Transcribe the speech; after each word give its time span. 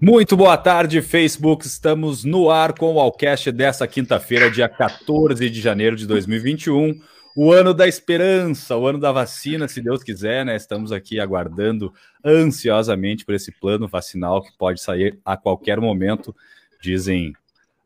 Muito 0.00 0.36
boa 0.36 0.56
tarde, 0.56 1.02
Facebook. 1.02 1.66
Estamos 1.66 2.24
no 2.24 2.50
ar 2.50 2.72
com 2.72 2.94
o 2.94 3.00
Alcast 3.00 3.50
dessa 3.50 3.86
quinta-feira, 3.86 4.50
dia 4.50 4.68
14 4.68 5.50
de 5.50 5.60
janeiro 5.60 5.96
de 5.96 6.06
2021. 6.06 7.00
O 7.36 7.52
ano 7.52 7.74
da 7.74 7.86
esperança, 7.86 8.76
o 8.76 8.86
ano 8.86 8.98
da 8.98 9.12
vacina, 9.12 9.68
se 9.68 9.80
Deus 9.80 10.02
quiser, 10.02 10.44
né? 10.44 10.56
Estamos 10.56 10.92
aqui 10.92 11.20
aguardando 11.20 11.92
ansiosamente 12.24 13.24
por 13.24 13.34
esse 13.34 13.52
plano 13.52 13.86
vacinal 13.86 14.42
que 14.42 14.50
pode 14.58 14.80
sair 14.80 15.18
a 15.24 15.36
qualquer 15.36 15.80
momento. 15.80 16.34
Dizem 16.82 17.32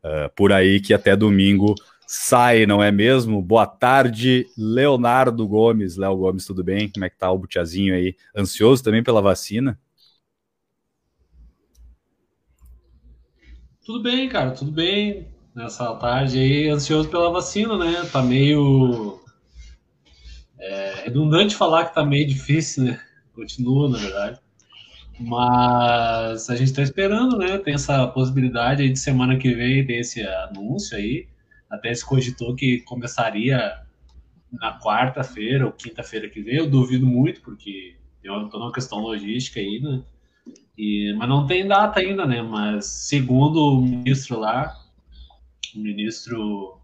uh, 0.03 0.29
por 0.35 0.51
aí 0.51 0.79
que 0.79 0.93
até 0.93 1.15
domingo 1.15 1.75
sai, 2.07 2.65
não 2.65 2.81
é 2.81 2.91
mesmo? 2.91 3.41
Boa 3.41 3.65
tarde, 3.65 4.47
Leonardo 4.57 5.47
Gomes. 5.47 5.97
Léo 5.97 6.15
Gomes, 6.15 6.45
tudo 6.45 6.63
bem? 6.63 6.89
Como 6.89 7.05
é 7.05 7.09
que 7.09 7.17
tá 7.17 7.31
o 7.31 7.37
Butiazinho 7.37 7.95
aí? 7.95 8.15
Ansioso 8.35 8.83
também 8.83 9.03
pela 9.03 9.21
vacina? 9.21 9.79
Tudo 13.85 14.01
bem, 14.01 14.29
cara, 14.29 14.51
tudo 14.51 14.71
bem. 14.71 15.27
Nessa 15.53 15.93
tarde 15.95 16.39
aí, 16.39 16.69
ansioso 16.69 17.09
pela 17.09 17.29
vacina, 17.29 17.77
né? 17.77 18.07
Tá 18.09 18.23
meio. 18.23 19.19
É 20.57 21.03
redundante 21.03 21.53
falar 21.53 21.85
que 21.85 21.93
tá 21.93 22.05
meio 22.05 22.25
difícil, 22.25 22.85
né? 22.85 23.01
Continua, 23.33 23.89
na 23.89 23.97
verdade. 23.97 24.39
Mas 25.19 26.49
a 26.49 26.55
gente 26.55 26.71
tá 26.71 26.81
esperando, 26.81 27.37
né? 27.37 27.57
Tem 27.57 27.73
essa 27.73 28.07
possibilidade 28.07 28.81
aí 28.81 28.89
de 28.89 28.99
semana 28.99 29.37
que 29.37 29.53
vem 29.53 29.85
ter 29.85 29.99
esse 29.99 30.25
anúncio 30.25 30.97
aí. 30.97 31.27
Até 31.69 31.93
se 31.93 32.05
cogitou 32.05 32.55
que 32.55 32.79
começaria 32.83 33.81
na 34.49 34.79
quarta-feira 34.79 35.65
ou 35.65 35.73
quinta-feira 35.73 36.29
que 36.29 36.41
vem. 36.41 36.55
Eu 36.55 36.69
duvido 36.69 37.05
muito, 37.05 37.41
porque 37.41 37.97
tem 38.21 38.31
toda 38.49 38.63
uma 38.63 38.71
questão 38.71 38.99
logística 38.99 39.59
aí, 39.59 39.81
né? 39.81 40.03
E, 40.77 41.13
mas 41.17 41.29
não 41.29 41.45
tem 41.45 41.67
data 41.67 41.99
ainda, 41.99 42.25
né? 42.25 42.41
Mas 42.41 42.85
segundo 42.85 43.57
o 43.57 43.81
ministro 43.81 44.39
lá, 44.39 44.75
o 45.75 45.79
ministro 45.79 46.77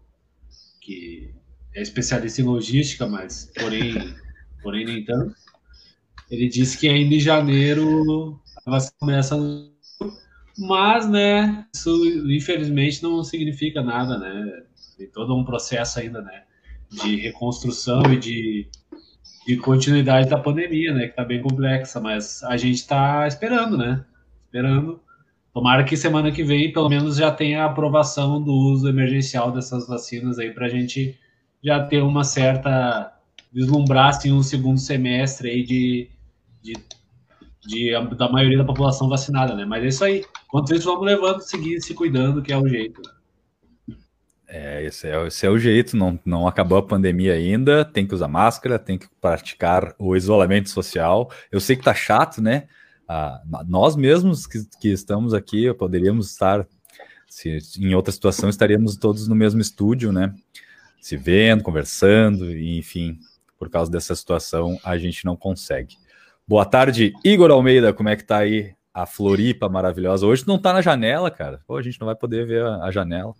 que 0.80 1.34
é 1.74 1.82
especialista 1.82 2.40
em 2.40 2.44
logística, 2.44 3.06
mas 3.06 3.50
porém, 3.58 3.94
porém 4.62 4.84
nem 4.84 5.04
tanto, 5.04 5.34
ele 6.30 6.48
disse 6.48 6.78
que 6.78 6.88
ainda 6.88 7.14
em 7.14 7.20
janeiro 7.20 8.40
a 8.64 8.70
vacina 8.70 8.94
começa, 8.98 9.36
mas, 10.58 11.08
né? 11.08 11.66
Isso 11.74 11.90
infelizmente 12.30 13.02
não 13.02 13.24
significa 13.24 13.82
nada, 13.82 14.18
né? 14.18 14.62
Tem 14.96 15.08
todo 15.08 15.34
um 15.34 15.44
processo 15.44 15.98
ainda, 15.98 16.22
né? 16.22 16.44
De 16.90 17.16
reconstrução 17.16 18.02
e 18.12 18.18
de 18.18 18.68
de 19.46 19.56
continuidade 19.56 20.28
da 20.28 20.38
pandemia, 20.38 20.92
né? 20.92 21.08
Que 21.08 21.16
tá 21.16 21.24
bem 21.24 21.40
complexa, 21.40 22.00
mas 22.00 22.42
a 22.44 22.56
gente 22.56 22.86
tá 22.86 23.26
esperando, 23.26 23.76
né? 23.76 24.04
Esperando. 24.44 25.00
Tomara 25.52 25.82
que 25.84 25.96
semana 25.96 26.30
que 26.30 26.44
vem, 26.44 26.72
pelo 26.72 26.88
menos, 26.88 27.16
já 27.16 27.30
tenha 27.30 27.62
a 27.62 27.66
aprovação 27.66 28.40
do 28.40 28.52
uso 28.52 28.88
emergencial 28.88 29.50
dessas 29.50 29.86
vacinas 29.88 30.38
aí 30.38 30.52
para 30.52 30.66
a 30.66 30.68
gente 30.68 31.18
já 31.62 31.84
ter 31.84 32.02
uma 32.02 32.22
certa 32.22 33.12
vislumbrar 33.52 34.10
assim, 34.10 34.32
um 34.32 34.42
segundo 34.42 34.78
semestre 34.78 35.50
aí 35.50 35.62
de, 35.64 36.08
de, 36.62 36.72
de, 37.66 38.16
da 38.16 38.30
maioria 38.30 38.58
da 38.58 38.64
população 38.64 39.08
vacinada, 39.08 39.54
né? 39.54 39.64
Mas 39.64 39.84
é 39.84 39.88
isso 39.88 40.04
aí. 40.04 40.24
Enquanto 40.46 40.74
isso, 40.74 40.86
vamos 40.86 41.04
levando, 41.04 41.40
seguir 41.40 41.80
se 41.80 41.94
cuidando, 41.94 42.42
que 42.42 42.52
é 42.52 42.56
o 42.56 42.68
jeito. 42.68 43.00
É, 44.52 44.84
esse 44.84 45.06
é, 45.06 45.26
esse 45.28 45.46
é 45.46 45.48
o 45.48 45.56
jeito, 45.56 45.96
não, 45.96 46.18
não 46.24 46.48
acabou 46.48 46.76
a 46.76 46.82
pandemia 46.82 47.34
ainda, 47.34 47.84
tem 47.84 48.04
que 48.04 48.12
usar 48.12 48.26
máscara, 48.26 48.80
tem 48.80 48.98
que 48.98 49.06
praticar 49.20 49.94
o 49.96 50.16
isolamento 50.16 50.68
social. 50.68 51.30
Eu 51.52 51.60
sei 51.60 51.76
que 51.76 51.84
tá 51.84 51.94
chato, 51.94 52.42
né? 52.42 52.66
Ah, 53.06 53.40
nós 53.68 53.94
mesmos 53.94 54.48
que, 54.48 54.58
que 54.80 54.88
estamos 54.88 55.32
aqui, 55.32 55.72
poderíamos 55.74 56.32
estar, 56.32 56.66
se 57.28 57.58
em 57.78 57.94
outra 57.94 58.10
situação, 58.10 58.48
estaríamos 58.48 58.96
todos 58.96 59.28
no 59.28 59.36
mesmo 59.36 59.60
estúdio, 59.60 60.10
né? 60.10 60.34
Se 61.00 61.16
vendo, 61.16 61.62
conversando, 61.62 62.52
enfim, 62.52 63.20
por 63.56 63.70
causa 63.70 63.88
dessa 63.88 64.16
situação, 64.16 64.80
a 64.82 64.98
gente 64.98 65.24
não 65.24 65.36
consegue. 65.36 65.96
Boa 66.46 66.64
tarde, 66.64 67.12
Igor 67.24 67.52
Almeida, 67.52 67.92
como 67.92 68.08
é 68.08 68.16
que 68.16 68.24
tá 68.24 68.38
aí 68.38 68.74
a 68.92 69.06
Floripa 69.06 69.68
maravilhosa? 69.68 70.26
Hoje 70.26 70.42
não 70.44 70.58
tá 70.58 70.72
na 70.72 70.82
janela, 70.82 71.30
cara. 71.30 71.60
Pô, 71.68 71.76
a 71.76 71.82
gente 71.82 72.00
não 72.00 72.06
vai 72.06 72.16
poder 72.16 72.44
ver 72.44 72.64
a, 72.64 72.82
a 72.82 72.90
janela. 72.90 73.32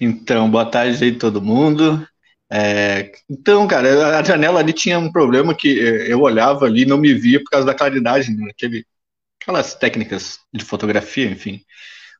Então, 0.00 0.50
boa 0.50 0.66
tarde 0.66 1.02
aí 1.04 1.12
todo 1.12 1.42
mundo. 1.42 2.06
É, 2.50 3.12
então, 3.28 3.66
cara, 3.66 4.18
a 4.18 4.22
janela 4.22 4.60
ali 4.60 4.72
tinha 4.72 4.98
um 4.98 5.10
problema 5.10 5.54
que 5.54 5.80
é, 5.80 6.12
eu 6.12 6.20
olhava 6.20 6.66
ali 6.66 6.82
e 6.82 6.86
não 6.86 6.98
me 6.98 7.12
via 7.14 7.42
por 7.42 7.50
causa 7.50 7.66
da 7.66 7.74
claridade, 7.74 8.30
né? 8.32 8.50
Aquele, 8.50 8.86
aquelas 9.40 9.74
técnicas 9.74 10.38
de 10.52 10.64
fotografia, 10.64 11.26
enfim. 11.30 11.62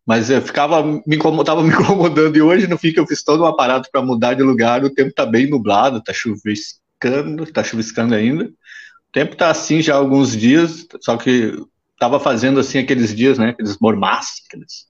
Mas 0.07 0.31
eu 0.31 0.41
ficava 0.43 0.83
me 0.83 1.17
incomodava 1.17 1.63
me 1.63 1.71
incomodando 1.75 2.37
e 2.37 2.43
hoje 2.43 2.67
no 2.67 2.79
fim 2.79 2.93
que 2.93 3.01
eu 3.01 3.07
fiz 3.07 3.23
todo 3.23 3.43
um 3.43 3.47
aparato 3.47 3.89
para 3.91 4.03
mudar 4.03 4.35
de 4.35 4.43
lugar, 4.43 4.85
o 4.85 4.91
tempo 4.91 5.13
tá 5.13 5.27
bem 5.27 5.49
nublado, 5.49 6.03
tá 6.03 6.13
chuviscando, 6.13 7.47
tá 7.53 7.63
chuviscando 7.65 8.15
ainda. 8.15 8.45
O 8.47 9.13
tempo 9.13 9.37
tá 9.37 9.51
assim 9.51 9.83
já 9.83 9.95
há 9.95 9.99
alguns 9.99 10.37
dias, 10.37 10.87
só 11.01 11.17
que 11.17 11.53
tava 11.99 12.21
fazendo 12.21 12.61
assim 12.61 12.79
aqueles 12.79 13.15
dias, 13.15 13.39
né, 13.39 13.51
aqueles 13.51 13.79
mormaços, 13.79 14.43
aqueles 14.47 14.87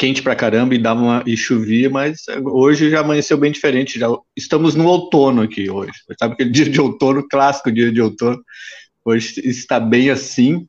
quente 0.00 0.22
pra 0.22 0.34
caramba 0.34 0.74
e 0.74 0.78
dava 0.78 1.02
uma, 1.02 1.22
e 1.26 1.36
chovia, 1.36 1.90
mas 1.90 2.22
hoje 2.42 2.88
já 2.88 3.00
amanheceu 3.00 3.36
bem 3.36 3.52
diferente. 3.52 4.00
Já 4.00 4.08
estamos 4.34 4.74
no 4.74 4.86
outono 4.86 5.42
aqui 5.42 5.68
hoje. 5.68 5.92
Sabe 6.18 6.32
aquele 6.32 6.48
dia 6.48 6.70
de 6.70 6.80
outono, 6.80 7.28
clássico 7.28 7.70
dia 7.70 7.92
de 7.92 8.00
outono. 8.00 8.42
Hoje 9.04 9.42
está 9.44 9.78
bem 9.78 10.08
assim. 10.08 10.66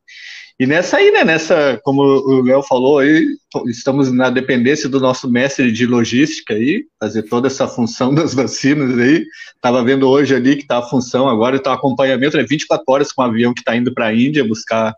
E 0.59 0.68
nessa 0.68 0.97
aí, 0.97 1.12
né, 1.12 1.24
nessa, 1.24 1.80
como 1.81 2.02
o 2.02 2.42
Léo 2.42 2.62
falou 2.62 3.00
aí, 3.00 3.25
estamos 3.68 4.12
na 4.12 4.30
dependência 4.30 4.90
do 4.90 5.00
nosso 5.00 5.31
mestre 5.31 5.72
de 5.72 5.86
logística 5.86 6.53
aí, 6.53 6.84
fazer 7.00 7.24
toda 7.24 7.48
essa 7.48 7.69
função 7.69 8.12
das 8.13 8.34
vacinas 8.34 9.00
aí. 9.00 9.25
Tava 9.62 9.81
vendo 9.81 10.09
hoje 10.09 10.36
ali 10.36 10.58
que 10.58 10.68
tá 10.68 10.80
a 10.80 10.90
função 10.90 11.30
agora, 11.30 11.56
está 11.56 11.72
o 11.72 11.75
acompanhamento, 11.75 12.36
é 12.36 12.42
né, 12.42 12.46
24 12.50 12.84
horas 12.86 13.13
com 13.13 13.22
o 13.22 13.25
avião 13.25 13.53
que 13.53 13.62
está 13.62 13.78
indo 13.78 13.94
para 13.94 14.08
a 14.08 14.13
Índia 14.13 14.46
buscar 14.46 14.94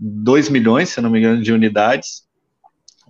2 0.00 0.48
milhões, 0.48 0.88
se 0.88 1.00
não 1.02 1.10
me 1.10 1.18
engano, 1.18 1.42
de 1.42 1.52
unidades. 1.52 2.25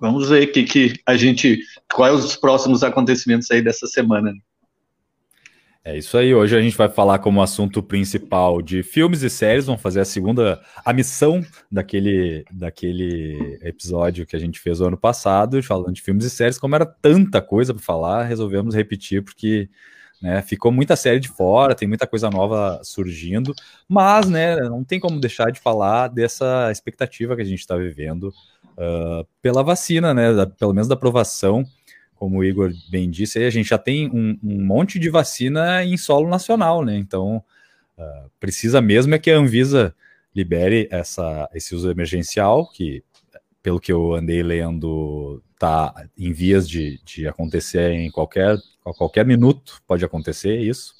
Vamos 0.00 0.28
ver 0.28 0.48
que, 0.48 0.64
que 0.64 1.00
a 1.06 1.16
gente. 1.16 1.60
Quais 1.92 2.24
os 2.24 2.36
próximos 2.36 2.82
acontecimentos 2.82 3.50
aí 3.50 3.62
dessa 3.62 3.86
semana. 3.86 4.32
Né? 4.32 4.38
É 5.82 5.96
isso 5.96 6.18
aí. 6.18 6.34
Hoje 6.34 6.56
a 6.56 6.60
gente 6.60 6.76
vai 6.76 6.88
falar 6.88 7.20
como 7.20 7.40
assunto 7.40 7.82
principal 7.82 8.60
de 8.60 8.82
filmes 8.82 9.22
e 9.22 9.30
séries. 9.30 9.66
Vamos 9.66 9.80
fazer 9.80 10.00
a 10.00 10.04
segunda, 10.04 10.60
a 10.84 10.92
missão 10.92 11.40
daquele, 11.70 12.44
daquele 12.50 13.58
episódio 13.62 14.26
que 14.26 14.36
a 14.36 14.38
gente 14.38 14.60
fez 14.60 14.80
o 14.80 14.86
ano 14.86 14.98
passado, 14.98 15.62
falando 15.62 15.94
de 15.94 16.02
filmes 16.02 16.24
e 16.24 16.30
séries. 16.30 16.58
Como 16.58 16.74
era 16.74 16.84
tanta 16.84 17.40
coisa 17.40 17.72
para 17.72 17.82
falar, 17.82 18.24
resolvemos 18.24 18.74
repetir 18.74 19.22
porque 19.22 19.70
né, 20.20 20.42
ficou 20.42 20.72
muita 20.72 20.96
série 20.96 21.20
de 21.20 21.28
fora, 21.28 21.74
tem 21.74 21.86
muita 21.86 22.06
coisa 22.06 22.30
nova 22.30 22.80
surgindo, 22.82 23.54
mas 23.88 24.28
né, 24.28 24.56
não 24.56 24.82
tem 24.82 24.98
como 24.98 25.20
deixar 25.20 25.52
de 25.52 25.60
falar 25.60 26.08
dessa 26.08 26.70
expectativa 26.72 27.36
que 27.36 27.42
a 27.42 27.44
gente 27.44 27.60
está 27.60 27.76
vivendo 27.76 28.32
uh, 28.76 29.26
pela 29.40 29.62
vacina, 29.62 30.12
né? 30.14 30.32
Da, 30.32 30.46
pelo 30.46 30.72
menos 30.72 30.88
da 30.88 30.94
aprovação, 30.94 31.64
como 32.14 32.38
o 32.38 32.44
Igor 32.44 32.72
bem 32.90 33.10
disse, 33.10 33.42
a 33.42 33.50
gente 33.50 33.68
já 33.68 33.78
tem 33.78 34.08
um, 34.10 34.38
um 34.42 34.64
monte 34.64 34.98
de 34.98 35.10
vacina 35.10 35.84
em 35.84 35.96
solo 35.96 36.28
nacional, 36.28 36.84
né? 36.84 36.96
Então 36.96 37.42
uh, 37.98 38.30
precisa 38.40 38.80
mesmo 38.80 39.14
é 39.14 39.18
que 39.18 39.30
a 39.30 39.38
Anvisa 39.38 39.94
libere 40.34 40.88
essa, 40.90 41.48
esse 41.54 41.74
uso 41.74 41.90
emergencial, 41.90 42.70
que 42.70 43.02
pelo 43.62 43.80
que 43.80 43.90
eu 43.90 44.14
andei 44.14 44.42
lendo, 44.42 45.42
está 45.54 45.92
em 46.16 46.32
vias 46.32 46.68
de, 46.68 47.00
de 47.04 47.26
acontecer 47.26 47.90
em 47.90 48.10
qualquer, 48.10 48.56
a 48.84 48.92
qualquer 48.92 49.26
minuto, 49.26 49.82
pode 49.86 50.04
acontecer 50.04 50.60
isso. 50.60 50.94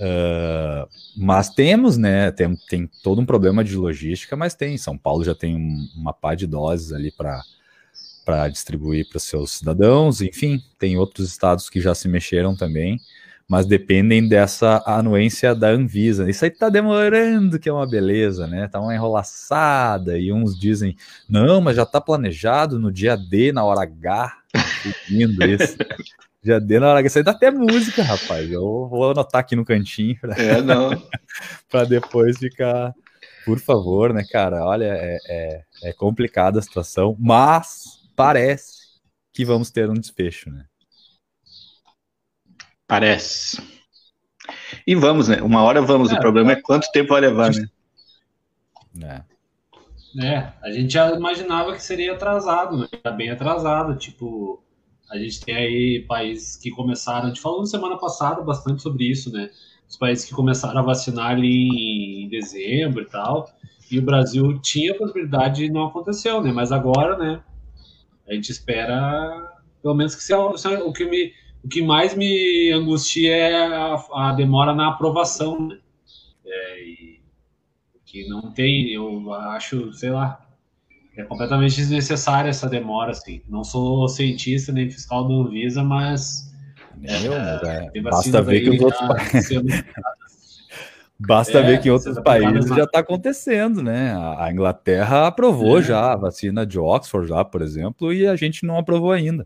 Uh, 0.00 0.88
mas 1.16 1.50
temos, 1.50 1.96
né? 1.96 2.30
Tem, 2.30 2.54
tem 2.68 2.86
todo 3.02 3.20
um 3.20 3.26
problema 3.26 3.64
de 3.64 3.76
logística, 3.76 4.36
mas 4.36 4.54
tem. 4.54 4.78
São 4.78 4.96
Paulo 4.96 5.24
já 5.24 5.34
tem 5.34 5.56
um, 5.56 5.88
uma 5.96 6.12
pá 6.12 6.34
de 6.34 6.46
doses 6.46 6.92
ali 6.92 7.10
para 7.10 8.48
distribuir 8.48 9.08
para 9.08 9.18
seus 9.18 9.52
cidadãos. 9.52 10.20
Enfim, 10.20 10.62
tem 10.78 10.96
outros 10.96 11.28
estados 11.28 11.68
que 11.68 11.80
já 11.80 11.94
se 11.94 12.06
mexeram 12.06 12.54
também, 12.56 13.00
mas 13.48 13.66
dependem 13.66 14.28
dessa 14.28 14.82
anuência 14.86 15.52
da 15.52 15.70
Anvisa. 15.70 16.30
Isso 16.30 16.44
aí 16.44 16.50
tá 16.50 16.68
demorando, 16.68 17.58
que 17.58 17.68
é 17.68 17.72
uma 17.72 17.88
beleza, 17.88 18.46
né? 18.46 18.68
Tá 18.68 18.80
uma 18.80 18.94
enrolaçada, 18.94 20.16
e 20.16 20.32
uns 20.32 20.56
dizem, 20.56 20.96
não, 21.28 21.60
mas 21.60 21.74
já 21.74 21.84
tá 21.84 22.00
planejado 22.00 22.78
no 22.78 22.92
dia 22.92 23.16
D, 23.16 23.50
na 23.50 23.64
hora 23.64 23.82
H. 23.82 24.38
Lindo 25.08 25.44
isso. 25.44 25.76
Já 26.48 26.58
deu 26.58 26.80
na 26.80 26.88
hora 26.88 27.02
que 27.02 27.10
sair, 27.10 27.22
dá 27.22 27.32
até 27.32 27.50
música, 27.50 28.02
rapaz. 28.02 28.50
Eu 28.50 28.88
vou 28.88 29.10
anotar 29.10 29.42
aqui 29.42 29.54
no 29.54 29.66
cantinho 29.66 30.18
pra, 30.18 30.34
é, 30.34 30.62
não. 30.62 30.90
pra 31.68 31.84
depois 31.84 32.38
ficar. 32.38 32.94
Por 33.44 33.58
favor, 33.58 34.14
né, 34.14 34.24
cara? 34.24 34.64
Olha, 34.64 34.86
é, 34.86 35.18
é, 35.28 35.62
é 35.84 35.92
complicada 35.92 36.58
a 36.58 36.62
situação, 36.62 37.14
mas 37.18 38.02
parece 38.16 38.78
que 39.30 39.44
vamos 39.44 39.70
ter 39.70 39.90
um 39.90 39.94
desfecho, 39.94 40.50
né? 40.50 40.64
Parece. 42.86 43.62
E 44.86 44.94
vamos, 44.94 45.28
né? 45.28 45.42
Uma 45.42 45.62
hora 45.62 45.82
vamos. 45.82 46.10
É, 46.10 46.14
o 46.14 46.18
problema 46.18 46.52
é 46.52 46.56
quanto 46.56 46.90
tempo 46.92 47.10
vai 47.10 47.20
levar, 47.20 47.50
né? 47.52 47.68
É. 49.02 49.22
né, 50.14 50.54
a 50.62 50.70
gente 50.70 50.94
já 50.94 51.10
imaginava 51.12 51.74
que 51.74 51.82
seria 51.82 52.14
atrasado, 52.14 52.78
né? 52.78 52.88
Tá 53.02 53.10
bem 53.10 53.30
atrasado, 53.30 53.96
tipo, 53.96 54.62
a 55.10 55.18
gente 55.18 55.40
tem 55.40 55.54
aí 55.54 56.04
países 56.06 56.56
que 56.56 56.70
começaram, 56.70 57.26
a 57.26 57.28
gente 57.28 57.40
falou 57.40 57.60
na 57.60 57.66
semana 57.66 57.96
passada 57.96 58.42
bastante 58.42 58.82
sobre 58.82 59.04
isso, 59.04 59.32
né? 59.32 59.50
Os 59.88 59.96
países 59.96 60.24
que 60.24 60.34
começaram 60.34 60.80
a 60.80 60.82
vacinar 60.82 61.30
ali 61.30 62.24
em 62.24 62.28
dezembro 62.28 63.02
e 63.02 63.06
tal, 63.06 63.48
e 63.90 63.98
o 63.98 64.02
Brasil 64.02 64.58
tinha 64.60 64.92
a 64.92 64.98
possibilidade 64.98 65.64
e 65.64 65.70
não 65.70 65.86
aconteceu, 65.86 66.42
né? 66.42 66.52
Mas 66.52 66.70
agora, 66.72 67.16
né, 67.16 67.42
a 68.28 68.34
gente 68.34 68.50
espera, 68.50 69.56
pelo 69.82 69.94
menos 69.94 70.14
que 70.14 70.22
seja 70.22 70.38
o 70.84 70.92
que 70.92 71.04
me 71.04 71.32
o 71.64 71.68
que 71.68 71.82
mais 71.82 72.14
me 72.14 72.70
angustia 72.72 73.34
é 73.34 73.54
a, 73.74 73.94
a 74.12 74.32
demora 74.32 74.72
na 74.74 74.88
aprovação, 74.88 75.68
né? 75.68 75.78
É, 76.46 77.18
que 78.06 78.28
não 78.28 78.52
tem, 78.52 78.92
eu 78.92 79.32
acho, 79.34 79.92
sei 79.92 80.10
lá, 80.10 80.47
é 81.18 81.24
completamente 81.24 81.74
desnecessária 81.74 82.48
essa 82.48 82.68
demora, 82.68 83.10
assim. 83.10 83.42
Não 83.48 83.64
sou 83.64 84.08
cientista 84.08 84.72
nem 84.72 84.88
fiscal 84.88 85.26
do 85.26 85.42
Anvisa, 85.42 85.82
mas. 85.82 86.54
É, 87.02 87.26
eu, 87.26 87.32
é, 87.32 88.00
basta 88.00 88.40
ver 88.40 88.60
que 88.60 88.70
os 88.70 88.80
outros 88.80 89.06
países. 89.06 89.50
Basta 91.20 91.58
é, 91.58 91.62
ver 91.62 91.80
que 91.80 91.88
em 91.88 91.90
outros 91.90 92.16
países 92.20 92.68
já 92.68 92.84
está 92.84 93.00
acontecendo, 93.00 93.82
né? 93.82 94.14
A 94.38 94.52
Inglaterra 94.52 95.26
aprovou 95.26 95.80
é. 95.80 95.82
já 95.82 96.12
a 96.12 96.16
vacina 96.16 96.64
de 96.64 96.78
Oxford, 96.78 97.28
já, 97.28 97.44
por 97.44 97.60
exemplo, 97.60 98.12
e 98.12 98.24
a 98.24 98.36
gente 98.36 98.64
não 98.64 98.78
aprovou 98.78 99.10
ainda. 99.10 99.44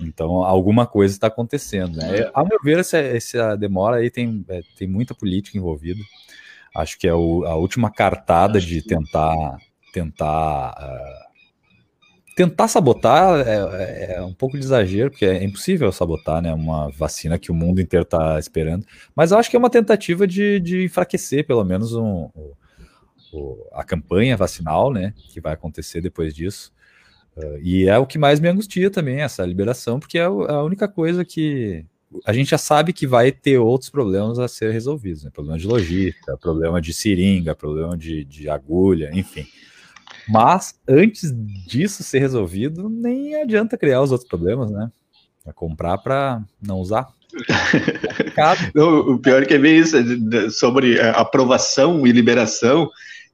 Então, 0.00 0.42
alguma 0.42 0.86
coisa 0.86 1.12
está 1.12 1.26
acontecendo, 1.26 1.98
né? 1.98 2.20
É. 2.20 2.30
Ao 2.32 2.48
meu 2.48 2.58
ver, 2.64 2.78
essa, 2.78 2.96
essa 2.96 3.54
demora 3.56 3.96
aí 3.96 4.10
tem, 4.10 4.42
é, 4.48 4.62
tem 4.78 4.88
muita 4.88 5.14
política 5.14 5.58
envolvida. 5.58 6.00
Acho 6.74 6.98
que 6.98 7.06
é 7.06 7.12
o, 7.12 7.44
a 7.44 7.56
última 7.56 7.90
cartada 7.90 8.56
Acho 8.56 8.66
de 8.66 8.80
tentar 8.80 9.58
tentar 9.92 10.72
uh, 10.72 11.32
tentar 12.34 12.66
sabotar 12.68 13.46
é, 13.46 14.14
é, 14.14 14.22
um 14.22 14.32
pouco 14.32 14.58
de 14.58 14.64
exagero, 14.64 15.10
porque 15.10 15.26
é 15.26 15.44
impossível 15.44 15.92
sabotar 15.92 16.40
né, 16.40 16.52
uma 16.52 16.90
vacina 16.90 17.38
que 17.38 17.50
o 17.50 17.54
mundo 17.54 17.80
inteiro 17.80 18.04
está 18.04 18.38
esperando. 18.38 18.86
Mas 19.14 19.30
eu 19.30 19.38
acho 19.38 19.50
que 19.50 19.56
é 19.56 19.58
uma 19.58 19.70
tentativa 19.70 20.26
de, 20.26 20.58
de 20.60 20.84
enfraquecer, 20.84 21.46
pelo 21.46 21.62
menos, 21.64 21.94
um, 21.94 22.30
um, 23.34 23.56
a 23.72 23.84
campanha 23.84 24.36
vacinal, 24.36 24.92
né, 24.92 25.12
que 25.16 25.40
vai 25.40 25.52
acontecer 25.52 26.00
depois 26.00 26.34
disso. 26.34 26.72
Uh, 27.36 27.58
e 27.62 27.86
é 27.86 27.98
o 27.98 28.06
que 28.06 28.18
mais 28.18 28.40
me 28.40 28.48
angustia 28.48 28.90
também, 28.90 29.20
essa 29.20 29.44
liberação, 29.44 30.00
porque 30.00 30.18
é, 30.18 30.22
é 30.22 30.24
a 30.24 30.62
única 30.62 30.88
coisa 30.88 31.24
que 31.24 31.84
a 32.26 32.32
gente 32.32 32.50
já 32.50 32.58
sabe 32.58 32.92
que 32.92 33.06
vai 33.06 33.32
ter 33.32 33.58
outros 33.58 33.88
problemas 33.88 34.38
a 34.38 34.46
ser 34.46 34.70
resolvidos, 34.70 35.24
né? 35.24 35.30
problema 35.30 35.58
de 35.58 35.66
logística, 35.66 36.36
problema 36.36 36.80
de 36.80 36.92
seringa, 36.92 37.54
problema 37.54 37.96
de, 37.96 38.24
de 38.24 38.50
agulha, 38.50 39.10
enfim. 39.14 39.46
Mas 40.28 40.74
antes 40.88 41.32
disso 41.66 42.02
ser 42.02 42.20
resolvido, 42.20 42.88
nem 42.88 43.34
adianta 43.36 43.76
criar 43.76 44.02
os 44.02 44.12
outros 44.12 44.28
problemas, 44.28 44.70
né? 44.70 44.90
Pra 45.42 45.52
comprar 45.52 45.98
para 45.98 46.42
não 46.60 46.78
usar. 46.78 47.08
não, 48.74 49.14
o 49.14 49.18
pior 49.18 49.42
é 49.42 49.46
que 49.46 49.54
é 49.54 49.58
bem 49.58 49.78
isso, 49.78 49.96
sobre 50.50 51.00
aprovação 51.00 52.06
e 52.06 52.12
liberação. 52.12 52.90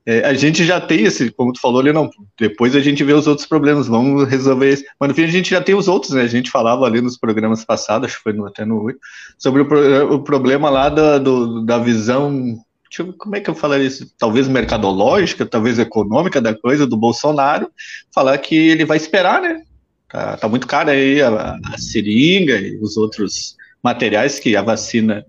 É, 0.06 0.24
a 0.24 0.32
gente 0.32 0.64
já 0.64 0.80
tem 0.80 1.04
esse, 1.04 1.30
como 1.30 1.52
tu 1.52 1.60
falou 1.60 1.80
ali, 1.80 1.92
não. 1.92 2.08
Depois 2.38 2.74
a 2.74 2.80
gente 2.80 3.04
vê 3.04 3.12
os 3.12 3.26
outros 3.26 3.46
problemas, 3.46 3.86
vamos 3.86 4.26
resolver 4.26 4.70
esse. 4.70 4.86
Mas 4.98 5.10
no 5.10 5.14
fim 5.14 5.24
a 5.24 5.26
gente 5.26 5.50
já 5.50 5.60
tem 5.60 5.74
os 5.74 5.86
outros, 5.86 6.12
né? 6.12 6.22
A 6.22 6.26
gente 6.26 6.50
falava 6.50 6.86
ali 6.86 7.02
nos 7.02 7.18
programas 7.18 7.62
passados, 7.62 8.06
acho 8.06 8.16
que 8.16 8.22
foi 8.22 8.32
no, 8.32 8.46
até 8.46 8.64
no 8.64 8.84
8, 8.84 8.98
sobre 9.36 9.60
o, 9.60 10.14
o 10.14 10.22
problema 10.22 10.70
lá 10.70 10.88
da, 10.88 11.18
do, 11.18 11.62
da 11.62 11.76
visão 11.78 12.56
eu, 12.98 13.12
como 13.12 13.36
é 13.36 13.40
que 13.40 13.50
eu 13.50 13.54
falaria 13.54 13.86
isso? 13.86 14.12
Talvez 14.18 14.48
mercadológica, 14.48 15.44
talvez 15.44 15.78
econômica 15.78 16.40
da 16.40 16.54
coisa 16.54 16.86
do 16.86 16.96
Bolsonaro, 16.96 17.70
falar 18.14 18.38
que 18.38 18.54
ele 18.54 18.84
vai 18.84 18.96
esperar, 18.96 19.40
né? 19.40 19.62
Tá, 20.08 20.36
tá 20.36 20.48
muito 20.48 20.66
caro 20.66 20.90
aí 20.90 21.20
a, 21.20 21.58
a, 21.72 21.78
seringa 21.78 22.58
e 22.58 22.78
os 22.78 22.96
outros 22.96 23.56
materiais 23.82 24.38
que 24.38 24.56
a 24.56 24.62
vacina 24.62 25.24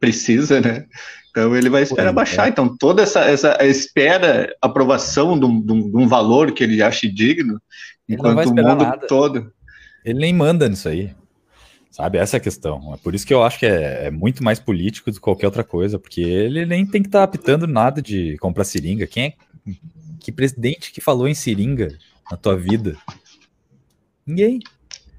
precisa, 0.00 0.60
né? 0.60 0.84
Então 1.30 1.54
ele 1.54 1.68
vai 1.68 1.82
esperar 1.82 2.12
baixar. 2.12 2.46
É. 2.46 2.48
Então 2.48 2.76
toda 2.76 3.02
essa, 3.02 3.20
essa 3.20 3.56
espera 3.64 4.54
aprovação 4.60 5.38
de 5.38 5.44
um, 5.44 5.60
de 5.60 5.96
um 5.96 6.08
valor 6.08 6.50
que 6.52 6.64
ele 6.64 6.82
ache 6.82 7.08
digno, 7.08 7.60
enquanto 8.08 8.46
o 8.46 8.54
mundo 8.54 8.84
nada. 8.84 9.06
todo. 9.06 9.52
Ele 10.04 10.18
nem 10.18 10.32
manda 10.32 10.68
nisso 10.68 10.88
aí. 10.88 11.14
Sabe, 11.96 12.18
essa 12.18 12.36
é 12.36 12.38
a 12.38 12.42
questão. 12.42 12.92
É 12.92 12.98
por 12.98 13.14
isso 13.14 13.26
que 13.26 13.32
eu 13.32 13.42
acho 13.42 13.58
que 13.58 13.64
é, 13.64 14.08
é, 14.08 14.10
muito 14.10 14.44
mais 14.44 14.60
político 14.60 15.10
do 15.10 15.14
que 15.14 15.20
qualquer 15.20 15.46
outra 15.46 15.64
coisa, 15.64 15.98
porque 15.98 16.20
ele 16.20 16.66
nem 16.66 16.84
tem 16.84 17.00
que 17.00 17.08
estar 17.08 17.20
tá 17.20 17.24
apitando 17.24 17.66
nada 17.66 18.02
de 18.02 18.36
comprar 18.36 18.64
seringa. 18.64 19.06
Quem 19.06 19.24
é 19.24 19.34
que 20.20 20.30
presidente 20.30 20.92
que 20.92 21.00
falou 21.00 21.26
em 21.26 21.32
seringa 21.32 21.96
na 22.30 22.36
tua 22.36 22.54
vida? 22.54 22.98
Ninguém. 24.26 24.60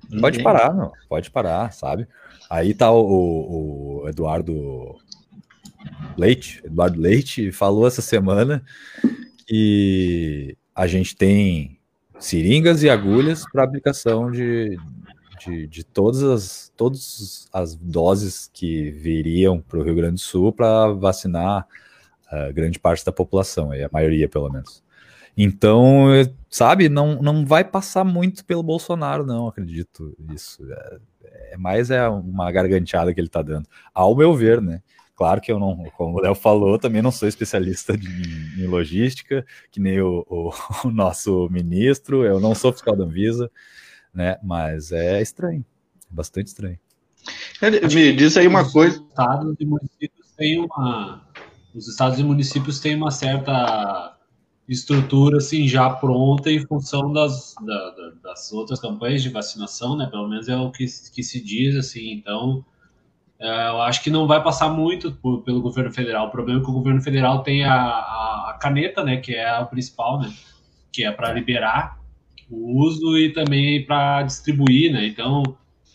Ninguém. 0.03 0.21
Pode 0.21 0.43
parar, 0.43 0.71
não. 0.71 0.91
Pode 1.09 1.31
parar, 1.31 1.73
sabe? 1.73 2.07
Aí 2.47 2.75
tá 2.75 2.91
o, 2.91 4.03
o 4.03 4.07
Eduardo 4.07 4.99
Leite, 6.15 6.61
Eduardo 6.63 7.01
Leite 7.01 7.51
falou 7.51 7.87
essa 7.87 8.03
semana 8.03 8.63
que 9.47 10.55
a 10.75 10.85
gente 10.85 11.15
tem 11.15 11.79
seringas 12.19 12.83
e 12.83 12.89
agulhas 12.89 13.43
para 13.51 13.63
aplicação 13.63 14.29
de, 14.29 14.77
de, 15.39 15.67
de 15.67 15.83
todas, 15.83 16.23
as, 16.23 16.73
todas 16.75 17.47
as 17.53 17.75
doses 17.75 18.49
que 18.53 18.91
viriam 18.91 19.61
para 19.61 19.79
o 19.79 19.83
Rio 19.83 19.95
Grande 19.95 20.15
do 20.15 20.19
Sul 20.19 20.51
para 20.51 20.87
vacinar 20.93 21.67
uh, 22.31 22.53
grande 22.53 22.79
parte 22.79 23.05
da 23.05 23.11
população, 23.11 23.71
a 23.71 23.89
maioria 23.91 24.27
pelo 24.27 24.49
menos. 24.49 24.83
Então, 25.37 26.07
sabe, 26.49 26.89
não, 26.89 27.21
não 27.21 27.45
vai 27.45 27.63
passar 27.63 28.03
muito 28.03 28.43
pelo 28.43 28.63
Bolsonaro, 28.63 29.25
não, 29.25 29.47
acredito 29.47 30.15
isso. 30.33 30.65
É, 30.71 30.99
é 31.51 31.57
mais 31.57 31.91
é 31.91 32.07
uma 32.07 32.51
garganteada 32.51 33.13
que 33.13 33.19
ele 33.19 33.27
está 33.27 33.43
dando, 33.43 33.67
ao 33.93 34.15
meu 34.15 34.33
ver, 34.33 34.61
né? 34.61 34.81
Claro 35.17 35.41
que 35.41 35.51
eu 35.51 35.59
não, 35.59 35.75
como 35.97 36.17
o 36.17 36.21
Léo 36.21 36.35
falou, 36.35 36.77
também 36.77 37.01
não 37.01 37.11
sou 37.11 37.27
especialista 37.27 37.97
de, 37.97 38.07
em 38.61 38.67
logística, 38.67 39.43
que 39.71 39.79
nem 39.79 39.99
o, 39.99 40.23
o, 40.29 40.51
o, 40.85 40.91
nosso 40.91 41.49
ministro, 41.49 42.23
eu 42.23 42.39
não 42.39 42.53
sou 42.53 42.71
fiscal 42.71 42.95
da 42.95 43.03
Anvisa, 43.03 43.49
né? 44.17 44.39
Mas 44.41 44.91
é 44.91 45.21
estranho, 45.21 45.63
bastante 46.09 46.47
estranho. 46.47 46.79
Me 47.93 48.13
diz 48.13 48.35
aí 48.35 48.47
uma 48.47 48.63
os 48.63 48.73
coisa. 48.73 48.97
Estados 48.97 49.55
e 49.59 49.65
municípios 49.65 50.31
têm 50.35 50.59
uma, 50.59 51.21
os 51.75 51.87
estados 51.87 52.19
e 52.19 52.23
municípios 52.23 52.79
têm 52.79 52.95
uma 52.95 53.11
certa 53.11 54.17
estrutura 54.67 55.37
assim 55.37 55.67
já 55.67 55.89
pronta 55.89 56.51
em 56.51 56.65
função 56.65 57.13
das, 57.13 57.53
da, 57.63 58.11
das 58.23 58.51
outras 58.51 58.79
campanhas 58.79 59.21
de 59.21 59.29
vacinação, 59.29 59.95
né? 59.95 60.07
Pelo 60.07 60.27
menos 60.27 60.49
é 60.49 60.57
o 60.57 60.71
que, 60.71 60.85
que 61.13 61.21
se 61.21 61.39
diz 61.39 61.75
assim. 61.75 62.11
Então, 62.13 62.65
é, 63.39 63.69
eu 63.69 63.81
acho 63.83 64.03
que 64.03 64.09
não 64.09 64.25
vai 64.25 64.43
passar 64.43 64.69
muito 64.69 65.11
por, 65.11 65.43
pelo 65.43 65.61
governo 65.61 65.93
federal. 65.93 66.27
O 66.27 66.31
problema 66.31 66.59
é 66.59 66.63
que 66.63 66.71
o 66.71 66.73
governo 66.73 67.01
federal 67.03 67.43
tem 67.43 67.63
a, 67.65 67.75
a, 67.75 68.49
a 68.49 68.57
caneta, 68.59 69.03
né? 69.03 69.17
Que 69.17 69.35
é 69.35 69.59
o 69.59 69.67
principal, 69.67 70.19
né? 70.19 70.33
Que 70.91 71.03
é 71.03 71.11
para 71.11 71.31
liberar 71.31 71.96
o 72.49 72.81
uso 72.81 73.17
e 73.17 73.33
também 73.33 73.85
para 73.85 74.23
distribuir, 74.23 74.91
né? 74.91 75.05
Então 75.07 75.43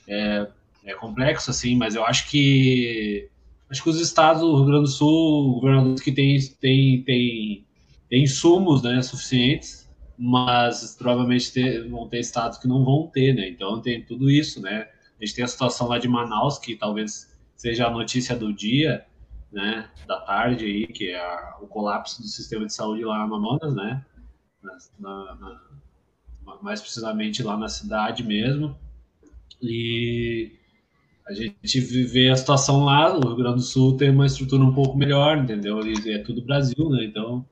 é, 0.09 0.49
é, 0.85 0.95
complexo 0.95 1.51
assim, 1.51 1.77
mas 1.77 1.95
eu 1.95 2.05
acho 2.05 2.29
que 2.29 3.29
acho 3.71 3.83
que 3.83 3.89
os 3.89 4.01
estados 4.01 4.43
do 4.43 4.57
Rio 4.57 4.67
Grande 4.67 4.83
do 4.83 4.89
Sul, 4.89 5.55
governadores 5.55 6.01
que 6.01 6.13
têm 6.13 6.39
tem, 6.61 7.03
tem, 7.03 7.67
tem 8.09 8.23
insumos 8.23 8.83
né, 8.83 9.01
suficientes, 9.01 9.91
mas 10.19 10.95
provavelmente 10.97 11.53
ter, 11.53 11.89
vão 11.89 12.07
ter 12.09 12.21
estados 12.21 12.59
que 12.59 12.69
não 12.69 12.85
vão 12.85 13.09
ter, 13.13 13.35
né? 13.35 13.49
Então 13.49 13.81
tem 13.81 14.05
tudo 14.05 14.31
isso, 14.31 14.61
né? 14.61 14.89
A 15.21 15.25
gente 15.25 15.35
tem 15.35 15.45
a 15.45 15.49
situação 15.49 15.89
lá 15.89 15.99
de 15.99 16.09
Manaus, 16.09 16.59
que 16.59 16.77
talvez 16.77 17.33
seja 17.57 17.87
a 17.87 17.91
notícia 17.91 18.37
do 18.37 18.53
dia, 18.53 19.07
né? 19.51 19.89
Da 20.07 20.21
tarde 20.21 20.65
aí, 20.65 20.87
que 20.87 21.11
é 21.11 21.19
a, 21.19 21.59
o 21.63 21.67
colapso 21.67 22.21
do 22.21 22.29
sistema 22.29 22.67
de 22.67 22.75
saúde 22.75 23.05
lá 23.05 23.27
no 23.27 23.35
Amazonas, 23.35 23.75
né? 23.75 24.05
Na, 24.63 24.79
na, 25.37 25.61
mais 26.63 26.81
precisamente 26.81 27.43
lá 27.43 27.57
na 27.57 27.69
cidade 27.69 28.23
mesmo. 28.23 28.77
E 29.61 30.53
a 31.27 31.33
gente 31.33 31.81
vê 31.81 32.31
a 32.31 32.37
situação 32.37 32.85
lá, 32.85 33.17
o 33.17 33.21
Rio 33.21 33.37
Grande 33.37 33.57
do 33.57 33.63
Sul 33.63 33.97
tem 33.97 34.11
uma 34.11 34.27
estrutura 34.27 34.63
um 34.63 34.73
pouco 34.73 34.97
melhor, 34.97 35.39
entendeu? 35.39 35.81
E 35.87 36.13
é 36.13 36.19
tudo 36.19 36.43
Brasil, 36.43 36.89
né? 36.91 37.05
Então 37.05 37.45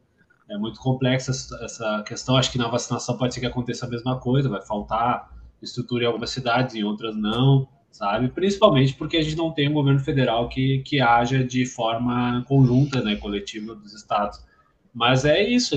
é 0.48 0.58
muito 0.58 0.80
complexa 0.80 1.30
essa 1.30 2.02
questão. 2.02 2.36
Acho 2.36 2.50
que 2.50 2.58
na 2.58 2.68
vacinação 2.68 3.16
pode 3.16 3.34
ser 3.34 3.40
que 3.40 3.46
aconteça 3.46 3.86
a 3.86 3.88
mesma 3.88 4.18
coisa, 4.18 4.48
vai 4.48 4.60
faltar 4.60 5.30
estrutura 5.62 6.04
em 6.04 6.06
algumas 6.06 6.30
cidades, 6.30 6.74
em 6.74 6.82
outras 6.82 7.14
não, 7.16 7.68
sabe? 7.90 8.28
Principalmente 8.28 8.94
porque 8.94 9.18
a 9.18 9.22
gente 9.22 9.36
não 9.36 9.52
tem 9.52 9.68
um 9.68 9.74
governo 9.74 10.00
federal 10.00 10.48
que, 10.48 10.78
que 10.80 11.00
haja 11.00 11.44
de 11.44 11.66
forma 11.66 12.44
conjunta, 12.48 13.02
né, 13.02 13.16
coletiva 13.16 13.74
dos 13.74 13.94
estados. 13.94 14.44
Mas 14.92 15.24
é 15.24 15.40
isso, 15.40 15.76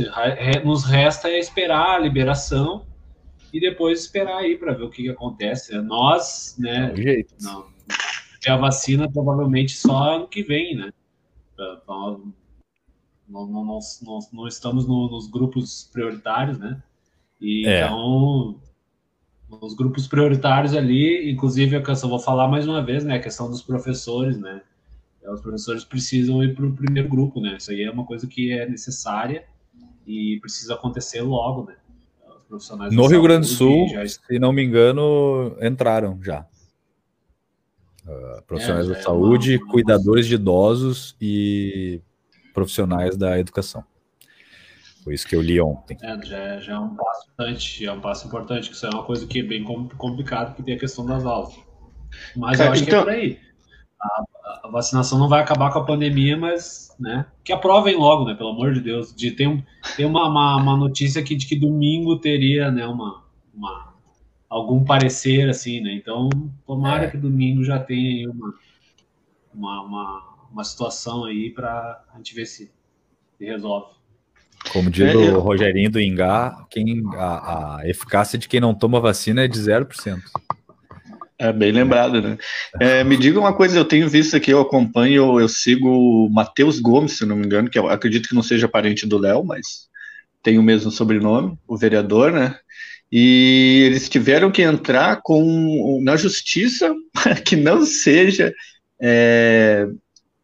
nos 0.64 0.86
resta 0.86 1.28
é 1.28 1.38
esperar 1.38 1.96
a 1.96 2.00
liberação 2.00 2.86
e 3.54 3.60
depois 3.60 4.02
esperar 4.02 4.40
aí 4.40 4.58
para 4.58 4.74
ver 4.74 4.84
o 4.84 4.90
que, 4.90 5.04
que 5.04 5.10
acontece. 5.10 5.80
Nós, 5.80 6.56
né? 6.58 6.92
É 6.92 6.96
jeito. 6.96 7.36
Não, 7.40 7.68
a 8.48 8.58
vacina 8.58 9.10
provavelmente 9.10 9.78
só 9.78 10.16
ano 10.16 10.28
que 10.28 10.42
vem, 10.42 10.76
né? 10.76 10.92
Não, 11.88 12.34
não, 13.30 13.48
não, 13.48 13.80
não 14.34 14.48
estamos 14.48 14.88
no, 14.88 15.10
nos 15.10 15.30
grupos 15.30 15.90
prioritários, 15.94 16.58
né? 16.58 16.82
E, 17.40 17.68
é. 17.68 17.86
Então, 17.86 18.60
nos 19.62 19.76
grupos 19.76 20.08
prioritários 20.08 20.74
ali, 20.74 21.30
inclusive 21.30 21.76
a 21.76 21.84
questão, 21.84 22.10
vou 22.10 22.20
falar 22.20 22.48
mais 22.48 22.68
uma 22.68 22.84
vez, 22.84 23.06
né? 23.06 23.18
A 23.18 23.22
questão 23.22 23.50
dos 23.50 23.62
professores, 23.62 24.38
né? 24.38 24.62
Os 25.26 25.42
professores 25.42 25.86
precisam 25.86 26.44
ir 26.44 26.56
para 26.56 26.66
o 26.66 26.74
primeiro 26.74 27.08
grupo, 27.08 27.40
né? 27.40 27.58
Isso 27.58 27.72
aí 27.72 27.84
é 27.84 27.92
uma 27.92 28.06
coisa 28.06 28.28
que 28.28 28.52
é 28.52 28.68
necessária 28.68 29.46
e 30.06 30.38
precisa 30.42 30.74
acontecer 30.74 31.22
logo, 31.22 31.66
né? 31.66 31.76
Profissionais 32.54 32.94
no 32.94 33.08
Rio 33.08 33.24
Grande 33.24 33.48
do 33.48 33.54
Sul, 33.54 33.88
já... 33.90 34.06
se 34.06 34.38
não 34.38 34.54
me 34.54 34.64
engano, 34.64 35.58
entraram 35.60 36.20
já. 36.22 36.46
Uh, 38.06 38.44
profissionais 38.46 38.88
é, 38.88 38.94
da 38.94 39.02
saúde, 39.02 39.54
é 39.54 39.58
uma, 39.58 39.64
uma... 39.64 39.72
cuidadores 39.72 40.28
de 40.28 40.36
idosos 40.36 41.16
e 41.20 42.00
profissionais 42.54 43.18
da 43.18 43.40
educação. 43.40 43.84
Foi 45.04 45.16
isso 45.16 45.28
que 45.28 45.36
eu 45.36 45.42
li 45.42 45.60
ontem. 45.60 45.98
É, 46.04 46.24
já, 46.24 46.60
já 46.60 46.74
é 46.74 46.80
um 46.80 46.96
passo 46.96 47.24
importante, 47.24 47.86
é 47.86 47.92
um 47.92 48.02
passo 48.02 48.28
importante, 48.28 48.70
que 48.70 48.76
isso 48.76 48.86
é 48.86 48.90
uma 48.90 49.04
coisa 49.04 49.26
que 49.26 49.40
é 49.40 49.44
bem 49.44 49.64
complicado, 49.98 50.56
que 50.56 50.62
tem 50.62 50.76
a 50.76 50.80
questão 50.80 51.06
das 51.08 51.26
aulas. 51.26 51.56
Mas 52.36 52.60
eu 52.60 52.72
acho 52.72 52.84
então... 52.84 53.04
que 53.04 53.10
é 53.10 53.26
então 53.26 53.36
por 53.36 53.40
aí. 53.40 53.53
A, 54.64 54.70
vacinação 54.70 55.20
não 55.20 55.28
vai 55.28 55.42
acabar 55.42 55.72
com 55.72 55.80
a 55.80 55.86
pandemia, 55.86 56.38
mas 56.38 56.96
né, 57.00 57.26
que 57.44 57.52
aprovem 57.52 57.98
logo, 57.98 58.26
né? 58.26 58.34
Pelo 58.34 58.52
amor 58.52 58.74
de 58.74 58.80
Deus. 58.80 59.14
De, 59.14 59.32
tem 59.32 59.64
tem 59.98 60.06
uma, 60.06 60.28
uma, 60.28 60.56
uma 60.56 60.78
notícia 60.78 61.22
aqui 61.22 61.36
de 61.36 61.46
que 61.46 61.56
domingo 61.56 62.18
teria 62.18 62.72
né, 62.72 62.88
uma, 62.88 63.24
uma, 63.54 63.94
algum 64.50 64.84
parecer, 64.84 65.50
assim, 65.50 65.82
né? 65.82 65.94
Então, 65.94 66.30
tomara 66.66 67.06
é. 67.06 67.10
que 67.10 67.18
domingo 67.18 67.64
já 67.64 67.80
tenha 67.80 68.30
uma, 68.32 68.54
uma, 69.54 69.82
uma, 69.82 70.36
uma 70.52 70.64
situação 70.64 71.26
aí 71.26 71.50
para 71.50 72.04
a 72.14 72.18
gente 72.18 72.34
ver 72.34 72.46
se, 72.46 72.72
se 73.38 73.46
resolve. 73.46 73.94
Como 74.72 74.90
diz 74.90 75.14
é, 75.14 75.16
o 75.16 75.40
Rogerinho 75.40 75.92
do 75.92 76.00
Ingá, 76.00 76.66
quem, 76.70 77.04
a, 77.16 77.78
a, 77.78 77.90
eficácia 77.90 78.40
de 78.40 78.48
quem 78.48 78.62
não 78.62 78.74
toma 78.74 79.00
vacina 79.00 79.44
é 79.44 79.48
de 79.48 79.60
0%. 79.60 80.22
É 81.44 81.52
bem 81.52 81.74
lembrado, 81.74 82.22
né? 82.22 82.38
É, 82.80 83.04
me 83.04 83.18
diga 83.18 83.38
uma 83.38 83.54
coisa, 83.54 83.78
eu 83.78 83.84
tenho 83.84 84.08
visto 84.08 84.34
aqui, 84.38 84.50
eu 84.50 84.62
acompanho, 84.62 85.42
eu 85.42 85.50
sigo 85.50 85.90
o 85.90 86.30
Matheus 86.30 86.80
Gomes, 86.80 87.18
se 87.18 87.26
não 87.26 87.36
me 87.36 87.46
engano, 87.46 87.70
que 87.70 87.78
eu 87.78 87.90
acredito 87.90 88.30
que 88.30 88.36
não 88.36 88.42
seja 88.42 88.66
parente 88.66 89.06
do 89.06 89.18
Léo, 89.18 89.44
mas 89.44 89.90
tem 90.42 90.58
o 90.58 90.64
mesmo 90.64 90.90
sobrenome, 90.90 91.58
o 91.68 91.76
vereador, 91.76 92.32
né? 92.32 92.56
E 93.12 93.84
eles 93.88 94.08
tiveram 94.08 94.52
que 94.52 94.62
entrar 94.62 95.20
com 95.22 96.00
na 96.02 96.16
justiça 96.16 96.96
que 97.46 97.58
não 97.58 97.86
seja 97.86 98.54
é, 99.02 99.86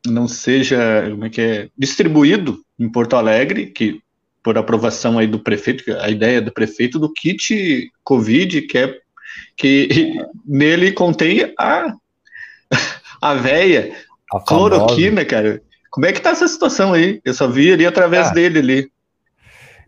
não 0.06 0.28
seja 0.28 1.08
como 1.12 1.26
é 1.26 1.30
que 1.30 1.42
é, 1.42 1.70
distribuído 1.78 2.60
em 2.78 2.90
Porto 2.90 3.16
Alegre, 3.16 3.68
que 3.68 4.02
por 4.44 4.58
aprovação 4.58 5.18
aí 5.18 5.28
do 5.28 5.40
prefeito, 5.40 5.84
a 6.02 6.10
ideia 6.10 6.42
do 6.42 6.52
prefeito 6.52 7.00
do 7.00 7.14
kit 7.14 7.90
COVID, 8.04 8.64
que 8.64 8.78
é 8.78 8.98
que 9.56 10.16
nele 10.46 10.92
contém 10.92 11.54
a 11.58 11.94
a 13.22 13.34
véia, 13.34 13.96
a 14.34 14.40
cloroquina, 14.40 15.26
cara. 15.26 15.62
Como 15.90 16.06
é 16.06 16.14
que 16.14 16.22
tá 16.22 16.30
essa 16.30 16.48
situação 16.48 16.94
aí? 16.94 17.20
Eu 17.26 17.34
só 17.34 17.48
vi 17.48 17.74
ali 17.74 17.86
através 17.86 18.28
ah, 18.28 18.34
dele 18.34 18.60
ali. 18.60 18.92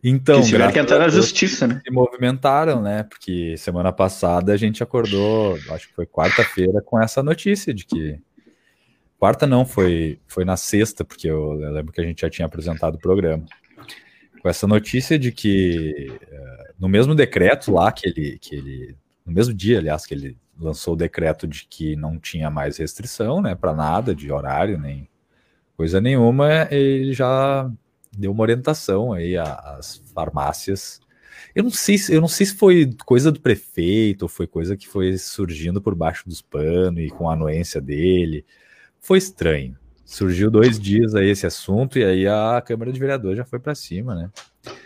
Então, 0.04 0.42
que 0.42 0.48
tiveram 0.48 0.72
que 0.72 0.80
entrar 0.80 0.98
na 0.98 1.10
justiça, 1.10 1.68
né? 1.68 1.80
Se 1.86 1.94
movimentaram, 1.94 2.82
né? 2.82 3.04
Porque 3.04 3.56
semana 3.58 3.92
passada 3.92 4.52
a 4.52 4.58
gente 4.58 4.82
acordou, 4.82 5.58
acho 5.70 5.88
que 5.90 5.94
foi 5.94 6.08
quarta-feira, 6.08 6.82
com 6.82 7.00
essa 7.00 7.22
notícia 7.22 7.72
de 7.72 7.86
que 7.86 8.20
quarta 9.20 9.46
não, 9.46 9.64
foi, 9.64 10.20
foi 10.28 10.44
na 10.44 10.58
sexta, 10.58 11.06
porque 11.06 11.28
eu, 11.28 11.62
eu, 11.62 11.72
lembro 11.72 11.94
que 11.94 12.02
a 12.02 12.04
gente 12.04 12.22
já 12.22 12.30
tinha 12.30 12.48
apresentado 12.48 12.96
o 12.96 13.00
programa. 13.00 13.46
Com 14.42 14.50
essa 14.50 14.66
notícia 14.66 15.20
de 15.20 15.32
que 15.32 16.08
uh, 16.10 16.74
no 16.80 16.90
mesmo 16.90 17.14
decreto 17.14 17.72
lá 17.72 17.92
que 17.92 18.10
ele, 18.10 18.40
que 18.42 18.56
ele, 18.56 18.96
no 19.26 19.34
mesmo 19.34 19.54
dia, 19.54 19.80
aliás, 19.80 20.06
que 20.06 20.14
ele 20.14 20.38
lançou 20.60 20.94
o 20.94 20.98
decreto 20.98 21.48
de 21.48 21.66
que 21.66 21.96
não 21.96 22.20
tinha 22.20 22.50
mais 22.50 22.78
restrição, 22.78 23.42
né, 23.42 23.56
para 23.56 23.74
nada 23.74 24.14
de 24.14 24.32
horário 24.32 24.78
nem 24.78 25.10
coisa 25.76 26.00
nenhuma, 26.00 26.68
ele 26.70 27.14
já 27.14 27.70
deu 28.16 28.32
uma 28.32 28.44
orientação 28.44 29.14
aí 29.14 29.38
às 29.38 29.98
farmácias. 30.14 31.00
Eu 31.56 31.64
não 31.64 31.72
sei, 31.72 31.98
eu 32.10 32.22
não 32.22 32.28
sei 32.28 32.46
se 32.46 32.56
foi 32.56 32.94
coisa 33.06 33.32
do 33.32 33.40
prefeito 33.40 34.24
ou 34.24 34.30
foi 34.30 34.46
coisa 34.46 34.78
que 34.78 34.88
foi 34.88 35.18
surgindo 35.18 35.82
por 35.82 35.96
baixo 35.96 36.28
dos 36.28 36.42
panos 36.42 37.02
e 37.02 37.10
com 37.10 37.30
a 37.30 37.34
anuência 37.34 37.82
dele 37.82 38.46
foi 39.00 39.18
estranho. 39.18 39.76
Surgiu 40.06 40.52
dois 40.52 40.80
dias 40.80 41.16
aí 41.16 41.30
esse 41.30 41.48
assunto 41.48 41.98
e 41.98 42.04
aí 42.04 42.28
a 42.28 42.62
Câmara 42.66 42.92
de 42.92 43.00
Vereadores 43.00 43.38
já 43.38 43.46
foi 43.46 43.60
para 43.60 43.74
cima, 43.74 44.14
né? 44.14 44.30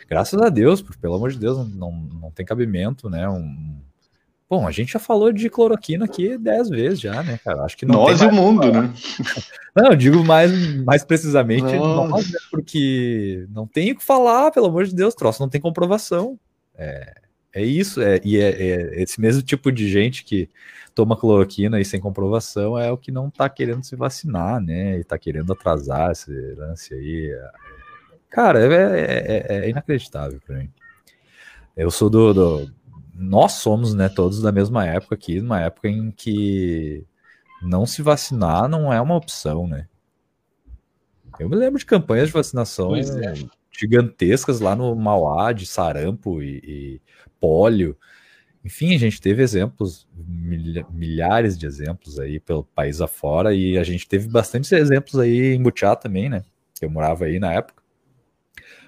Graças 0.08 0.40
a 0.40 0.50
Deus, 0.50 0.82
pelo 0.82 1.16
amor 1.16 1.32
de 1.32 1.40
Deus, 1.40 1.58
não, 1.76 1.92
não 1.92 2.32
tem 2.32 2.46
cabimento, 2.46 3.10
né? 3.10 3.28
Um... 3.28 3.82
Bom, 4.48 4.68
a 4.68 4.72
gente 4.72 4.94
já 4.94 5.00
falou 5.00 5.32
de 5.32 5.50
cloroquina 5.50 6.06
aqui 6.06 6.38
dez 6.38 6.70
vezes 6.70 7.00
já, 7.00 7.24
né, 7.24 7.40
cara? 7.44 7.64
Acho 7.64 7.76
que 7.76 7.86
nós 7.86 8.22
e 8.22 8.26
o 8.26 8.32
mundo, 8.32 8.72
né? 8.72 8.94
Não, 9.76 9.88
eu 9.88 9.96
digo 9.96 10.24
mais, 10.24 10.52
mais 10.84 11.04
precisamente 11.04 11.76
nós, 11.76 12.32
né? 12.32 12.40
porque 12.50 13.46
não 13.50 13.68
tem 13.68 13.92
o 13.92 13.96
que 13.98 14.04
falar, 14.04 14.50
pelo 14.52 14.68
amor 14.68 14.86
de 14.86 14.96
Deus, 14.96 15.14
troço 15.14 15.42
não 15.42 15.50
tem 15.50 15.60
comprovação. 15.60 16.40
É, 16.78 17.14
é 17.52 17.62
isso, 17.62 18.02
é, 18.02 18.22
e 18.24 18.38
é, 18.38 18.50
é, 18.52 19.02
esse 19.02 19.20
mesmo 19.20 19.42
tipo 19.42 19.70
de 19.74 19.90
gente 19.90 20.24
que 20.24 20.50
toma 20.94 21.18
cloroquina 21.18 21.82
e 21.82 21.84
sem 21.84 22.00
comprovação 22.00 22.80
é 22.80 22.90
o 22.90 22.98
que 22.98 23.12
não 23.12 23.30
tá 23.30 23.50
querendo 23.50 23.84
se 23.84 23.98
vacinar, 23.98 24.62
né? 24.62 24.98
E 24.98 25.04
tá 25.04 25.18
querendo 25.18 25.52
atrasar 25.52 26.12
esse 26.12 26.32
lance 26.56 26.94
aí. 26.94 27.38
Cara, 28.30 28.60
é, 28.62 28.68
é, 28.68 29.46
é, 29.50 29.66
é 29.66 29.70
inacreditável 29.70 30.40
para 30.46 30.58
mim. 30.58 30.70
Eu 31.76 31.92
sou 31.92 32.10
do, 32.10 32.34
do, 32.34 32.72
Nós 33.18 33.54
somos, 33.54 33.94
né, 33.94 34.10
todos 34.10 34.42
da 34.42 34.52
mesma 34.52 34.86
época 34.86 35.16
aqui, 35.16 35.40
numa 35.40 35.62
época 35.62 35.88
em 35.88 36.12
que 36.12 37.06
não 37.62 37.86
se 37.86 38.02
vacinar 38.02 38.68
não 38.68 38.92
é 38.92 39.00
uma 39.00 39.16
opção, 39.16 39.66
né? 39.68 39.88
Eu 41.40 41.50
me 41.50 41.56
lembro 41.56 41.80
de 41.80 41.86
campanhas 41.86 42.28
de 42.28 42.34
vacinação 42.34 42.96
é. 42.96 43.04
gigantescas 43.72 44.60
lá 44.60 44.76
no 44.76 44.96
Mauá, 44.96 45.52
de 45.52 45.66
sarampo 45.66 46.42
e, 46.42 46.62
e 46.64 47.02
pólio. 47.40 47.98
Enfim, 48.64 48.96
a 48.96 48.98
gente 48.98 49.22
teve 49.22 49.44
exemplos, 49.44 50.08
milhares 50.90 51.58
de 51.58 51.66
exemplos 51.66 52.20
aí 52.20 52.40
pelo 52.40 52.64
país 52.64 53.00
afora, 53.00 53.54
e 53.54 53.78
a 53.78 53.84
gente 53.84 54.08
teve 54.08 54.28
bastantes 54.28 54.72
exemplos 54.72 55.20
aí 55.20 55.54
em 55.54 55.62
Butiá 55.62 55.96
também, 55.96 56.30
né? 56.30 56.44
Eu 56.82 56.90
morava 56.90 57.26
aí 57.26 57.40
na 57.40 57.54
época. 57.54 57.85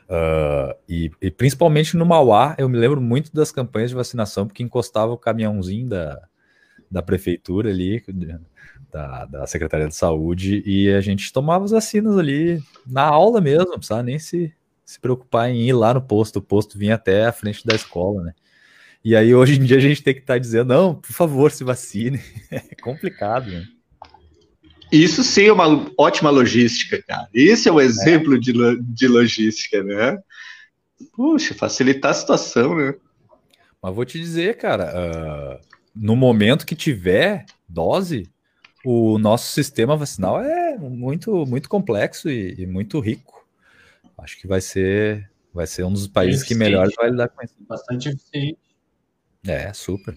Uh, 0.09 0.73
e, 0.87 1.11
e, 1.21 1.29
principalmente 1.29 1.97
no 1.97 2.05
Mauá, 2.05 2.55
eu 2.57 2.69
me 2.69 2.77
lembro 2.77 3.01
muito 3.01 3.33
das 3.33 3.51
campanhas 3.51 3.89
de 3.89 3.95
vacinação, 3.95 4.47
porque 4.47 4.63
encostava 4.63 5.11
o 5.11 5.17
caminhãozinho 5.17 5.89
da, 5.89 6.21
da 6.89 7.01
prefeitura 7.01 7.69
ali, 7.69 8.01
da, 8.91 9.25
da 9.25 9.47
Secretaria 9.47 9.87
de 9.87 9.95
Saúde, 9.95 10.63
e 10.65 10.89
a 10.89 11.01
gente 11.01 11.31
tomava 11.33 11.65
as 11.65 11.71
vacinas 11.71 12.17
ali 12.17 12.63
na 12.85 13.03
aula 13.03 13.41
mesmo, 13.41 13.69
não 13.69 13.77
precisava 13.77 14.03
nem 14.03 14.17
se, 14.17 14.53
se 14.85 14.99
preocupar 14.99 15.49
em 15.49 15.67
ir 15.67 15.73
lá 15.73 15.93
no 15.93 16.01
posto, 16.01 16.37
o 16.37 16.41
posto 16.41 16.77
vinha 16.77 16.95
até 16.95 17.25
a 17.25 17.33
frente 17.33 17.65
da 17.65 17.75
escola, 17.75 18.23
né? 18.23 18.33
E 19.03 19.15
aí 19.15 19.33
hoje 19.35 19.59
em 19.59 19.63
dia 19.63 19.77
a 19.77 19.81
gente 19.81 20.01
tem 20.01 20.13
que 20.13 20.21
estar 20.21 20.33
tá 20.33 20.39
dizendo, 20.39 20.69
não, 20.69 20.95
por 20.95 21.11
favor, 21.11 21.51
se 21.51 21.63
vacine. 21.63 22.19
É 22.49 22.75
complicado, 22.81 23.49
né? 23.49 23.65
Isso 24.91 25.23
sim 25.23 25.47
é 25.47 25.53
uma 25.53 25.91
ótima 25.97 26.29
logística, 26.29 27.01
cara. 27.03 27.27
Isso 27.33 27.67
é 27.67 27.71
um 27.71 27.79
exemplo 27.79 28.35
é. 28.35 28.39
De, 28.39 28.53
de 28.81 29.07
logística, 29.07 29.83
né? 29.83 30.17
Puxa, 31.13 31.53
facilitar 31.53 32.11
a 32.11 32.13
situação, 32.13 32.75
né? 32.75 32.95
Mas 33.81 33.95
vou 33.95 34.05
te 34.05 34.19
dizer, 34.19 34.57
cara, 34.57 34.91
uh, 34.95 35.59
no 35.95 36.15
momento 36.15 36.65
que 36.65 36.75
tiver 36.75 37.45
dose, 37.67 38.29
o 38.83 39.17
nosso 39.17 39.51
sistema 39.53 39.95
vacinal 39.95 40.41
é 40.41 40.77
muito, 40.77 41.45
muito 41.45 41.67
complexo 41.69 42.29
e, 42.29 42.55
e 42.57 42.65
muito 42.65 42.99
rico. 42.99 43.45
Acho 44.17 44.39
que 44.39 44.47
vai 44.47 44.61
ser, 44.61 45.29
vai 45.53 45.67
ser 45.67 45.83
um 45.83 45.91
dos 45.93 46.07
países 46.07 46.43
que 46.43 46.55
melhor 46.55 46.89
vai 46.95 47.09
lidar 47.09 47.27
com 47.29 47.43
isso. 47.43 47.55
Bastante 47.67 48.09
eficiente. 48.09 48.57
É, 49.45 49.71
super. 49.73 50.15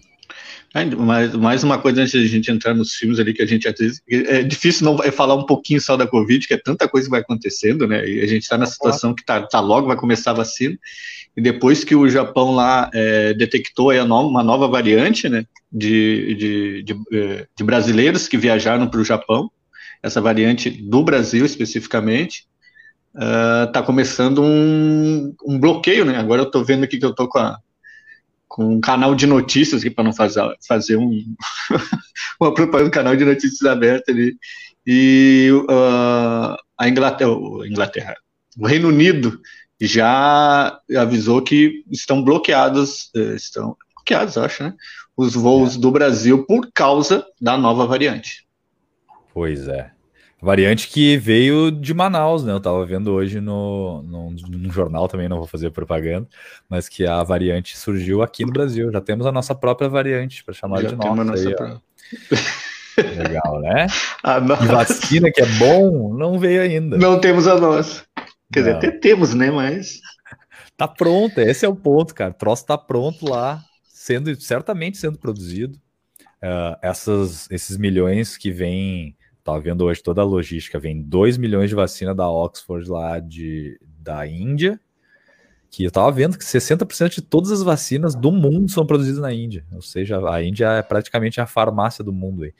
Mais, 0.97 1.35
mais 1.35 1.63
uma 1.63 1.77
coisa 1.77 2.01
antes 2.01 2.13
de 2.13 2.25
a 2.25 2.29
gente 2.29 2.49
entrar 2.49 2.73
nos 2.73 2.93
filmes 2.93 3.19
ali 3.19 3.33
que 3.33 3.41
a 3.41 3.45
gente 3.45 3.67
é 4.07 4.41
difícil 4.41 4.85
não 4.85 4.97
falar 5.11 5.35
um 5.35 5.45
pouquinho 5.45 5.81
só 5.81 5.97
da 5.97 6.07
Covid, 6.07 6.47
que 6.47 6.53
é 6.53 6.57
tanta 6.57 6.87
coisa 6.87 7.07
que 7.07 7.11
vai 7.11 7.19
acontecendo, 7.19 7.85
né? 7.85 8.07
E 8.07 8.21
a 8.21 8.25
gente 8.25 8.43
está 8.43 8.57
na 8.57 8.65
situação 8.65 9.13
que 9.13 9.25
tá, 9.25 9.41
tá 9.41 9.59
logo 9.59 9.87
vai 9.87 9.97
começar 9.97 10.31
a 10.31 10.35
vacina. 10.35 10.77
E 11.35 11.41
depois 11.41 11.83
que 11.83 11.95
o 11.95 12.09
Japão 12.09 12.55
lá 12.55 12.89
é, 12.93 13.33
detectou 13.33 13.91
uma 13.91 14.43
nova 14.43 14.67
variante, 14.67 15.27
né? 15.27 15.45
De, 15.71 16.35
de, 16.35 16.83
de, 16.83 16.95
é, 17.13 17.47
de 17.57 17.63
brasileiros 17.63 18.27
que 18.27 18.37
viajaram 18.37 18.87
para 18.87 18.99
o 18.99 19.05
Japão, 19.05 19.51
essa 20.01 20.21
variante 20.21 20.69
do 20.69 21.03
Brasil 21.03 21.45
especificamente, 21.45 22.45
está 23.13 23.81
uh, 23.81 23.83
começando 23.83 24.41
um, 24.41 25.33
um 25.45 25.59
bloqueio, 25.59 26.05
né? 26.05 26.17
Agora 26.17 26.41
eu 26.41 26.45
estou 26.47 26.63
vendo 26.63 26.83
aqui 26.83 26.97
que 26.97 27.05
eu 27.05 27.11
estou 27.11 27.27
com 27.27 27.39
a 27.39 27.57
com 28.51 28.65
um 28.65 28.81
canal 28.81 29.15
de 29.15 29.25
notícias 29.25 29.79
aqui 29.79 29.89
para 29.89 30.03
não 30.03 30.11
fazer, 30.11 30.41
fazer 30.67 30.97
um, 30.97 31.23
uma 32.39 32.53
propaganda 32.53 32.89
do 32.89 32.93
canal 32.93 33.15
de 33.15 33.23
notícias 33.23 33.63
aberto 33.63 34.09
ali. 34.09 34.35
E 34.85 35.49
uh, 35.53 36.57
a 36.77 36.89
Inglaterra, 36.89 37.31
Inglaterra, 37.65 38.15
o 38.59 38.67
Reino 38.67 38.89
Unido 38.89 39.39
já 39.79 40.77
avisou 40.97 41.41
que 41.41 41.85
estão 41.89 42.21
bloqueados, 42.21 43.09
eh, 43.15 43.35
estão 43.35 43.75
bloqueados, 43.95 44.37
acho, 44.37 44.63
né? 44.63 44.73
Os 45.15 45.33
voos 45.33 45.75
é. 45.75 45.79
do 45.79 45.89
Brasil 45.89 46.45
por 46.45 46.69
causa 46.73 47.25
da 47.39 47.57
nova 47.57 47.87
variante. 47.87 48.45
Pois 49.33 49.67
é. 49.67 49.91
Variante 50.41 50.87
que 50.87 51.17
veio 51.17 51.69
de 51.69 51.93
Manaus, 51.93 52.43
né? 52.43 52.51
Eu 52.51 52.59
tava 52.59 52.83
vendo 52.83 53.11
hoje 53.11 53.39
no, 53.39 54.01
no, 54.01 54.31
no, 54.31 54.71
jornal 54.71 55.07
também, 55.07 55.29
não 55.29 55.37
vou 55.37 55.45
fazer 55.45 55.69
propaganda, 55.69 56.27
mas 56.67 56.89
que 56.89 57.05
a 57.05 57.21
variante 57.21 57.77
surgiu 57.77 58.23
aqui 58.23 58.43
no 58.43 58.51
Brasil. 58.51 58.91
Já 58.91 58.99
temos 58.99 59.27
a 59.27 59.31
nossa 59.31 59.53
própria 59.53 59.87
variante, 59.87 60.43
para 60.43 60.55
chamar 60.55 60.81
Já 60.81 60.89
de 60.89 60.95
nossa. 60.95 61.23
Nossa 61.23 61.47
aí, 61.47 61.77
Legal, 63.17 63.61
né? 63.61 63.85
A 64.23 64.39
nossa. 64.39 64.63
E 64.63 64.67
vacina 64.67 65.31
que 65.31 65.41
é 65.41 65.45
bom, 65.57 66.13
não 66.13 66.37
veio 66.37 66.61
ainda. 66.61 66.97
Não 66.97 67.19
temos 67.19 67.47
a 67.47 67.55
nossa. 67.55 68.03
Quer 68.51 68.59
não. 68.59 68.65
dizer, 68.65 68.71
até 68.75 68.91
temos, 68.91 69.33
né? 69.33 69.49
Mas. 69.49 70.01
Tá 70.75 70.87
pronto, 70.87 71.39
esse 71.39 71.65
é 71.65 71.69
o 71.69 71.75
ponto, 71.75 72.13
cara. 72.13 72.31
O 72.31 72.33
troço 72.33 72.65
tá 72.65 72.77
pronto 72.77 73.29
lá, 73.29 73.63
sendo 73.87 74.35
certamente 74.41 74.97
sendo 74.97 75.17
produzido. 75.17 75.77
Uh, 76.43 76.75
essas, 76.81 77.49
esses 77.51 77.77
milhões 77.77 78.35
que 78.35 78.51
vêm 78.51 79.15
Tava 79.43 79.59
vendo 79.59 79.85
hoje 79.85 80.01
toda 80.03 80.21
a 80.21 80.25
logística, 80.25 80.79
vem 80.79 81.01
2 81.01 81.37
milhões 81.37 81.69
de 81.69 81.75
vacina 81.75 82.13
da 82.13 82.29
Oxford 82.29 82.89
lá 82.89 83.19
de, 83.19 83.79
da 83.99 84.27
Índia, 84.27 84.79
que 85.69 85.83
eu 85.83 85.91
tava 85.91 86.11
vendo 86.11 86.37
que 86.37 86.43
60% 86.43 87.09
de 87.09 87.21
todas 87.21 87.51
as 87.51 87.63
vacinas 87.63 88.13
do 88.13 88.31
mundo 88.31 88.69
são 88.69 88.85
produzidas 88.85 89.21
na 89.21 89.33
Índia. 89.33 89.65
Ou 89.71 89.81
seja, 89.81 90.19
a 90.29 90.43
Índia 90.43 90.67
é 90.73 90.81
praticamente 90.81 91.41
a 91.41 91.47
farmácia 91.47 92.03
do 92.03 92.11
mundo 92.13 92.43
aí. 92.43 92.53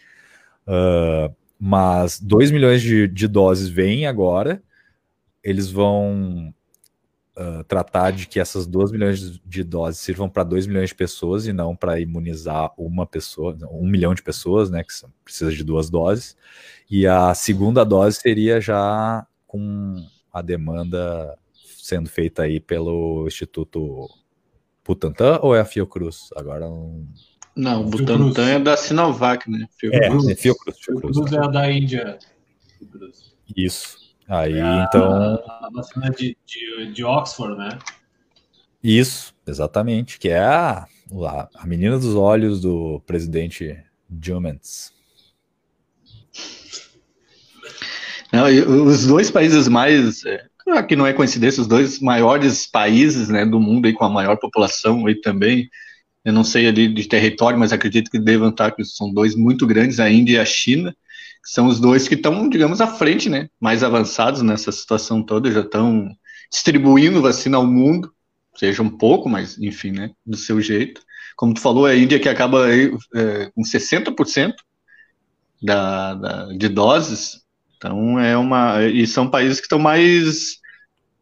Uh, 0.65 1.35
mas 1.59 2.19
2 2.19 2.49
milhões 2.49 2.81
de, 2.81 3.07
de 3.07 3.27
doses 3.27 3.67
vêm 3.67 4.07
agora, 4.07 4.63
eles 5.43 5.69
vão 5.69 6.53
uh, 7.37 7.63
tratar 7.63 8.11
de 8.11 8.27
que 8.27 8.39
essas 8.39 8.67
2 8.67 8.91
milhões 8.91 9.39
de 9.45 9.63
doses 9.63 9.99
sirvam 9.99 10.29
para 10.29 10.43
2 10.43 10.67
milhões 10.67 10.89
de 10.89 10.95
pessoas 10.95 11.47
e 11.47 11.53
não 11.53 11.75
para 11.75 11.99
imunizar 11.99 12.71
uma 12.77 13.05
pessoa, 13.05 13.57
um 13.71 13.87
milhão 13.87 14.13
de 14.13 14.21
pessoas, 14.21 14.69
né, 14.69 14.83
que 14.83 14.93
são, 14.93 15.11
precisa 15.23 15.51
de 15.51 15.63
duas 15.63 15.89
doses. 15.89 16.35
E 16.89 17.07
a 17.07 17.33
segunda 17.33 17.83
dose 17.83 18.17
seria 18.17 18.59
já 18.59 19.25
com 19.47 20.05
a 20.31 20.41
demanda 20.41 21.37
sendo 21.53 22.09
feita 22.09 22.43
aí 22.43 22.59
pelo 22.59 23.25
Instituto 23.27 24.09
Butantan 24.85 25.39
ou 25.41 25.55
é 25.55 25.61
a 25.61 25.65
Fiocruz? 25.65 26.29
Agora 26.35 26.69
não. 26.69 27.07
Não, 27.55 27.81
o 27.81 27.85
Butantan 27.85 28.47
é 28.47 28.59
da 28.59 28.77
Sinovac, 28.77 29.49
né? 29.49 29.67
Fiocruz. 29.77 30.27
É, 30.27 30.31
é 30.31 30.35
Fiocruz. 30.35 30.77
Fiocruz, 30.79 31.17
Fiocruz 31.17 31.33
é 31.33 31.37
a 31.37 31.47
da 31.47 31.71
Índia. 31.71 32.19
Isso. 33.55 34.00
Aí, 34.31 34.53
é 34.53 34.83
então. 34.83 35.11
A 35.11 35.69
vacina 35.73 36.09
de, 36.09 36.37
de, 36.45 36.93
de, 36.93 37.03
Oxford, 37.03 37.57
né? 37.57 37.77
Isso, 38.81 39.35
exatamente. 39.45 40.17
Que 40.17 40.29
é 40.29 40.39
a, 40.39 40.87
a 41.53 41.67
menina 41.67 41.99
dos 41.99 42.15
olhos 42.15 42.61
do 42.61 43.01
presidente 43.05 43.77
Jumens. 44.21 44.93
Não, 48.31 48.45
os 48.85 49.05
dois 49.05 49.29
países 49.29 49.67
mais. 49.67 50.23
É, 50.25 50.47
que 50.87 50.95
não 50.95 51.05
é 51.05 51.11
coincidência, 51.11 51.59
os 51.59 51.67
dois 51.67 51.99
maiores 51.99 52.65
países 52.65 53.27
né, 53.27 53.45
do 53.45 53.59
mundo 53.59 53.87
aí, 53.87 53.93
com 53.93 54.05
a 54.05 54.09
maior 54.09 54.37
população 54.37 55.05
aí 55.07 55.15
também. 55.15 55.69
Eu 56.23 56.31
não 56.31 56.45
sei 56.45 56.67
ali 56.67 56.87
de 56.87 57.05
território, 57.05 57.59
mas 57.59 57.73
acredito 57.73 58.09
que 58.09 58.17
devam 58.17 58.47
estar, 58.47 58.71
que 58.71 58.85
são 58.85 59.13
dois 59.13 59.35
muito 59.35 59.67
grandes, 59.67 59.99
a 59.99 60.09
Índia 60.09 60.35
e 60.35 60.39
a 60.39 60.45
China 60.45 60.95
são 61.43 61.67
os 61.67 61.79
dois 61.79 62.07
que 62.07 62.15
estão, 62.15 62.47
digamos, 62.49 62.81
à 62.81 62.87
frente, 62.87 63.29
né? 63.29 63.49
Mais 63.59 63.83
avançados 63.83 64.41
nessa 64.41 64.71
situação 64.71 65.23
toda, 65.23 65.51
já 65.51 65.61
estão 65.61 66.09
distribuindo 66.51 67.21
vacina 67.21 67.57
ao 67.57 67.65
mundo, 67.65 68.13
seja 68.55 68.83
um 68.83 68.89
pouco, 68.89 69.29
mas 69.29 69.57
enfim, 69.57 69.91
né? 69.91 70.11
Do 70.25 70.37
seu 70.37 70.61
jeito. 70.61 71.01
Como 71.35 71.53
tu 71.53 71.61
falou, 71.61 71.85
a 71.85 71.95
Índia 71.95 72.19
que 72.19 72.29
acaba 72.29 72.67
é, 72.73 72.89
com 73.55 73.61
60% 73.63 74.53
da, 75.61 76.13
da, 76.13 76.45
de 76.53 76.67
doses, 76.67 77.41
então 77.81 78.19
é 78.19 78.37
uma. 78.37 78.83
E 78.83 79.07
são 79.07 79.27
países 79.27 79.59
que 79.59 79.65
estão 79.65 79.79
mais, 79.79 80.59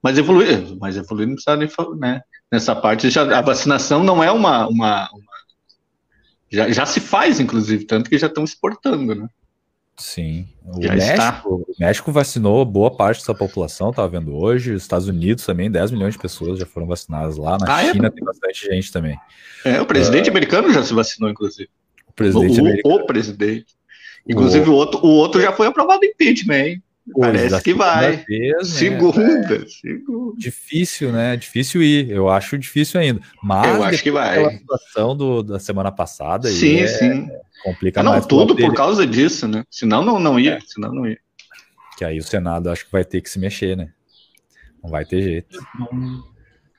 mais 0.03 0.17
evoluídos, 0.17 0.77
mais 0.77 0.97
evoluídos, 0.97 1.29
não 1.29 1.35
precisa 1.35 1.55
nem 1.55 1.69
falar, 1.69 1.95
né? 1.95 2.21
Nessa 2.51 2.75
parte, 2.75 3.09
já, 3.09 3.37
a 3.37 3.41
vacinação 3.41 4.03
não 4.03 4.21
é 4.21 4.29
uma. 4.29 4.67
uma, 4.67 5.09
uma 5.09 5.29
já, 6.51 6.69
já 6.69 6.85
se 6.85 6.99
faz, 6.99 7.39
inclusive, 7.39 7.85
tanto 7.85 8.09
que 8.09 8.17
já 8.17 8.27
estão 8.27 8.43
exportando, 8.43 9.15
né? 9.15 9.29
Sim. 9.99 10.47
O 10.65 10.79
México, 10.79 11.65
o 11.67 11.75
México, 11.79 12.11
vacinou 12.11 12.63
boa 12.63 12.89
parte 12.89 13.19
da 13.19 13.25
sua 13.25 13.35
população, 13.35 13.89
estava 13.89 14.07
vendo 14.07 14.33
hoje. 14.35 14.73
Os 14.73 14.81
Estados 14.81 15.07
Unidos 15.07 15.45
também, 15.45 15.69
10 15.69 15.91
milhões 15.91 16.13
de 16.13 16.19
pessoas 16.19 16.57
já 16.57 16.65
foram 16.65 16.87
vacinadas 16.87 17.37
lá. 17.37 17.57
Na 17.57 17.75
ah, 17.75 17.83
é? 17.83 17.91
China 17.91 18.07
é? 18.07 18.09
tem 18.09 18.23
bastante 18.23 18.65
gente 18.65 18.91
também. 18.91 19.17
É, 19.65 19.81
o 19.81 19.85
presidente 19.85 20.27
uh, 20.27 20.31
americano 20.31 20.71
já 20.71 20.83
se 20.83 20.93
vacinou, 20.93 21.29
inclusive. 21.29 21.69
O 22.07 22.13
presidente 22.13 22.59
o, 22.59 22.65
americano. 22.65 22.95
O 22.95 23.05
presidente. 23.05 23.75
Inclusive, 24.27 24.69
o, 24.69 24.73
o 24.73 24.75
outro, 24.75 25.05
o 25.05 25.09
outro 25.09 25.41
já 25.41 25.51
foi 25.51 25.67
aprovado 25.67 26.05
impeachment, 26.05 26.55
hein? 26.55 26.83
Parece 27.17 27.63
que 27.63 27.73
vai. 27.73 28.17
Vez, 28.17 28.53
né? 28.57 28.63
segunda, 28.63 29.55
é. 29.55 29.65
segunda. 29.67 30.37
Difícil, 30.37 31.11
né? 31.11 31.35
Difícil 31.35 31.81
ir. 31.81 32.09
Eu 32.09 32.29
acho 32.29 32.57
difícil 32.57 32.99
ainda. 32.99 33.21
Mas 33.41 33.75
eu 33.75 33.83
acho 33.83 34.03
que 34.03 34.11
vai. 34.11 34.43
A 34.43 34.51
situação 34.51 35.15
do, 35.15 35.41
da 35.41 35.59
semana 35.59 35.91
passada. 35.91 36.47
Sim, 36.49 36.79
é, 36.79 36.87
sim. 36.87 37.27
Complica 37.63 38.01
não, 38.01 38.11
mais. 38.11 38.23
Não, 38.23 38.27
tudo 38.27 38.55
por 38.55 38.73
causa 38.73 39.05
disso, 39.05 39.47
né? 39.47 39.63
Senão 39.69 40.03
não, 40.03 40.19
não 40.19 40.39
ia. 40.39 40.55
É. 40.55 40.59
Senão 40.61 40.93
não 40.93 41.07
ia. 41.07 41.19
Que 41.97 42.05
aí 42.05 42.17
o 42.17 42.23
Senado 42.23 42.69
acho 42.69 42.85
que 42.85 42.91
vai 42.91 43.03
ter 43.03 43.21
que 43.21 43.29
se 43.29 43.39
mexer, 43.39 43.75
né? 43.75 43.89
Não 44.81 44.89
vai 44.89 45.05
ter 45.05 45.21
jeito. 45.21 45.59
Não, 45.77 46.23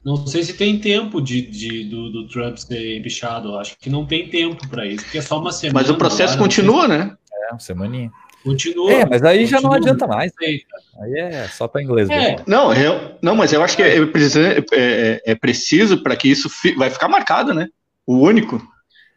não 0.05 0.27
sei 0.27 0.43
se 0.43 0.55
tem 0.55 0.79
tempo 0.79 1.21
de, 1.21 1.43
de 1.43 1.85
do, 1.85 2.11
do, 2.11 2.29
Trump 2.29 2.57
ser 2.57 2.97
embichado. 2.97 3.59
Acho 3.59 3.77
que 3.79 3.91
não 3.91 4.07
tem 4.07 4.29
tempo 4.29 4.67
para 4.69 4.87
isso, 4.87 5.05
porque 5.05 5.19
é 5.19 5.23
só 5.23 5.39
uma 5.39 5.53
semana. 5.53 5.81
Mas 5.81 5.91
o 5.91 5.97
processo 5.97 6.35
agora, 6.35 6.49
continua, 6.49 6.89
né? 6.89 7.15
É, 7.33 7.53
uma 7.53 7.61
semaninha. 7.61 8.11
Continua. 8.43 8.93
É, 8.93 9.05
mas 9.05 9.23
aí 9.23 9.41
continua, 9.41 9.61
já 9.61 9.69
não 9.69 9.75
adianta 9.75 10.07
mais. 10.07 10.33
Aí, 10.41 10.63
aí 11.03 11.19
é 11.19 11.49
só 11.49 11.69
para 11.69 11.83
inglês. 11.83 12.09
É. 12.09 12.37
Não, 12.47 12.73
eu, 12.73 13.17
não, 13.21 13.37
mas 13.37 13.53
eu 13.53 13.63
acho 13.63 13.77
que 13.77 13.83
é, 13.83 13.99
é, 13.99 14.03
é, 14.73 15.23
é 15.27 15.35
preciso 15.35 16.03
para 16.03 16.17
que 16.17 16.29
isso 16.29 16.49
fi, 16.49 16.75
vai 16.75 16.89
ficar 16.89 17.09
marcado, 17.09 17.53
né? 17.53 17.69
O 18.07 18.17
único 18.17 18.61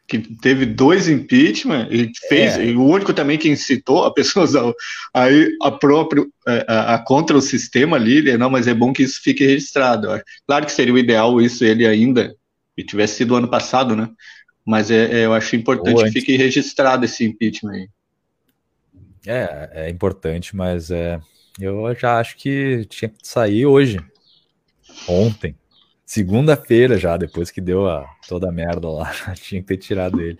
que 0.08 0.20
teve 0.20 0.66
dois 0.66 1.08
impeachment 1.08 1.88
e 1.90 2.12
fez, 2.28 2.58
é. 2.58 2.66
e 2.66 2.76
o 2.76 2.86
único 2.86 3.14
também 3.14 3.38
que 3.38 3.50
incitou 3.50 4.04
a 4.04 4.14
pessoas 4.14 4.56
ao, 4.56 4.74
aí 5.14 5.50
a 5.62 5.72
próprio 5.72 6.32
é, 6.48 6.66
a, 6.68 6.96
a, 6.96 7.00
contra 7.00 7.38
o 7.38 7.42
sistema 7.42 7.98
ali, 7.98 8.38
não, 8.38 8.50
mas 8.50 8.68
é 8.68 8.74
bom 8.74 8.92
que 8.92 9.04
isso 9.04 9.22
fique 9.24 9.46
registrado. 9.46 10.08
Claro 10.46 10.66
que 10.66 10.72
seria 10.72 10.94
o 10.94 10.98
ideal 10.98 11.42
isso 11.42 11.64
ele 11.64 11.88
ainda 11.88 12.36
e 12.78 12.84
tivesse 12.84 13.16
sido 13.16 13.36
ano 13.36 13.48
passado, 13.48 13.96
né? 13.96 14.10
Mas 14.66 14.92
é, 14.92 15.22
é 15.22 15.26
eu 15.26 15.34
acho 15.34 15.56
importante 15.56 16.04
que 16.04 16.12
fique 16.12 16.36
registrado 16.36 17.06
esse 17.06 17.26
impeachment 17.26 17.74
aí. 17.74 17.88
É, 19.26 19.70
é 19.86 19.90
importante, 19.90 20.56
mas 20.56 20.92
é, 20.92 21.20
eu 21.60 21.94
já 21.96 22.20
acho 22.20 22.36
que 22.38 22.86
tinha 22.90 23.10
que 23.10 23.18
sair 23.24 23.66
hoje, 23.66 24.00
ontem, 25.08 25.56
segunda-feira 26.14 26.96
já, 26.96 27.18
depois 27.18 27.50
que 27.50 27.60
deu 27.60 27.90
a, 27.90 28.08
toda 28.28 28.48
a 28.48 28.52
merda 28.52 28.88
lá, 28.88 29.12
tinha 29.34 29.62
que 29.62 29.68
ter 29.68 29.78
tirado 29.78 30.22
ele. 30.22 30.38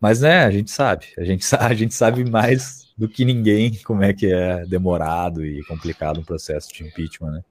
Mas 0.00 0.22
né, 0.22 0.44
a 0.44 0.50
gente 0.50 0.70
sabe, 0.70 1.06
a 1.18 1.22
gente, 1.22 1.46
a 1.54 1.74
gente 1.74 1.94
sabe 1.94 2.28
mais 2.28 2.90
do 2.96 3.06
que 3.06 3.24
ninguém 3.24 3.74
como 3.84 4.02
é 4.02 4.14
que 4.14 4.32
é 4.32 4.64
demorado 4.64 5.44
e 5.44 5.62
complicado 5.64 6.18
um 6.18 6.24
processo 6.24 6.72
de 6.72 6.84
impeachment, 6.84 7.30
né? 7.30 7.42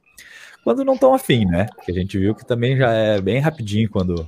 Quando 0.64 0.84
não 0.84 0.96
estão 0.96 1.14
afim, 1.14 1.46
né? 1.46 1.68
Porque 1.76 1.92
a 1.92 1.94
gente 1.94 2.18
viu 2.18 2.36
que 2.36 2.46
também 2.46 2.78
já 2.78 2.92
é 2.92 3.22
bem 3.22 3.40
rapidinho 3.40 3.90
quando 3.90 4.28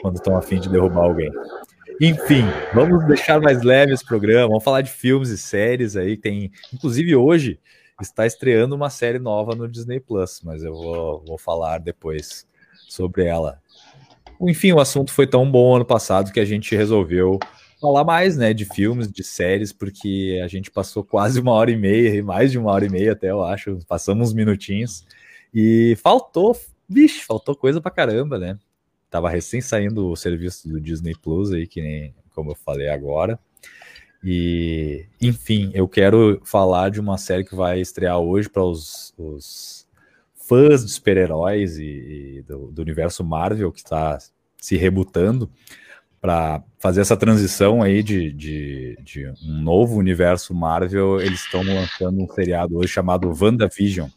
quando 0.00 0.16
estão 0.16 0.36
afim 0.36 0.60
de 0.60 0.68
derrubar 0.68 1.02
alguém. 1.02 1.30
Enfim, 2.00 2.44
vamos 2.72 3.04
deixar 3.06 3.40
mais 3.40 3.62
leve 3.62 3.92
esse 3.92 4.04
programa. 4.04 4.46
Vamos 4.46 4.62
falar 4.62 4.82
de 4.82 4.90
filmes 4.90 5.30
e 5.30 5.38
séries 5.38 5.96
aí. 5.96 6.16
Tem, 6.16 6.52
inclusive 6.72 7.16
hoje 7.16 7.58
está 8.00 8.26
estreando 8.26 8.74
uma 8.74 8.90
série 8.90 9.18
nova 9.18 9.54
no 9.54 9.68
Disney 9.68 10.00
Plus, 10.00 10.40
mas 10.44 10.62
eu 10.62 10.72
vou, 10.72 11.24
vou 11.26 11.38
falar 11.38 11.78
depois 11.78 12.46
sobre 12.88 13.24
ela. 13.24 13.60
Enfim, 14.40 14.72
o 14.72 14.80
assunto 14.80 15.12
foi 15.12 15.26
tão 15.26 15.50
bom 15.50 15.76
ano 15.76 15.84
passado 15.84 16.32
que 16.32 16.40
a 16.40 16.44
gente 16.44 16.76
resolveu 16.76 17.38
falar 17.80 18.04
mais, 18.04 18.36
né, 18.36 18.52
de 18.52 18.64
filmes, 18.64 19.10
de 19.10 19.22
séries, 19.22 19.72
porque 19.72 20.40
a 20.42 20.48
gente 20.48 20.70
passou 20.70 21.04
quase 21.04 21.40
uma 21.40 21.52
hora 21.52 21.70
e 21.70 21.76
meia, 21.76 22.22
mais 22.22 22.50
de 22.50 22.58
uma 22.58 22.72
hora 22.72 22.84
e 22.84 22.90
meia 22.90 23.12
até, 23.12 23.30
eu 23.30 23.42
acho, 23.42 23.78
passamos 23.86 24.28
uns 24.28 24.34
minutinhos, 24.34 25.04
e 25.54 25.96
faltou, 26.02 26.56
vixe, 26.88 27.24
faltou 27.24 27.54
coisa 27.54 27.80
pra 27.80 27.90
caramba, 27.90 28.38
né? 28.38 28.58
Tava 29.10 29.30
recém 29.30 29.60
saindo 29.60 30.08
o 30.08 30.16
serviço 30.16 30.68
do 30.68 30.80
Disney 30.80 31.14
Plus 31.14 31.52
aí, 31.52 31.66
que 31.66 31.80
nem 31.80 32.14
como 32.34 32.50
eu 32.50 32.54
falei 32.54 32.88
agora. 32.88 33.38
E, 34.22 35.06
enfim, 35.20 35.70
eu 35.74 35.86
quero 35.88 36.40
falar 36.44 36.90
de 36.90 37.00
uma 37.00 37.16
série 37.16 37.44
que 37.44 37.54
vai 37.54 37.80
estrear 37.80 38.18
hoje 38.18 38.48
para 38.48 38.64
os, 38.64 39.14
os, 39.16 39.86
fãs 40.48 40.84
de 40.84 40.90
super-heróis 40.90 41.78
e, 41.78 41.84
e 42.38 42.42
do, 42.42 42.72
do, 42.72 42.82
universo 42.82 43.22
Marvel, 43.22 43.70
que 43.70 43.80
está 43.80 44.18
se 44.56 44.76
rebutando 44.76 45.50
para 46.20 46.64
fazer 46.78 47.02
essa 47.02 47.16
transição 47.16 47.82
aí 47.82 48.02
de, 48.02 48.32
de, 48.32 48.98
de, 49.02 49.28
um 49.44 49.62
novo 49.62 49.96
universo 49.96 50.54
Marvel. 50.54 51.20
Eles 51.20 51.42
estão 51.42 51.62
lançando 51.62 52.20
um 52.20 52.28
seriado 52.28 52.76
hoje 52.76 52.88
chamado 52.88 53.28
WandaVision, 53.28 54.08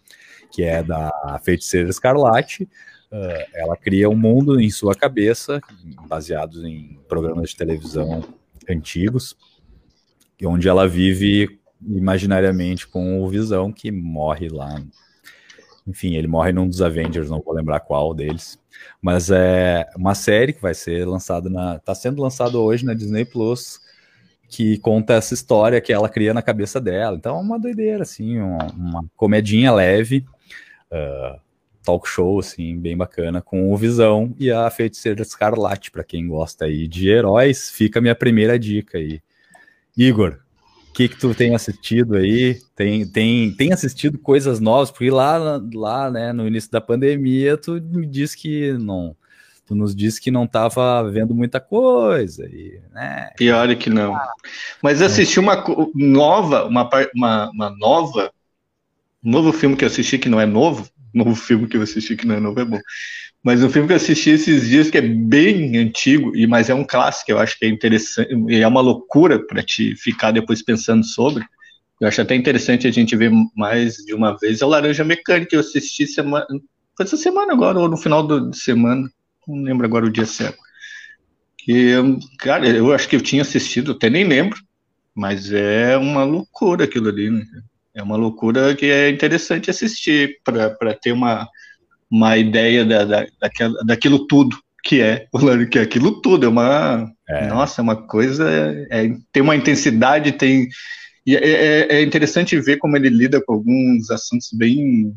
que 0.51 0.63
é 0.63 0.81
da 0.81 1.39
Feiticeira 1.43 1.89
Escarlate. 1.89 2.63
Uh, 3.11 3.45
ela 3.53 3.75
cria 3.75 4.09
um 4.09 4.15
mundo 4.15 4.59
em 4.59 4.69
sua 4.69 4.95
cabeça, 4.95 5.61
baseado 6.07 6.65
em 6.65 6.97
programas 7.09 7.49
de 7.49 7.57
televisão 7.57 8.23
antigos, 8.69 9.35
onde 10.45 10.67
ela 10.67 10.88
vive 10.88 11.60
imaginariamente 11.88 12.88
com 12.88 13.21
o 13.21 13.27
Visão, 13.27 13.71
que 13.71 13.91
morre 13.91 14.49
lá. 14.49 14.82
Enfim, 15.88 16.15
ele 16.15 16.27
morre 16.27 16.51
num 16.51 16.67
dos 16.67 16.82
Avengers, 16.82 17.30
não 17.30 17.41
vou 17.41 17.54
lembrar 17.54 17.80
qual 17.80 18.13
deles. 18.13 18.60
Mas 19.01 19.30
é 19.32 19.88
uma 19.95 20.15
série 20.15 20.54
que 20.54 20.62
vai 20.62 20.73
ser 20.73 21.06
lançada 21.06 21.49
na. 21.49 21.80
Tá 21.80 21.95
sendo 21.95 22.21
lançado 22.21 22.62
hoje 22.62 22.86
na 22.86 22.93
Disney 22.93 23.25
Plus, 23.25 23.80
que 24.47 24.77
conta 24.77 25.13
essa 25.13 25.34
história 25.34 25.82
que 25.82 25.91
ela 25.91 26.10
cria 26.10 26.34
na 26.34 26.41
cabeça 26.41 26.80
dela. 26.80 27.15
Então 27.17 27.38
é 27.38 27.39
uma 27.39 27.60
doideira, 27.60 28.04
assim, 28.04 28.39
uma, 28.39 28.67
uma 28.73 29.06
comedinha 29.15 29.71
leve, 29.73 30.25
uh, 30.91 31.39
talk 31.84 32.08
show, 32.08 32.39
assim, 32.39 32.77
bem 32.77 32.95
bacana, 32.95 33.41
com 33.41 33.71
o 33.71 33.77
Visão 33.77 34.36
e 34.39 34.51
a 34.51 34.69
Feiticeira 34.69 35.21
Escarlate, 35.21 35.91
para 35.91 36.04
quem 36.04 36.27
gosta 36.27 36.65
aí 36.65 36.88
de 36.88 37.10
heróis, 37.10 37.69
fica 37.69 37.99
a 37.99 38.01
minha 38.01 38.15
primeira 38.15 38.58
dica 38.60 38.97
aí. 38.97 39.21
Igor, 39.97 40.39
o 40.89 40.93
que, 40.93 41.08
que 41.08 41.17
tu 41.17 41.34
tem 41.34 41.56
assistido 41.56 42.15
aí? 42.15 42.60
Tem, 42.75 43.08
tem, 43.08 43.51
tem 43.54 43.71
assistido 43.71 44.17
coisas 44.17 44.60
novas? 44.60 44.91
Porque 44.91 45.10
lá, 45.10 45.62
lá 45.73 46.12
né, 46.12 46.34
no 46.34 46.47
início 46.47 46.69
da 46.69 46.82
pandemia, 46.82 47.58
tu 47.58 47.73
me 47.82 48.06
disse 48.06 48.38
que 48.38 48.73
não. 48.73 49.15
Tu 49.65 49.73
nos 49.73 49.95
disse 49.95 50.19
que 50.19 50.30
não 50.30 50.43
estava 50.43 51.10
vendo 51.10 51.34
muita 51.34 51.62
coisa. 51.62 52.45
E, 52.45 52.82
né? 52.91 53.30
Pior 53.38 53.69
é 53.69 53.75
que 53.75 53.89
não. 53.89 54.19
Mas 54.82 55.01
assisti 55.01 55.39
uma 55.39 55.63
nova, 55.95 56.65
uma, 56.65 56.89
uma, 57.15 57.49
uma 57.51 57.69
nova, 57.69 58.34
um 59.23 59.32
novo 59.32 59.54
filme 59.54 59.77
que 59.77 59.86
eu 59.86 59.88
assisti 59.88 60.17
que 60.17 60.27
não 60.27 60.41
é 60.41 60.45
novo, 60.45 60.89
novo 61.15 61.36
filme 61.36 61.67
que 61.67 61.78
eu 61.78 61.82
assisti 61.82 62.15
que 62.15 62.26
não 62.26 62.36
é 62.36 62.39
novo 62.39 62.60
é 62.60 62.65
bom. 62.65 62.80
Mas 63.43 63.63
um 63.63 63.69
filme 63.69 63.88
que 63.88 63.93
eu 63.93 63.97
assisti 63.97 64.30
esses 64.30 64.67
dias 64.67 64.89
que 64.89 64.97
é 64.97 65.02
bem 65.02 65.78
antigo, 65.78 66.36
e 66.36 66.45
mas 66.45 66.69
é 66.69 66.76
um 66.76 66.84
clássico, 66.84 67.32
eu 67.32 67.39
acho 67.39 67.58
que 67.58 67.65
é 67.65 67.69
interessante, 67.69 68.30
e 68.50 68.58
é 68.58 68.67
uma 68.67 68.82
loucura 68.82 69.43
para 69.45 69.63
te 69.63 69.95
ficar 69.95 70.32
depois 70.32 70.63
pensando 70.63 71.04
sobre. 71.04 71.43
Eu 72.00 72.08
acho 72.08 72.21
até 72.21 72.36
interessante 72.36 72.88
a 72.88 72.91
gente 72.91 73.15
ver 73.15 73.32
mais 73.56 73.97
de 73.97 74.13
uma 74.13 74.38
vez. 74.38 74.62
É 74.62 74.65
o 74.65 74.69
Laranja 74.69 75.04
Mecânica, 75.04 75.56
eu 75.56 75.60
assisti 75.60 76.08
semana. 76.08 76.45
Foi 76.97 77.06
essa 77.06 77.17
semana 77.17 77.54
agora, 77.54 77.80
ou 77.80 77.88
no 77.88 77.97
final 77.97 78.26
do, 78.26 78.50
de 78.50 78.58
semana. 78.58 79.10
Não 79.47 79.63
lembro 79.63 79.86
agora 79.86 80.06
o 80.06 80.12
dia 80.12 80.26
certo. 80.26 80.58
Que, 81.58 81.93
cara, 82.39 82.67
eu 82.67 82.91
acho 82.93 83.08
que 83.08 83.15
eu 83.15 83.21
tinha 83.21 83.43
assistido, 83.43 83.91
até 83.91 84.10
nem 84.10 84.24
lembro, 84.24 84.60
mas 85.15 85.52
é 85.52 85.95
uma 85.97 86.24
loucura 86.24 86.86
aquilo 86.86 87.10
ali, 87.10 87.30
né? 87.30 87.45
É 87.93 88.01
uma 88.01 88.15
loucura 88.15 88.75
que 88.75 88.86
é 88.86 89.10
interessante 89.10 89.69
assistir 89.69 90.39
para 90.43 90.93
ter 90.93 91.12
uma, 91.12 91.47
uma 92.10 92.38
ideia 92.38 92.86
da, 92.86 93.04
da, 93.06 93.27
daquilo, 93.39 93.86
daquilo 93.86 94.27
tudo 94.27 94.58
que 94.84 95.01
é, 95.01 95.27
que 95.69 95.80
é 95.80 95.82
aquilo 95.82 96.21
tudo, 96.21 96.45
é 96.45 96.49
uma, 96.49 97.12
é. 97.30 97.47
nossa, 97.47 97.82
é 97.82 97.84
uma 97.84 97.95
coisa, 97.95 98.49
é, 98.89 99.12
tem 99.32 99.43
uma 99.43 99.56
intensidade, 99.56 100.32
tem, 100.32 100.67
e 101.25 101.36
é, 101.36 101.39
é, 101.39 101.88
é 101.97 102.01
interessante 102.01 102.60
ver 102.60 102.77
como 102.77 102.97
ele 102.97 103.10
lida 103.10 103.41
com 103.41 103.54
alguns 103.54 104.10
assuntos 104.10 104.49
bem, 104.51 105.15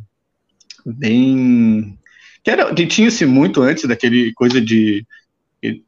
bem, 0.84 1.98
que, 2.42 2.50
era, 2.50 2.74
que 2.74 2.86
tinha-se 2.86 3.24
muito 3.24 3.62
antes 3.62 3.88
daquele 3.88 4.32
coisa 4.34 4.60
de, 4.60 5.06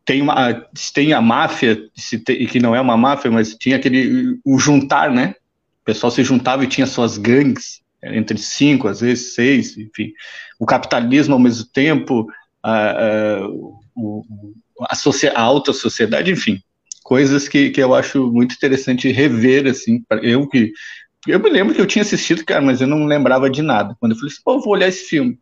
tem 0.05 0.23
uma, 0.23 0.67
tem 0.95 1.13
a 1.13 1.21
máfia, 1.21 1.79
se 1.95 2.19
tem, 2.19 2.47
que 2.47 2.59
não 2.59 2.75
é 2.75 2.81
uma 2.81 2.97
máfia, 2.97 3.31
mas 3.31 3.55
tinha 3.55 3.77
aquele, 3.77 4.39
o 4.45 4.59
juntar, 4.59 5.11
né, 5.11 5.35
pessoal 5.87 6.11
se 6.11 6.25
juntava 6.25 6.65
e 6.65 6.69
tinha 6.69 6.87
suas 6.87 7.17
gangues, 7.17 7.81
entre 8.03 8.37
cinco, 8.37 8.89
às 8.89 9.01
vezes 9.01 9.35
seis, 9.35 9.79
enfim. 9.79 10.13
O 10.59 10.67
capitalismo 10.67 11.35
ao 11.35 11.41
mesmo 11.41 11.65
tempo, 11.73 12.27
a, 12.63 12.91
a, 12.91 13.39
a, 14.81 14.97
a 15.35 15.41
alta 15.41 15.73
sociedade, 15.73 16.31
enfim. 16.31 16.61
Coisas 17.03 17.49
que, 17.49 17.71
que 17.71 17.81
eu 17.81 17.95
acho 17.95 18.31
muito 18.33 18.55
interessante 18.55 19.13
rever, 19.13 19.67
assim, 19.69 20.03
eu 20.23 20.47
que 20.49 20.73
eu 21.27 21.41
me 21.41 21.51
lembro 21.51 21.75
que 21.75 21.81
eu 21.81 21.87
tinha 21.87 22.03
assistido, 22.03 22.45
cara, 22.45 22.61
mas 22.61 22.81
eu 22.81 22.87
não 22.87 23.05
lembrava 23.05 23.51
de 23.51 23.63
nada. 23.63 23.97
Quando 23.99 24.13
eu 24.13 24.19
falei 24.19 24.33
assim, 24.33 24.43
pô, 24.45 24.61
vou 24.61 24.73
olhar 24.73 24.89
esse 24.89 25.05
filme. 25.09 25.39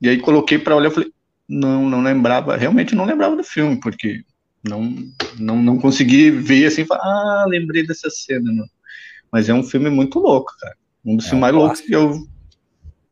E 0.00 0.08
aí 0.08 0.18
coloquei 0.18 0.58
para 0.58 0.76
olhar, 0.76 0.90
falei, 0.90 1.12
não, 1.48 1.88
não 1.88 2.02
lembrava, 2.02 2.56
realmente 2.56 2.94
não 2.94 3.04
lembrava 3.04 3.36
do 3.36 3.42
filme, 3.42 3.78
porque 3.80 4.22
não, 4.62 4.94
não, 5.36 5.60
não 5.60 5.78
consegui 5.78 6.30
ver 6.30 6.66
assim, 6.66 6.84
falar, 6.84 7.02
ah, 7.02 7.44
lembrei 7.48 7.84
dessa 7.84 8.08
cena. 8.08 8.52
Não. 8.52 8.64
Mas 9.32 9.48
é 9.48 9.54
um 9.54 9.62
filme 9.62 9.90
muito 9.90 10.18
louco, 10.18 10.52
cara. 10.60 10.76
Um 11.04 11.16
dos 11.16 11.26
é 11.26 11.28
filmes 11.30 11.40
mais 11.40 11.54
loucos 11.54 11.80
que 11.80 11.94
eu, 11.94 12.26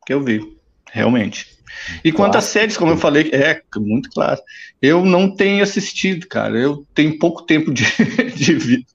que 0.07 0.13
eu 0.13 0.23
vi, 0.23 0.57
realmente. 0.91 1.59
E 2.05 2.11
quanto 2.13 2.37
às 2.37 2.45
séries, 2.45 2.77
como 2.77 2.93
eu 2.93 2.97
falei, 2.97 3.31
é 3.33 3.63
muito 3.77 4.11
claro. 4.11 4.41
Eu 4.81 5.05
não 5.05 5.35
tenho 5.35 5.63
assistido, 5.63 6.27
cara. 6.27 6.59
Eu 6.59 6.87
tenho 6.95 7.19
pouco 7.19 7.43
tempo 7.43 7.73
de, 7.73 7.85
de 8.35 8.55
vida 8.55 8.87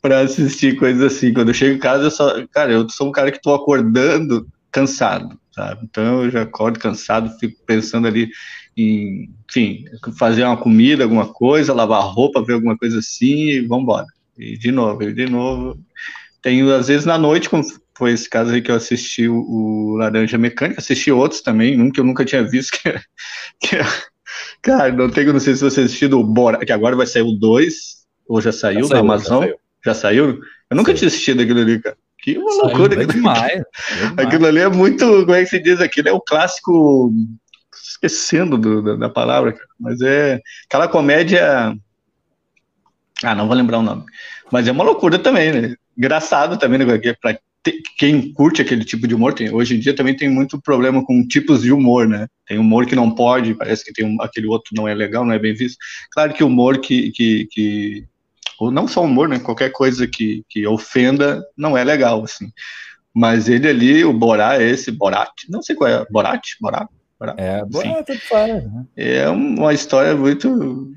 para 0.00 0.20
assistir 0.20 0.76
coisas 0.76 1.12
assim. 1.12 1.32
Quando 1.32 1.48
eu 1.48 1.54
chego 1.54 1.76
em 1.76 1.80
casa, 1.80 2.04
eu 2.04 2.10
só. 2.10 2.46
Cara, 2.48 2.72
eu 2.72 2.88
sou 2.88 3.08
um 3.08 3.12
cara 3.12 3.30
que 3.30 3.38
estou 3.38 3.54
acordando 3.54 4.46
cansado, 4.70 5.38
sabe? 5.54 5.82
Então 5.84 6.24
eu 6.24 6.30
já 6.30 6.42
acordo 6.42 6.78
cansado, 6.78 7.36
fico 7.38 7.62
pensando 7.66 8.06
ali 8.06 8.30
em, 8.76 9.30
enfim, 9.48 9.84
fazer 10.18 10.44
uma 10.44 10.56
comida, 10.56 11.04
alguma 11.04 11.30
coisa, 11.30 11.74
lavar 11.74 12.02
roupa, 12.02 12.44
ver 12.44 12.54
alguma 12.54 12.76
coisa 12.76 12.98
assim 12.98 13.48
e 13.48 13.60
vambora. 13.60 14.06
E 14.38 14.56
de 14.56 14.72
novo, 14.72 15.02
e 15.02 15.12
de 15.12 15.26
novo. 15.26 15.78
Tenho, 16.42 16.74
às 16.74 16.88
vezes, 16.88 17.06
na 17.06 17.16
noite, 17.16 17.48
como 17.48 17.62
foi 17.96 18.12
esse 18.12 18.28
caso 18.28 18.52
aí 18.52 18.60
que 18.60 18.70
eu 18.70 18.74
assisti 18.74 19.28
o, 19.28 19.96
Laranja 19.96 20.36
Mecânica, 20.36 20.80
assisti 20.80 21.12
outros 21.12 21.40
também, 21.40 21.80
um 21.80 21.90
que 21.90 22.00
eu 22.00 22.04
nunca 22.04 22.24
tinha 22.24 22.42
visto, 22.42 22.72
que, 22.82 22.88
é, 22.88 23.00
que 23.60 23.76
é, 23.76 23.84
cara, 24.60 24.92
não 24.92 25.08
tenho, 25.08 25.32
não 25.32 25.40
sei 25.40 25.54
se 25.54 25.62
você 25.62 25.82
assistiu 25.82 26.10
o 26.18 26.24
Bora, 26.24 26.58
que 26.58 26.72
agora 26.72 26.96
vai 26.96 27.06
sair 27.06 27.22
o 27.22 27.32
2, 27.32 28.02
ou 28.26 28.40
já 28.40 28.50
saiu, 28.50 28.88
da 28.88 28.98
Amazon, 28.98 29.42
já 29.42 29.46
saiu. 29.46 29.56
já 29.86 29.94
saiu. 29.94 30.40
Eu 30.70 30.76
nunca 30.76 30.90
Sim. 30.92 30.98
tinha 30.98 31.08
assistido 31.08 31.42
aquilo 31.42 31.60
ali, 31.60 31.80
cara. 31.80 31.96
Que 32.18 32.38
uma 32.38 32.50
saiu 32.50 32.64
loucura. 32.64 33.06
demais, 33.06 33.62
aquilo 34.16 34.46
ali 34.46 34.60
é 34.60 34.68
muito, 34.68 35.06
como 35.06 35.34
é 35.34 35.44
que 35.44 35.50
se 35.50 35.60
diz 35.60 35.80
aquilo? 35.80 36.08
É 36.08 36.12
o 36.12 36.20
clássico, 36.20 37.12
esquecendo 37.72 38.58
do, 38.58 38.82
da, 38.82 38.96
da, 38.96 39.08
palavra, 39.08 39.52
cara, 39.52 39.68
mas 39.78 40.00
é 40.00 40.40
aquela 40.66 40.88
comédia, 40.88 41.76
ah, 43.22 43.34
não 43.34 43.46
vou 43.46 43.56
lembrar 43.56 43.78
o 43.78 43.82
nome, 43.82 44.04
mas 44.50 44.66
é 44.66 44.72
uma 44.72 44.84
loucura 44.84 45.18
também, 45.18 45.52
né? 45.52 45.76
Engraçado 45.96 46.58
também, 46.58 46.78
né? 46.78 47.14
Pra 47.20 47.38
quem 47.96 48.32
curte 48.32 48.60
aquele 48.60 48.84
tipo 48.84 49.06
de 49.06 49.14
humor, 49.14 49.34
tem, 49.34 49.54
hoje 49.54 49.76
em 49.76 49.78
dia 49.78 49.94
também 49.94 50.16
tem 50.16 50.28
muito 50.28 50.60
problema 50.60 51.04
com 51.04 51.26
tipos 51.26 51.62
de 51.62 51.72
humor, 51.72 52.08
né? 52.08 52.26
Tem 52.46 52.58
humor 52.58 52.86
que 52.86 52.96
não 52.96 53.14
pode, 53.14 53.54
parece 53.54 53.84
que 53.84 53.92
tem 53.92 54.04
um, 54.04 54.20
aquele 54.20 54.48
outro 54.48 54.70
não 54.74 54.88
é 54.88 54.94
legal, 54.94 55.24
não 55.24 55.32
é 55.32 55.38
bem 55.38 55.54
visto. 55.54 55.78
Claro 56.10 56.34
que 56.34 56.42
humor 56.42 56.78
que, 56.78 57.12
que, 57.12 57.46
que 57.50 58.04
ou 58.58 58.70
não 58.70 58.88
só 58.88 59.04
humor, 59.04 59.28
né? 59.28 59.38
Qualquer 59.38 59.70
coisa 59.70 60.06
que, 60.08 60.44
que 60.48 60.66
ofenda 60.66 61.42
não 61.56 61.76
é 61.76 61.84
legal, 61.84 62.24
assim. 62.24 62.50
Mas 63.14 63.48
ele 63.48 63.68
ali, 63.68 64.04
o 64.04 64.12
Borá, 64.12 64.60
esse 64.60 64.90
Borat, 64.90 65.30
não 65.48 65.62
sei 65.62 65.76
qual 65.76 65.90
é, 65.90 66.06
Borat, 66.10 66.42
Borat, 66.60 66.88
Borat. 67.18 67.38
É, 67.38 67.64
Borat, 67.64 68.08
faz, 68.28 68.64
né? 68.64 68.84
É 68.96 69.28
uma 69.28 69.72
história 69.72 70.16
muito 70.16 70.92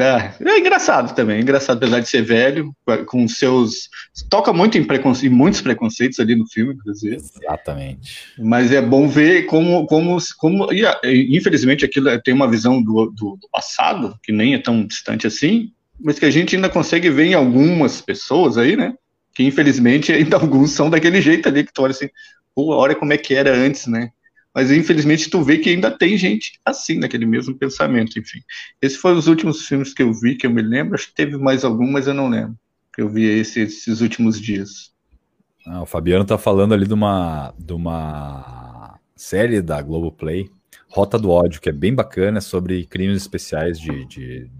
é, 0.00 0.34
é 0.40 0.58
engraçado 0.58 1.14
também, 1.14 1.36
é 1.36 1.40
engraçado, 1.40 1.76
apesar 1.78 2.00
de 2.00 2.08
ser 2.08 2.22
velho, 2.22 2.74
com 3.06 3.26
seus. 3.28 3.88
Toca 4.28 4.52
muito 4.52 4.78
em, 4.78 4.84
preconce... 4.84 5.28
muitos 5.28 5.60
preconceitos 5.60 6.18
ali 6.20 6.34
no 6.34 6.46
filme, 6.48 6.74
inclusive. 6.74 7.16
Exatamente. 7.16 8.18
Mas 8.38 8.72
é 8.72 8.80
bom 8.80 9.08
ver 9.08 9.46
como. 9.46 9.86
como, 9.86 10.18
como... 10.38 10.72
E, 10.72 11.36
infelizmente, 11.36 11.84
aquilo 11.84 12.08
é, 12.08 12.18
tem 12.18 12.34
uma 12.34 12.50
visão 12.50 12.82
do, 12.82 13.06
do, 13.06 13.36
do, 13.36 13.48
passado, 13.52 14.18
que 14.22 14.32
nem 14.32 14.54
é 14.54 14.58
tão 14.58 14.86
distante 14.86 15.26
assim, 15.26 15.72
mas 15.98 16.18
que 16.18 16.26
a 16.26 16.30
gente 16.30 16.56
ainda 16.56 16.68
consegue 16.68 17.10
ver 17.10 17.26
em 17.26 17.34
algumas 17.34 18.00
pessoas 18.00 18.56
aí, 18.56 18.76
né? 18.76 18.94
Que 19.34 19.44
infelizmente 19.44 20.10
ainda 20.12 20.36
alguns 20.36 20.72
são 20.72 20.88
daquele 20.90 21.20
jeito 21.20 21.48
ali, 21.48 21.64
que 21.64 21.72
tu 21.72 21.82
olha 21.82 21.92
assim, 21.92 22.08
pô, 22.54 22.74
olha 22.74 22.94
como 22.94 23.12
é 23.12 23.18
que 23.18 23.34
era 23.34 23.54
antes, 23.54 23.86
né? 23.86 24.10
Mas 24.54 24.70
infelizmente 24.70 25.30
tu 25.30 25.42
vê 25.42 25.58
que 25.58 25.70
ainda 25.70 25.90
tem 25.90 26.16
gente 26.16 26.58
assim, 26.64 26.98
naquele 26.98 27.24
mesmo 27.24 27.56
pensamento, 27.56 28.18
enfim. 28.18 28.40
Esses 28.82 28.98
foram 28.98 29.18
os 29.18 29.26
últimos 29.26 29.66
filmes 29.66 29.94
que 29.94 30.02
eu 30.02 30.12
vi, 30.12 30.34
que 30.34 30.46
eu 30.46 30.50
me 30.50 30.62
lembro. 30.62 30.94
Acho 30.94 31.08
que 31.08 31.14
teve 31.14 31.36
mais 31.36 31.64
algum, 31.64 31.90
mas 31.90 32.06
eu 32.06 32.14
não 32.14 32.28
lembro. 32.28 32.56
Que 32.92 33.02
eu 33.02 33.08
vi 33.08 33.24
esses, 33.24 33.78
esses 33.78 34.00
últimos 34.00 34.40
dias. 34.40 34.92
Ah, 35.66 35.82
o 35.82 35.86
Fabiano 35.86 36.24
tá 36.24 36.36
falando 36.36 36.74
ali 36.74 36.86
de 36.86 36.94
uma, 36.94 37.54
de 37.56 37.72
uma 37.72 38.98
série 39.14 39.62
da 39.62 39.80
Globoplay, 39.80 40.50
Rota 40.88 41.18
do 41.18 41.30
Ódio, 41.30 41.60
que 41.60 41.68
é 41.68 41.72
bem 41.72 41.94
bacana, 41.94 42.40
sobre 42.40 42.84
crimes 42.86 43.22
especiais 43.22 43.78
de, 43.78 44.04
de, 44.06 44.50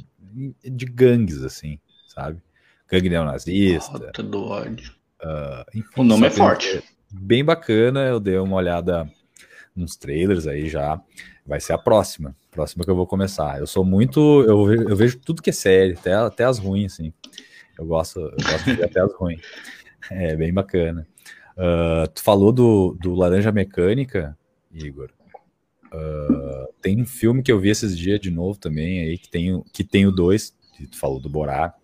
de 0.62 0.84
gangues, 0.84 1.42
assim, 1.42 1.80
sabe? 2.06 2.40
Gangue 2.88 3.08
neonazista. 3.08 3.92
Rota 3.92 4.22
do 4.22 4.44
Ódio. 4.44 4.92
Uh, 5.20 5.78
enfim, 5.78 5.88
o 5.96 6.04
nome 6.04 6.26
é 6.28 6.30
forte. 6.30 6.82
Bem 7.10 7.44
bacana, 7.44 8.04
eu 8.06 8.20
dei 8.20 8.38
uma 8.38 8.56
olhada 8.56 9.10
uns 9.76 9.96
trailers 9.96 10.46
aí 10.46 10.68
já. 10.68 11.00
Vai 11.46 11.60
ser 11.60 11.72
a 11.72 11.78
próxima. 11.78 12.36
Próxima 12.50 12.84
que 12.84 12.90
eu 12.90 12.96
vou 12.96 13.06
começar. 13.06 13.58
Eu 13.58 13.66
sou 13.66 13.84
muito. 13.84 14.20
Eu, 14.42 14.72
eu 14.72 14.96
vejo 14.96 15.18
tudo 15.18 15.42
que 15.42 15.50
é 15.50 15.52
série, 15.52 15.92
até, 15.92 16.14
até 16.14 16.44
as 16.44 16.58
ruins, 16.58 16.94
assim. 16.94 17.12
Eu 17.78 17.86
gosto, 17.86 18.20
eu 18.20 18.36
gosto 18.36 18.64
de 18.64 18.74
ver 18.74 18.84
até 18.84 19.00
as 19.00 19.12
ruins. 19.14 19.40
É 20.10 20.36
bem 20.36 20.52
bacana. 20.52 21.06
Uh, 21.56 22.08
tu 22.08 22.22
falou 22.22 22.52
do, 22.52 22.96
do 23.00 23.14
Laranja 23.14 23.52
Mecânica, 23.52 24.36
Igor. 24.72 25.10
Uh, 25.92 26.72
tem 26.80 27.00
um 27.00 27.06
filme 27.06 27.42
que 27.42 27.50
eu 27.50 27.58
vi 27.58 27.68
esses 27.68 27.96
dias 27.96 28.20
de 28.20 28.30
novo 28.30 28.58
também 28.58 29.00
aí, 29.00 29.18
que 29.18 29.28
tem, 29.28 29.62
que 29.72 29.82
tem 29.82 30.06
o 30.06 30.12
dois, 30.12 30.56
tu 30.90 30.98
falou 30.98 31.20
do 31.20 31.28
Borá, 31.28 31.74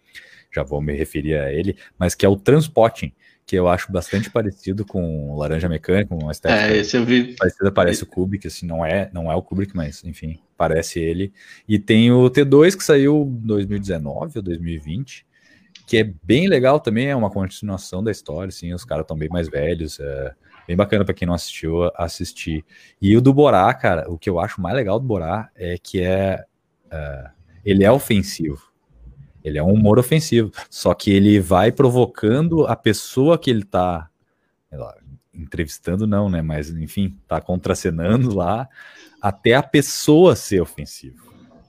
já 0.55 0.63
vou 0.63 0.81
me 0.81 0.95
referir 0.95 1.37
a 1.37 1.53
ele, 1.53 1.77
mas 1.99 2.15
que 2.15 2.25
é 2.25 2.29
o 2.29 2.37
Transpotting, 2.37 3.13
que 3.47 3.55
eu 3.55 3.69
acho 3.69 3.93
bastante 3.93 4.29
parecido 4.29 4.85
com 4.85 5.37
Laranja 5.37 5.69
Mecânica, 5.69 6.13
uma 6.13 6.33
estética 6.33 6.75
é, 6.75 6.79
esse 6.79 6.97
eu 6.97 7.05
vi. 7.05 7.37
parecida, 7.37 7.71
parece 7.71 8.03
o 8.03 8.07
Kubrick, 8.07 8.49
assim, 8.49 8.67
não 8.67 8.85
é, 8.85 9.09
não 9.13 9.31
é 9.31 9.37
o 9.37 9.43
Kubrick, 9.43 9.75
mas 9.75 10.03
enfim, 10.05 10.41
parece 10.57 10.99
ele. 10.99 11.33
E 11.69 11.79
tem 11.79 12.11
o 12.11 12.29
T2 12.29 12.77
que 12.77 12.83
saiu 12.83 13.23
em 13.23 13.47
2019 13.47 14.39
ou 14.39 14.43
2020, 14.43 15.25
que 15.87 15.99
é 15.99 16.13
bem 16.25 16.49
legal 16.49 16.81
também, 16.81 17.07
é 17.07 17.15
uma 17.15 17.31
continuação 17.31 18.03
da 18.03 18.11
história, 18.11 18.49
assim, 18.49 18.75
os 18.75 18.85
caras 18.85 19.05
estão 19.05 19.17
bem 19.17 19.29
mais 19.29 19.49
velhos, 19.49 20.01
é 20.01 20.35
bem 20.67 20.77
bacana 20.77 21.05
para 21.05 21.15
quem 21.15 21.27
não 21.27 21.35
assistiu 21.35 21.89
assistir. 21.95 22.65
E 23.01 23.17
o 23.17 23.21
do 23.21 23.33
Borá, 23.33 23.73
cara, 23.73 24.11
o 24.11 24.19
que 24.19 24.29
eu 24.29 24.41
acho 24.41 24.61
mais 24.61 24.75
legal 24.75 24.99
do 24.99 25.07
Borá 25.07 25.49
é 25.55 25.79
que 25.81 26.01
é, 26.01 26.45
é 26.91 27.31
ele 27.65 27.85
é 27.85 27.93
ofensivo. 27.93 28.61
Ele 29.47 29.59
é 29.59 29.63
um 29.63 29.73
humor 29.73 29.97
ofensivo, 29.97 30.51
só 30.69 30.93
que 30.93 31.13
ele 31.13 31.39
vai 31.39 31.71
provocando 31.71 32.67
a 32.67 32.75
pessoa 32.75 33.39
que 33.39 33.49
ele 33.49 33.63
tá 33.63 34.11
entrevistando 35.33 36.05
não, 36.05 36.29
né, 36.29 36.43
mas 36.43 36.69
enfim, 36.71 37.17
tá 37.29 37.41
contracenando 37.41 38.35
lá 38.35 38.69
até 39.23 39.55
a 39.55 39.63
pessoa 39.63 40.35
ser 40.35 40.61
ofensiva. 40.61 41.23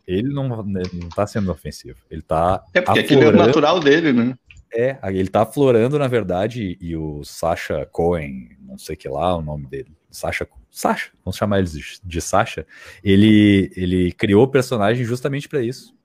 Ele 0.07 0.33
não, 0.33 0.63
né, 0.63 0.81
não 0.91 1.07
tá 1.09 1.27
sendo 1.27 1.51
ofensivo, 1.51 1.99
ele 2.09 2.23
tá 2.23 2.63
É 2.73 2.81
porque 2.81 3.01
aquilo 3.01 3.21
é 3.21 3.27
o 3.27 3.31
natural 3.31 3.79
dele, 3.79 4.11
né? 4.11 4.35
É, 4.73 4.97
ele 5.09 5.29
tá 5.29 5.43
aflorando, 5.43 5.99
na 5.99 6.07
verdade, 6.07 6.77
e 6.81 6.95
o 6.95 7.23
Sasha 7.23 7.85
Cohen, 7.91 8.57
não 8.59 8.77
sei 8.77 8.95
que 8.95 9.07
lá 9.07 9.37
o 9.37 9.41
nome 9.41 9.67
dele, 9.67 9.91
Sasha, 10.09 10.47
Sasha, 10.71 11.11
vamos 11.23 11.37
chamar 11.37 11.59
ele 11.59 11.67
de, 11.67 11.99
de 12.03 12.21
Sasha, 12.21 12.65
ele, 13.03 13.71
ele 13.75 14.11
criou 14.13 14.45
o 14.45 14.47
personagem 14.47 15.05
justamente 15.05 15.47
para 15.47 15.61
isso, 15.61 15.95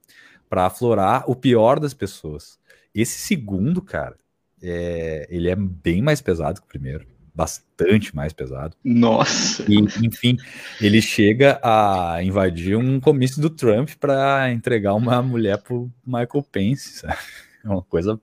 para 0.52 0.66
aflorar 0.66 1.24
o 1.30 1.34
pior 1.34 1.80
das 1.80 1.94
pessoas. 1.94 2.58
Esse 2.94 3.18
segundo, 3.18 3.80
cara, 3.80 4.18
é, 4.62 5.26
ele 5.30 5.48
é 5.48 5.56
bem 5.56 6.02
mais 6.02 6.20
pesado 6.20 6.60
que 6.60 6.66
o 6.66 6.68
primeiro, 6.68 7.06
bastante 7.34 8.14
mais 8.14 8.34
pesado. 8.34 8.76
Nossa. 8.84 9.64
E, 9.66 9.78
enfim, 10.06 10.36
ele 10.78 11.00
chega 11.00 11.58
a 11.62 12.22
invadir 12.22 12.76
um 12.76 13.00
comício 13.00 13.40
do 13.40 13.48
Trump 13.48 13.92
para 13.98 14.52
entregar 14.52 14.92
uma 14.92 15.22
mulher 15.22 15.56
pro 15.56 15.90
Michael 16.04 16.46
Pence. 16.52 16.98
Sabe? 16.98 17.16
É 17.64 17.68
uma 17.70 17.80
coisa 17.80 18.20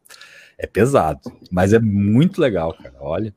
é 0.55 0.67
pesado, 0.67 1.31
mas 1.49 1.73
é 1.73 1.79
muito 1.79 2.39
legal, 2.39 2.75
cara. 2.75 2.93
Olha, 2.99 3.33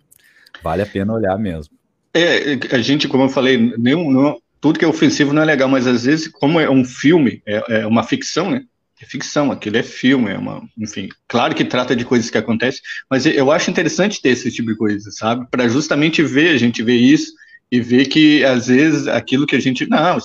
vale 0.63 0.83
a 0.83 0.87
pena 0.87 1.15
olhar 1.15 1.39
mesmo. 1.39 1.75
É, 2.13 2.59
a 2.71 2.79
gente, 2.83 3.09
como 3.09 3.25
eu 3.25 3.29
falei, 3.31 3.57
nenhum, 3.79 4.11
não, 4.11 4.39
tudo 4.61 4.79
que 4.79 4.85
é 4.85 4.89
ofensivo 4.89 5.33
não 5.33 5.41
é 5.41 5.47
legal, 5.47 5.69
mas 5.69 5.87
às 5.87 6.05
vezes, 6.05 6.29
como 6.29 6.61
é 6.61 6.69
um 6.69 6.85
filme, 6.85 7.43
é, 7.47 7.81
é 7.81 7.87
uma 7.87 8.03
ficção, 8.03 8.51
né? 8.51 8.67
É 9.03 9.07
ficção, 9.07 9.51
aquilo 9.51 9.77
é 9.77 9.83
filme, 9.83 10.31
é 10.31 10.39
uma, 10.39 10.63
enfim, 10.79 11.09
claro 11.27 11.55
que 11.55 11.65
trata 11.65 11.95
de 11.97 12.05
coisas 12.05 12.31
que 12.31 12.39
acontecem, 12.39 12.81
mas 13.11 13.27
eu 13.27 13.51
acho 13.51 13.71
interessante 13.71 14.23
ter 14.23 14.31
esse 14.31 14.51
tipo 14.51 14.69
de 14.69 14.77
coisa, 14.77 15.11
sabe? 15.11 15.47
Para 15.51 15.69
justamente 15.69 16.23
ver, 16.23 16.55
a 16.55 16.59
gente 16.59 16.83
ver 16.83 16.97
isso 16.97 17.33
e 17.71 17.81
ver 17.81 18.07
que 18.07 18.45
às 18.45 18.69
vezes 18.69 19.09
aquilo 19.09 19.47
que 19.47 19.57
a 19.57 19.61
gente 19.61 19.89
não, 19.89 20.19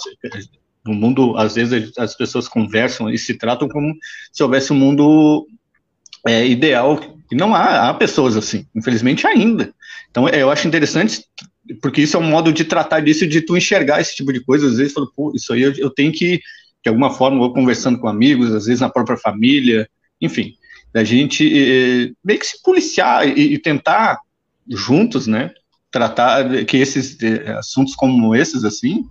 no 0.85 0.93
mundo 0.93 1.35
às 1.37 1.55
vezes 1.55 1.91
as 1.97 2.15
pessoas 2.15 2.47
conversam 2.47 3.09
e 3.09 3.17
se 3.17 3.33
tratam 3.33 3.67
como 3.67 3.95
se 4.31 4.43
houvesse 4.43 4.71
um 4.71 4.75
mundo 4.77 5.47
é, 6.25 6.45
ideal 6.45 6.99
e 7.31 7.35
não 7.35 7.55
há, 7.55 7.89
há 7.89 7.93
pessoas 7.93 8.37
assim, 8.37 8.65
infelizmente 8.75 9.25
ainda. 9.25 9.73
Então 10.11 10.29
eu 10.29 10.51
acho 10.51 10.67
interessante 10.67 11.23
porque 11.81 12.01
isso 12.01 12.15
é 12.15 12.19
um 12.19 12.29
modo 12.29 12.53
de 12.53 12.63
tratar 12.63 12.99
disso, 13.01 13.27
de 13.27 13.41
tu 13.41 13.57
enxergar 13.57 13.99
esse 13.99 14.15
tipo 14.15 14.31
de 14.31 14.39
coisa, 14.39 14.67
às 14.67 14.77
vezes, 14.77 14.93
falo, 14.93 15.11
pô, 15.13 15.33
isso 15.35 15.51
aí 15.51 15.63
eu, 15.63 15.73
eu 15.77 15.89
tenho 15.89 16.11
que 16.11 16.39
de 16.83 16.89
alguma 16.89 17.09
forma, 17.11 17.41
ou 17.41 17.53
conversando 17.53 17.99
com 17.99 18.07
amigos, 18.07 18.53
às 18.53 18.65
vezes 18.65 18.81
na 18.81 18.89
própria 18.89 19.17
família, 19.17 19.89
enfim, 20.21 20.53
da 20.93 21.03
gente 21.03 21.45
eh, 21.45 22.11
meio 22.23 22.39
que 22.39 22.45
se 22.45 22.61
policiar 22.61 23.27
e, 23.27 23.53
e, 23.53 23.59
tentar 23.59 24.19
juntos, 24.67 25.27
né, 25.27 25.51
tratar 25.91 26.65
que 26.65 26.77
esses 26.77 27.21
eh, 27.21 27.51
assuntos 27.57 27.95
como 27.95 28.35
esses, 28.35 28.63
assim, 28.63 29.05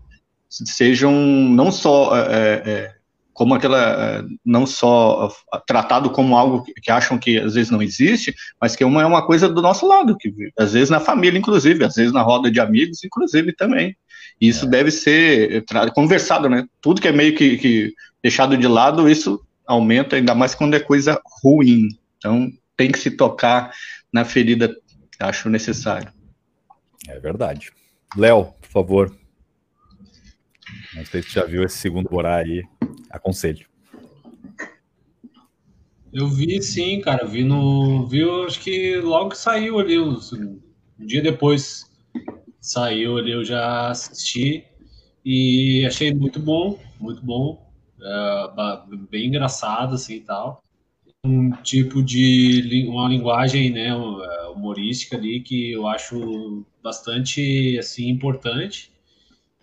sejam 0.48 1.12
não 1.12 1.70
só 1.70 2.16
é, 2.16 2.94
como 3.36 3.54
aquela 3.54 4.24
não 4.42 4.66
só 4.66 5.30
tratado 5.66 6.08
como 6.08 6.36
algo 6.36 6.64
que 6.82 6.90
acham 6.90 7.18
que 7.18 7.38
às 7.38 7.54
vezes 7.54 7.70
não 7.70 7.82
existe, 7.82 8.34
mas 8.58 8.74
que 8.74 8.82
é 8.82 8.86
uma, 8.86 9.02
é 9.02 9.06
uma 9.06 9.26
coisa 9.26 9.46
do 9.46 9.60
nosso 9.60 9.86
lado, 9.86 10.16
que 10.16 10.32
às 10.58 10.72
vezes 10.72 10.88
na 10.88 11.00
família, 11.00 11.38
inclusive, 11.38 11.84
às 11.84 11.94
vezes 11.94 12.12
na 12.12 12.22
roda 12.22 12.50
de 12.50 12.60
amigos, 12.60 13.04
inclusive 13.04 13.52
também. 13.52 13.94
Isso 14.40 14.66
é. 14.66 14.68
deve 14.68 14.90
ser 14.90 15.64
conversado, 15.94 16.48
né? 16.48 16.66
Tudo 16.80 17.00
que 17.00 17.08
é 17.08 17.12
meio 17.12 17.34
que, 17.34 17.56
que 17.56 17.94
deixado 18.22 18.56
de 18.56 18.66
lado, 18.66 19.08
isso 19.08 19.44
aumenta, 19.66 20.16
ainda 20.16 20.34
mais 20.34 20.54
quando 20.54 20.74
é 20.74 20.80
coisa 20.80 21.20
ruim. 21.42 21.88
Então 22.18 22.50
tem 22.76 22.90
que 22.90 22.98
se 22.98 23.10
tocar 23.10 23.72
na 24.12 24.24
ferida, 24.24 24.74
acho 25.18 25.48
necessário. 25.48 26.12
É 27.08 27.18
verdade. 27.18 27.72
Léo, 28.16 28.52
por 28.60 28.68
favor. 28.68 29.16
Não 30.94 31.04
sei 31.04 31.22
se 31.22 31.30
já 31.30 31.44
viu 31.44 31.62
esse 31.62 31.78
segundo 31.78 32.08
Borá 32.08 32.36
aí. 32.36 32.64
Aconselho. 33.10 33.66
Eu 36.12 36.28
vi 36.28 36.62
sim, 36.62 37.00
cara. 37.00 37.26
Vi 37.26 37.44
no. 37.44 38.06
Vi, 38.06 38.22
acho 38.46 38.60
que 38.60 38.96
logo 38.96 39.30
que 39.30 39.38
saiu 39.38 39.78
ali, 39.78 39.98
um 39.98 40.18
dia 40.98 41.22
depois 41.22 41.84
saiu 42.68 43.18
ali, 43.18 43.32
eu 43.32 43.44
já 43.44 43.90
assisti 43.90 44.64
e 45.24 45.84
achei 45.86 46.12
muito 46.12 46.40
bom, 46.40 46.78
muito 47.00 47.22
bom. 47.24 47.64
É, 48.00 48.52
bem 49.10 49.26
engraçado, 49.26 49.94
assim 49.94 50.16
e 50.16 50.20
tal. 50.20 50.62
Um 51.24 51.50
tipo 51.62 52.02
de. 52.02 52.86
uma 52.88 53.08
linguagem 53.08 53.70
né, 53.70 53.88
é, 53.88 54.48
humorística 54.48 55.16
ali 55.16 55.40
que 55.40 55.72
eu 55.72 55.86
acho 55.86 56.64
bastante 56.82 57.76
assim 57.78 58.08
importante. 58.08 58.92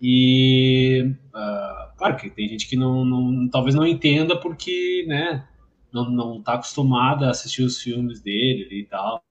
E. 0.00 1.14
Uh, 1.34 1.84
Claro 1.96 2.16
que 2.16 2.28
tem 2.28 2.48
gente 2.48 2.68
que 2.68 2.76
não, 2.76 3.04
não 3.04 3.48
talvez 3.48 3.74
não 3.74 3.86
entenda 3.86 4.38
porque, 4.38 5.04
né, 5.06 5.46
não, 5.92 6.10
não 6.10 6.42
tá 6.42 6.54
acostumada 6.54 7.26
a 7.26 7.30
assistir 7.30 7.62
os 7.62 7.80
filmes 7.80 8.20
dele 8.20 8.68
e 8.70 8.84
tal. 8.84 9.24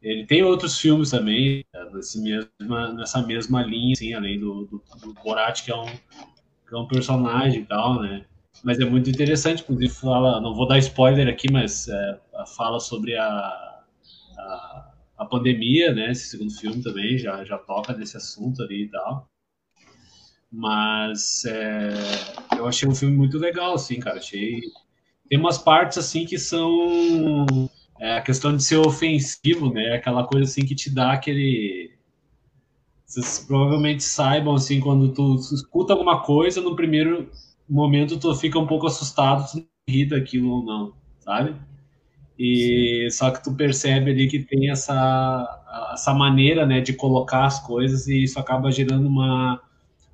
Ele 0.00 0.24
tem 0.26 0.42
outros 0.42 0.78
filmes 0.78 1.10
também, 1.10 1.64
né, 1.74 1.90
nesse 1.92 2.20
mesma, 2.20 2.92
nessa 2.92 3.20
mesma 3.20 3.62
linha, 3.62 3.92
assim, 3.92 4.14
além 4.14 4.38
do, 4.38 4.64
do, 4.66 4.82
do 5.00 5.14
Borat, 5.24 5.64
que 5.64 5.72
é, 5.72 5.76
um, 5.76 5.86
que 5.86 6.74
é 6.74 6.76
um 6.76 6.86
personagem 6.86 7.62
e 7.62 7.66
tal, 7.66 8.00
né? 8.00 8.24
Mas 8.62 8.78
é 8.78 8.84
muito 8.84 9.10
interessante, 9.10 9.62
inclusive 9.62 9.92
fala, 9.92 10.40
não 10.40 10.54
vou 10.54 10.66
dar 10.66 10.78
spoiler 10.78 11.28
aqui, 11.28 11.50
mas 11.50 11.88
é, 11.88 12.20
fala 12.56 12.78
sobre 12.80 13.16
a, 13.16 13.26
a, 13.26 14.92
a, 15.18 15.24
pandemia, 15.26 15.92
né? 15.92 16.12
Esse 16.12 16.30
segundo 16.30 16.52
filme 16.52 16.82
também 16.82 17.18
já, 17.18 17.44
já 17.44 17.58
toca 17.58 17.92
nesse 17.92 18.16
assunto 18.16 18.62
ali 18.62 18.84
e 18.84 18.88
tal. 18.88 19.28
Mas 20.50 21.44
é, 21.44 21.92
eu 22.56 22.66
achei 22.66 22.88
um 22.88 22.94
filme 22.94 23.16
muito 23.16 23.38
legal, 23.38 23.74
assim, 23.74 24.00
cara. 24.00 24.18
Achei. 24.18 24.60
Tem 25.28 25.38
umas 25.38 25.58
partes 25.58 25.98
assim 25.98 26.24
que 26.24 26.38
são 26.38 27.68
é, 28.00 28.16
a 28.16 28.22
questão 28.22 28.56
de 28.56 28.62
ser 28.62 28.76
ofensivo, 28.76 29.72
né? 29.72 29.94
Aquela 29.94 30.24
coisa 30.26 30.50
assim 30.50 30.64
que 30.64 30.74
te 30.74 30.90
dá 30.90 31.12
aquele. 31.12 31.90
Vocês 33.04 33.44
provavelmente 33.46 34.02
saibam 34.02 34.54
assim, 34.54 34.80
quando 34.80 35.12
tu 35.12 35.36
escuta 35.36 35.94
alguma 35.94 36.22
coisa, 36.22 36.60
no 36.60 36.76
primeiro 36.76 37.30
momento 37.68 38.18
tu 38.18 38.34
fica 38.34 38.58
um 38.58 38.66
pouco 38.66 38.86
assustado, 38.86 39.50
tu 39.50 39.58
não 39.58 39.66
ri 39.88 40.04
daquilo 40.04 40.50
ou 40.50 40.64
não, 40.64 40.92
sabe? 41.20 41.54
E 42.38 43.08
Sim. 43.10 43.16
só 43.16 43.30
que 43.30 43.42
tu 43.42 43.54
percebe 43.54 44.10
ali 44.10 44.28
que 44.28 44.40
tem 44.40 44.70
essa, 44.70 45.90
essa 45.92 46.14
maneira, 46.14 46.66
né, 46.66 46.80
de 46.80 46.92
colocar 46.92 47.46
as 47.46 47.58
coisas 47.66 48.06
e 48.06 48.22
isso 48.24 48.38
acaba 48.38 48.70
gerando 48.70 49.08
uma 49.08 49.60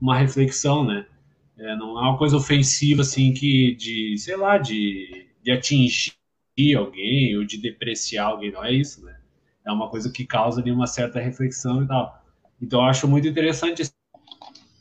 uma 0.01 0.19
reflexão, 0.19 0.85
né? 0.85 1.07
É, 1.59 1.77
não 1.77 1.99
é 1.99 2.03
uma 2.03 2.19
coisa 2.19 2.37
ofensiva, 2.37 3.03
assim, 3.03 3.33
que 3.33 3.75
de, 3.77 4.17
sei 4.19 4.37
lá, 4.37 4.59
de, 4.59 5.29
de 5.43 5.51
atingir 5.51 6.13
alguém 6.77 7.37
ou 7.37 7.45
de 7.45 7.59
depreciar 7.59 8.27
alguém, 8.27 8.53
não 8.53 8.65
é 8.65 8.73
isso, 8.73 9.05
né? 9.05 9.19
É 9.67 9.73
uma 9.73 9.89
coisa 9.89 10.11
que 10.11 10.25
causa 10.27 10.61
ali 10.61 10.71
uma 10.71 10.87
certa 10.87 11.19
reflexão 11.21 11.83
e 11.83 11.87
tal. 11.87 12.23
Então, 12.61 12.81
eu 12.81 12.87
acho 12.87 13.09
muito 13.09 13.27
interessante 13.27 13.83
esse, 13.83 13.93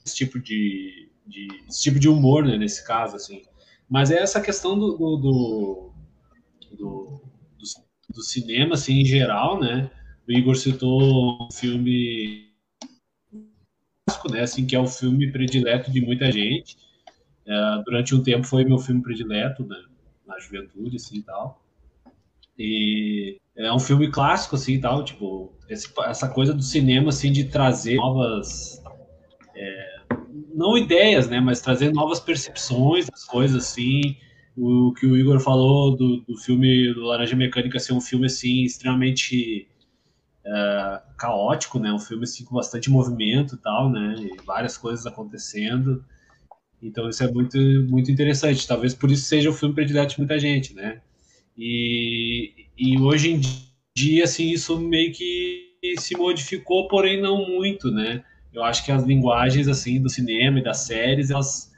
esse 0.05 0.15
tipo 0.15 0.39
de, 0.39 1.09
de, 1.25 1.47
tipo 1.81 1.99
de 1.99 2.09
humor, 2.09 2.43
né, 2.45 2.57
nesse 2.57 2.86
caso, 2.86 3.15
assim. 3.15 3.41
Mas 3.89 4.12
é 4.12 4.19
essa 4.19 4.41
questão 4.41 4.77
do, 4.77 4.97
do, 4.97 5.17
do, 5.17 5.93
do, 6.77 7.21
do 8.09 8.23
cinema, 8.23 8.75
assim, 8.75 9.01
em 9.01 9.05
geral, 9.05 9.59
né? 9.59 9.89
O 10.27 10.31
Igor 10.31 10.55
citou 10.55 11.47
um 11.47 11.51
filme 11.51 12.53
né? 14.29 14.41
Assim, 14.41 14.65
que 14.65 14.75
é 14.75 14.79
o 14.79 14.88
filme 14.88 15.31
predileto 15.31 15.91
de 15.91 16.01
muita 16.01 16.31
gente. 16.31 16.77
É, 17.45 17.83
durante 17.83 18.15
um 18.15 18.23
tempo 18.23 18.45
foi 18.45 18.63
meu 18.63 18.77
filme 18.77 19.01
predileto 19.01 19.65
né, 19.65 19.77
na 20.25 20.39
juventude, 20.39 20.95
assim, 20.95 21.17
e 21.17 21.23
tal. 21.23 21.62
E 22.57 23.39
é 23.55 23.73
um 23.73 23.79
filme 23.79 24.09
clássico, 24.09 24.55
assim, 24.55 24.79
tal, 24.79 25.03
tipo, 25.03 25.53
esse, 25.69 25.91
essa 26.05 26.29
coisa 26.29 26.53
do 26.53 26.61
cinema, 26.61 27.09
assim, 27.09 27.31
de 27.31 27.45
trazer 27.45 27.95
novas, 27.95 28.81
é, 29.55 30.01
não 30.53 30.77
ideias, 30.77 31.27
né, 31.27 31.39
mas 31.39 31.61
trazer 31.61 31.91
novas 31.91 32.19
percepções 32.19 33.07
das 33.09 33.25
coisas, 33.25 33.63
assim, 33.63 34.17
o 34.57 34.93
que 34.93 35.05
o 35.05 35.17
Igor 35.17 35.39
falou 35.39 35.95
do, 35.95 36.21
do 36.21 36.37
filme 36.37 36.93
do 36.93 37.01
Laranja 37.01 37.35
Mecânica 37.35 37.79
ser 37.79 37.93
um 37.93 38.01
filme, 38.01 38.27
assim, 38.27 38.63
extremamente 38.63 39.67
é, 40.45 41.01
caótico, 41.17 41.79
né, 41.79 41.91
um 41.91 41.99
filme, 41.99 42.23
assim, 42.23 42.43
com 42.45 42.55
bastante 42.55 42.89
movimento 42.89 43.55
e 43.55 43.57
tal, 43.57 43.89
né, 43.91 44.15
e 44.17 44.45
várias 44.45 44.77
coisas 44.77 45.05
acontecendo, 45.05 46.03
então 46.81 47.07
isso 47.07 47.23
é 47.23 47.31
muito, 47.31 47.57
muito 47.89 48.11
interessante, 48.11 48.67
talvez 48.67 48.93
por 48.93 49.09
isso 49.09 49.25
seja 49.25 49.49
o 49.49 49.53
filme 49.53 49.73
predileto 49.75 50.13
de 50.13 50.19
muita 50.19 50.37
gente, 50.39 50.73
né, 50.73 51.01
e, 51.57 52.65
e 52.77 52.97
hoje 52.99 53.31
em 53.31 53.41
dia, 53.95 54.23
assim, 54.23 54.49
isso 54.49 54.79
meio 54.79 55.11
que 55.11 55.73
se 55.97 56.15
modificou, 56.15 56.87
porém 56.87 57.21
não 57.21 57.45
muito, 57.45 57.91
né? 57.91 58.23
Eu 58.53 58.63
acho 58.63 58.85
que 58.85 58.91
as 58.91 59.03
linguagens, 59.03 59.67
assim, 59.67 60.01
do 60.01 60.09
cinema 60.09 60.59
e 60.59 60.63
das 60.63 60.85
séries, 60.85 61.31
elas 61.31 61.71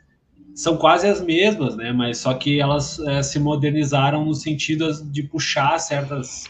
são 0.53 0.77
quase 0.77 1.07
as 1.07 1.21
mesmas, 1.21 1.75
né? 1.75 1.91
Mas 1.91 2.19
só 2.19 2.33
que 2.33 2.59
elas 2.59 2.99
é, 2.99 3.21
se 3.21 3.39
modernizaram 3.39 4.25
no 4.25 4.33
sentido 4.33 4.89
de 5.11 5.23
puxar 5.23 5.77
certas 5.79 6.45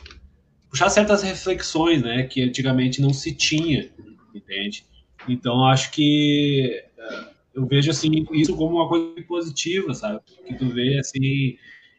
puxar 0.69 0.89
certas 0.89 1.23
reflexões, 1.23 2.01
né? 2.01 2.23
Que 2.23 2.41
antigamente 2.43 3.01
não 3.01 3.13
se 3.13 3.33
tinha, 3.33 3.89
entende? 4.33 4.85
Então 5.27 5.65
acho 5.65 5.91
que 5.91 6.83
é, 6.97 7.25
eu 7.55 7.65
vejo 7.65 7.89
assim 7.89 8.25
isso 8.33 8.55
como 8.55 8.75
uma 8.75 8.89
coisa 8.89 9.21
positiva, 9.27 9.93
sabe? 9.93 10.19
Que 10.45 10.53
tu 10.53 10.67
vê 10.69 10.99
assim 10.99 11.57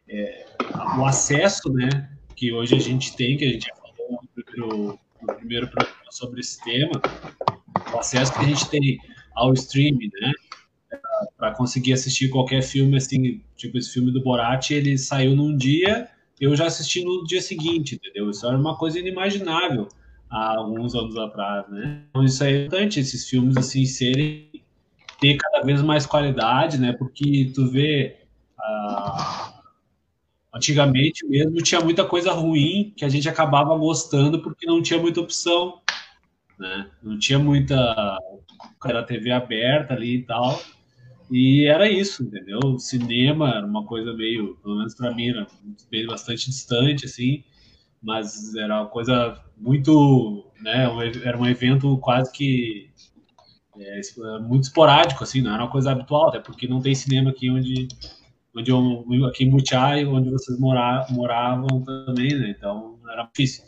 é, 0.09 0.47
o 0.99 1.05
acesso, 1.05 1.73
né, 1.73 2.11
que 2.35 2.53
hoje 2.53 2.75
a 2.75 2.79
gente 2.79 3.17
tem, 3.17 3.37
que 3.37 3.45
a 3.45 3.49
gente 3.49 3.67
já 3.67 3.75
falou 3.75 4.21
no 4.23 4.45
primeiro, 4.45 4.99
no 5.23 5.35
primeiro 5.35 5.69
programa 5.69 6.11
sobre 6.11 6.41
esse 6.41 6.63
tema, 6.63 7.01
o 7.93 7.99
acesso 7.99 8.33
que 8.33 8.41
a 8.41 8.45
gente 8.45 8.69
tem 8.69 8.99
ao 9.35 9.53
streaming, 9.53 10.11
né, 10.21 10.33
para 11.37 11.53
conseguir 11.53 11.93
assistir 11.93 12.29
qualquer 12.29 12.63
filme, 12.63 12.97
assim, 12.97 13.43
tipo 13.57 13.77
esse 13.77 13.93
filme 13.93 14.13
do 14.13 14.23
Borat, 14.23 14.71
ele 14.71 14.97
saiu 14.97 15.35
num 15.35 15.57
dia, 15.57 16.09
eu 16.41 16.55
já 16.55 16.67
assisti 16.67 17.03
no 17.03 17.25
dia 17.25 17.41
seguinte, 17.41 17.95
entendeu? 17.95 18.31
Isso 18.31 18.47
era 18.47 18.57
uma 18.57 18.77
coisa 18.77 18.99
inimaginável 18.99 19.89
há 20.31 20.57
alguns 20.57 20.95
anos 20.95 21.17
atrás, 21.17 21.69
né? 21.71 22.03
Então 22.11 22.25
isso 22.25 22.45
é 22.45 22.65
importante, 22.65 23.01
esses 23.01 23.29
filmes, 23.29 23.57
assim, 23.57 23.85
serem, 23.87 24.51
ter 25.19 25.37
cada 25.39 25.65
vez 25.65 25.81
mais 25.83 26.05
qualidade, 26.07 26.79
né, 26.79 26.93
porque 26.93 27.51
tu 27.55 27.69
vê... 27.69 28.17
Uh, 28.59 29.56
Antigamente 30.57 31.27
mesmo 31.27 31.63
tinha 31.63 31.83
muita 31.83 32.03
coisa 32.03 32.33
ruim 32.33 32.95
que 32.97 33.05
a 33.05 33.11
gente 33.11 33.29
acabava 33.29 33.77
gostando 33.77 34.41
porque 34.41 34.67
não 34.67 34.81
tinha 34.81 34.99
muita 34.99 35.21
opção, 35.21 35.83
né? 36.59 36.91
Não 37.03 37.19
tinha 37.19 37.39
muita 37.39 38.19
era 38.87 39.03
TV 39.03 39.33
aberta 39.33 39.93
ali 39.93 40.17
e 40.17 40.23
tal. 40.23 40.59
E 41.31 41.67
era 41.67 41.91
isso, 41.91 42.23
entendeu? 42.23 42.59
O 42.65 42.79
cinema 42.79 43.51
era 43.51 43.67
uma 43.67 43.85
coisa 43.85 44.15
meio, 44.15 44.57
pelo 44.63 44.79
menos 44.79 44.95
para 44.95 45.15
mim, 45.15 45.29
era 45.29 45.47
bastante 46.07 46.47
distante 46.47 47.05
assim, 47.05 47.45
mas 48.03 48.55
era 48.55 48.81
uma 48.81 48.89
coisa 48.89 49.39
muito, 49.59 50.47
né, 50.63 50.87
era 51.23 51.37
um 51.37 51.47
evento 51.47 51.99
quase 51.99 52.33
que 52.33 52.89
é, 53.79 54.01
muito 54.41 54.65
esporádico 54.65 55.23
assim, 55.23 55.43
não 55.43 55.53
era 55.53 55.65
uma 55.65 55.71
coisa 55.71 55.91
habitual, 55.91 56.29
até 56.29 56.39
porque 56.39 56.67
não 56.69 56.81
tem 56.81 56.95
cinema 56.95 57.31
aqui 57.31 57.51
onde 57.51 57.89
onde 58.57 58.71
eu, 58.71 59.25
aqui 59.27 59.45
em 59.45 59.51
Butiai, 59.51 60.07
onde 60.07 60.31
vocês 60.31 60.59
mora, 60.59 61.07
moravam 61.11 61.83
também, 61.83 62.35
né? 62.35 62.55
Então 62.57 62.99
era 63.11 63.25
difícil. 63.25 63.65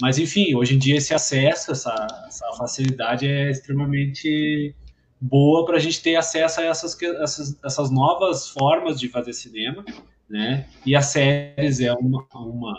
Mas 0.00 0.18
enfim, 0.18 0.54
hoje 0.54 0.76
em 0.76 0.78
dia 0.78 0.96
esse 0.96 1.12
acesso, 1.12 1.72
essa, 1.72 2.06
essa 2.26 2.46
facilidade 2.56 3.26
é 3.26 3.50
extremamente 3.50 4.74
boa 5.20 5.66
para 5.66 5.76
a 5.76 5.80
gente 5.80 6.00
ter 6.00 6.14
acesso 6.14 6.60
a 6.60 6.64
essas, 6.64 7.02
essas, 7.02 7.58
essas 7.64 7.90
novas 7.90 8.48
formas 8.48 9.00
de 9.00 9.08
fazer 9.08 9.32
cinema, 9.32 9.84
né? 10.28 10.68
E 10.86 10.94
as 10.94 11.06
séries 11.06 11.80
é 11.80 11.92
uma, 11.92 12.24
uma, 12.32 12.74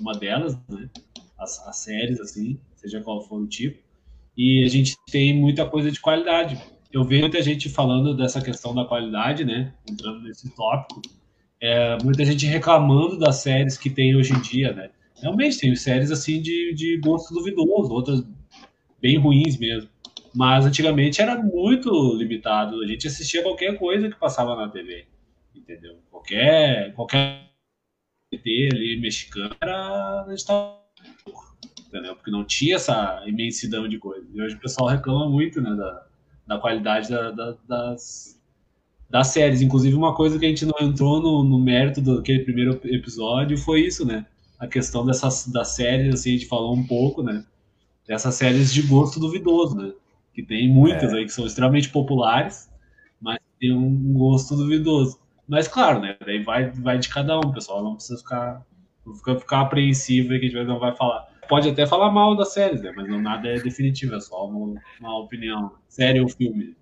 uma 0.00 0.12
delas, 0.14 0.56
né? 0.68 0.90
As, 1.38 1.64
as 1.68 1.76
séries, 1.76 2.18
assim, 2.20 2.58
seja 2.74 3.00
qual 3.00 3.22
for 3.22 3.40
o 3.40 3.46
tipo. 3.46 3.78
E 4.36 4.64
a 4.64 4.68
gente 4.68 4.96
tem 5.10 5.34
muita 5.34 5.64
coisa 5.66 5.90
de 5.90 6.00
qualidade 6.00 6.60
eu 6.96 7.04
vejo 7.04 7.20
muita 7.20 7.42
gente 7.42 7.68
falando 7.68 8.16
dessa 8.16 8.40
questão 8.40 8.74
da 8.74 8.86
qualidade, 8.86 9.44
né? 9.44 9.74
Entrando 9.86 10.22
nesse 10.22 10.48
tópico. 10.54 11.02
É, 11.60 11.98
muita 12.02 12.24
gente 12.24 12.46
reclamando 12.46 13.18
das 13.18 13.36
séries 13.36 13.76
que 13.76 13.90
tem 13.90 14.16
hoje 14.16 14.32
em 14.32 14.40
dia, 14.40 14.72
né? 14.72 14.90
Realmente 15.20 15.58
tem 15.58 15.76
séries 15.76 16.10
assim 16.10 16.40
de, 16.40 16.72
de 16.74 16.98
gosto 16.98 17.34
duvidoso, 17.34 17.92
outras 17.92 18.24
bem 19.00 19.18
ruins 19.18 19.58
mesmo. 19.58 19.90
Mas 20.34 20.64
antigamente 20.64 21.20
era 21.20 21.36
muito 21.36 21.90
limitado. 22.16 22.80
A 22.82 22.86
gente 22.86 23.06
assistia 23.06 23.42
qualquer 23.42 23.78
coisa 23.78 24.08
que 24.08 24.16
passava 24.18 24.56
na 24.56 24.68
TV, 24.68 25.04
entendeu? 25.54 25.98
Qualquer 26.10 26.94
qualquer 26.94 27.50
TV 28.30 28.70
ali 28.72 28.98
mexicano 28.98 29.54
era 29.60 30.26
entendeu? 31.88 32.16
Porque 32.16 32.30
não 32.30 32.44
tinha 32.44 32.76
essa 32.76 33.22
imensidão 33.26 33.86
de 33.86 33.98
coisas. 33.98 34.34
E 34.34 34.40
hoje 34.40 34.56
o 34.56 34.60
pessoal 34.60 34.88
reclama 34.88 35.28
muito, 35.28 35.60
né? 35.60 35.74
Da, 35.74 36.06
da 36.46 36.58
qualidade 36.58 37.10
da, 37.10 37.30
da, 37.30 37.56
das, 37.66 38.40
das 39.10 39.28
séries. 39.28 39.60
Inclusive, 39.60 39.94
uma 39.94 40.14
coisa 40.14 40.38
que 40.38 40.46
a 40.46 40.48
gente 40.48 40.64
não 40.64 40.76
entrou 40.80 41.20
no, 41.20 41.42
no 41.42 41.58
mérito 41.58 42.00
daquele 42.00 42.44
primeiro 42.44 42.80
episódio 42.84 43.58
foi 43.58 43.80
isso, 43.80 44.06
né? 44.06 44.26
A 44.58 44.66
questão 44.66 45.04
dessas 45.04 45.46
das 45.48 45.68
séries, 45.68 46.14
assim, 46.14 46.30
a 46.30 46.32
gente 46.34 46.46
falou 46.46 46.74
um 46.74 46.86
pouco, 46.86 47.22
né? 47.22 47.44
Dessas 48.06 48.34
séries 48.34 48.72
de 48.72 48.82
gosto 48.82 49.18
duvidoso, 49.18 49.76
né? 49.76 49.92
Que 50.32 50.42
tem 50.42 50.68
muitas 50.68 51.12
é. 51.12 51.16
aí 51.16 51.24
que 51.24 51.32
são 51.32 51.46
extremamente 51.46 51.88
populares, 51.88 52.70
mas 53.20 53.38
tem 53.58 53.72
um 53.72 54.12
gosto 54.12 54.56
duvidoso. 54.56 55.18
Mas 55.48 55.68
claro, 55.68 56.00
né? 56.00 56.16
Daí 56.24 56.42
vai, 56.42 56.70
vai 56.70 56.98
de 56.98 57.08
cada 57.08 57.38
um, 57.38 57.52
pessoal. 57.52 57.82
Não 57.82 57.94
precisa 57.94 58.18
ficar, 58.18 58.64
não 59.04 59.14
ficar, 59.14 59.36
ficar 59.36 59.60
apreensivo 59.62 60.32
aí 60.32 60.40
que 60.40 60.46
a 60.46 60.48
gente 60.48 60.66
não 60.66 60.78
vai 60.78 60.94
falar 60.94 61.26
pode 61.48 61.68
até 61.68 61.86
falar 61.86 62.10
mal 62.10 62.36
das 62.36 62.52
séries, 62.52 62.82
né? 62.82 62.92
Mas 62.94 63.08
não 63.08 63.20
nada 63.20 63.48
é 63.48 63.58
definitivo, 63.60 64.14
é 64.14 64.20
só 64.20 64.46
uma, 64.46 64.80
uma 65.00 65.18
opinião. 65.18 65.72
Série 65.88 66.20
ou 66.20 66.28
filme. 66.28 66.76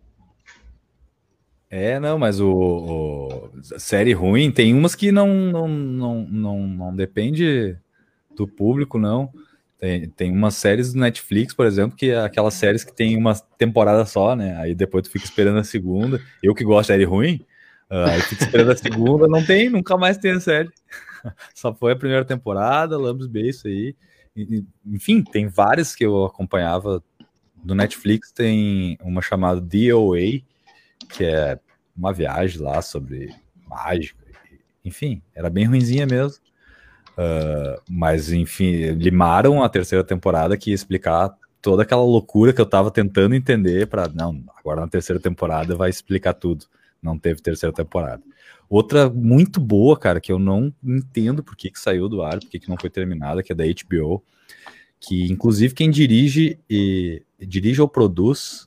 É, 1.70 1.98
não, 1.98 2.18
mas 2.18 2.40
o, 2.40 2.50
o, 2.52 3.50
série 3.78 4.12
ruim 4.12 4.50
tem 4.50 4.72
umas 4.72 4.94
que 4.94 5.10
não 5.10 5.26
não, 5.28 5.66
não, 5.68 6.26
não, 6.28 6.66
não 6.66 6.96
depende 6.96 7.76
do 8.36 8.46
público, 8.46 8.98
não. 8.98 9.32
Tem, 9.78 10.08
tem 10.08 10.32
umas 10.32 10.54
séries 10.54 10.92
do 10.92 11.00
Netflix, 11.00 11.52
por 11.52 11.66
exemplo, 11.66 11.96
que 11.96 12.10
é 12.10 12.20
aquelas 12.20 12.54
séries 12.54 12.84
que 12.84 12.94
tem 12.94 13.16
uma 13.16 13.34
temporada 13.58 14.04
só, 14.06 14.36
né? 14.36 14.56
Aí 14.58 14.74
depois 14.74 15.04
tu 15.04 15.10
fica 15.10 15.24
esperando 15.24 15.58
a 15.58 15.64
segunda. 15.64 16.20
Eu 16.42 16.54
que 16.54 16.64
gosto 16.64 16.82
de 16.82 16.86
série 16.88 17.04
ruim, 17.04 17.44
aí 17.90 18.20
fico 18.20 18.42
esperando 18.44 18.70
a 18.70 18.76
segunda, 18.76 19.26
não 19.26 19.44
tem, 19.44 19.68
nunca 19.68 19.96
mais 19.96 20.16
tem 20.16 20.32
a 20.32 20.40
série. 20.40 20.70
Só 21.54 21.74
foi 21.74 21.92
a 21.92 21.96
primeira 21.96 22.24
temporada, 22.24 22.96
Lambos 22.96 23.26
Beijo 23.26 23.66
aí 23.66 23.96
enfim, 24.86 25.22
tem 25.22 25.46
várias 25.46 25.94
que 25.94 26.04
eu 26.04 26.24
acompanhava. 26.24 27.02
Do 27.62 27.74
Netflix 27.74 28.30
tem 28.30 28.98
uma 29.00 29.22
chamada 29.22 29.60
DOA, 29.60 30.42
que 31.10 31.24
é 31.24 31.58
uma 31.96 32.12
viagem 32.12 32.60
lá 32.60 32.82
sobre 32.82 33.34
mágica. 33.66 34.22
Enfim, 34.84 35.22
era 35.34 35.48
bem 35.48 35.64
ruinzinha 35.64 36.06
mesmo. 36.06 36.42
Uh, 37.16 37.80
mas, 37.88 38.32
enfim, 38.32 38.90
limaram 38.90 39.62
a 39.62 39.68
terceira 39.68 40.04
temporada 40.04 40.56
que 40.56 40.70
ia 40.70 40.74
explicar 40.74 41.32
toda 41.62 41.82
aquela 41.82 42.02
loucura 42.02 42.52
que 42.52 42.60
eu 42.60 42.66
tava 42.66 42.90
tentando 42.90 43.34
entender 43.34 43.86
para 43.86 44.06
não, 44.08 44.44
agora 44.54 44.82
na 44.82 44.88
terceira 44.88 45.18
temporada 45.18 45.74
vai 45.74 45.88
explicar 45.88 46.34
tudo. 46.34 46.66
Não 47.04 47.18
teve 47.18 47.42
terceira 47.42 47.72
temporada. 47.72 48.22
Outra 48.68 49.10
muito 49.10 49.60
boa, 49.60 49.98
cara, 49.98 50.20
que 50.20 50.32
eu 50.32 50.38
não 50.38 50.74
entendo 50.82 51.44
por 51.44 51.54
que, 51.54 51.70
que 51.70 51.78
saiu 51.78 52.08
do 52.08 52.22
ar, 52.22 52.40
por 52.40 52.48
que, 52.48 52.58
que 52.58 52.68
não 52.68 52.78
foi 52.80 52.88
terminada, 52.88 53.42
que 53.42 53.52
é 53.52 53.54
da 53.54 53.64
HBO, 53.64 54.24
que 54.98 55.30
inclusive 55.30 55.74
quem 55.74 55.90
dirige 55.90 56.58
e 56.68 57.22
dirige 57.38 57.82
ou 57.82 57.88
produz 57.88 58.66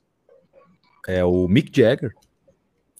é 1.07 1.23
o 1.23 1.47
Mick 1.47 1.71
Jagger, 1.75 2.13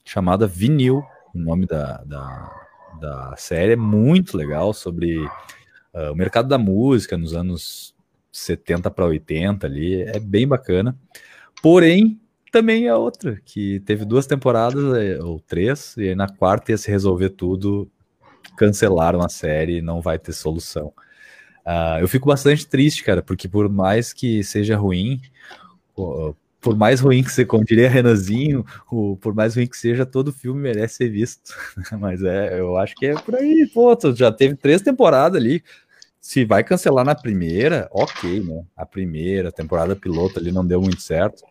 chamada 0.03 0.47
Vinil, 0.47 1.03
o 1.35 1.37
nome 1.37 1.65
da, 1.65 2.03
da, 2.03 2.67
da 2.99 3.35
série, 3.37 3.73
é 3.73 3.75
muito 3.75 4.35
legal 4.35 4.73
sobre 4.73 5.17
uh, 5.17 6.11
o 6.11 6.15
mercado 6.15 6.47
da 6.47 6.57
música 6.57 7.17
nos 7.17 7.35
anos 7.35 7.93
70 8.31 8.89
para 8.89 9.05
80 9.05 9.67
ali, 9.67 10.01
é 10.01 10.19
bem 10.19 10.47
bacana. 10.47 10.97
Porém, 11.61 12.19
também 12.51 12.87
é 12.87 12.95
outra, 12.95 13.39
que 13.45 13.79
teve 13.81 14.05
duas 14.05 14.25
temporadas, 14.25 14.95
é, 14.97 15.21
ou 15.21 15.39
três, 15.39 15.95
e 15.97 16.09
aí 16.09 16.15
na 16.15 16.27
quarta 16.27 16.71
ia 16.71 16.77
se 16.77 16.89
resolver 16.89 17.29
tudo, 17.29 17.89
cancelaram 18.57 19.21
a 19.21 19.29
série, 19.29 19.81
não 19.81 20.01
vai 20.01 20.17
ter 20.17 20.33
solução. 20.33 20.93
Uh, 21.65 21.99
eu 21.99 22.07
fico 22.07 22.27
bastante 22.27 22.65
triste, 22.65 23.03
cara, 23.03 23.21
porque 23.21 23.47
por 23.47 23.69
mais 23.69 24.13
que 24.13 24.43
seja 24.43 24.77
ruim, 24.77 25.21
por 26.61 26.75
mais 26.75 26.99
ruim 27.01 27.23
que 27.23 27.31
seja, 27.31 27.47
como 27.47 27.65
diria 27.65 27.89
Renanzinho, 27.89 28.65
por 29.21 29.33
mais 29.35 29.55
ruim 29.55 29.67
que 29.67 29.77
seja, 29.77 30.05
todo 30.05 30.31
filme 30.31 30.61
merece 30.61 30.95
ser 30.95 31.09
visto. 31.09 31.53
Mas 31.99 32.23
é, 32.23 32.59
eu 32.59 32.77
acho 32.77 32.95
que 32.95 33.07
é 33.07 33.13
por 33.13 33.35
aí, 33.35 33.69
pô, 33.73 33.97
já 34.15 34.31
teve 34.31 34.55
três 34.55 34.81
temporadas 34.81 35.39
ali. 35.39 35.63
se 36.21 36.45
vai 36.45 36.63
cancelar 36.63 37.05
na 37.05 37.15
primeira, 37.15 37.87
ok, 37.91 38.41
né? 38.43 38.63
A 38.75 38.85
primeira 38.85 39.51
temporada 39.51 39.95
piloto 39.95 40.39
ali 40.39 40.51
não 40.51 40.65
deu 40.65 40.81
muito 40.81 41.01
certo. 41.01 41.43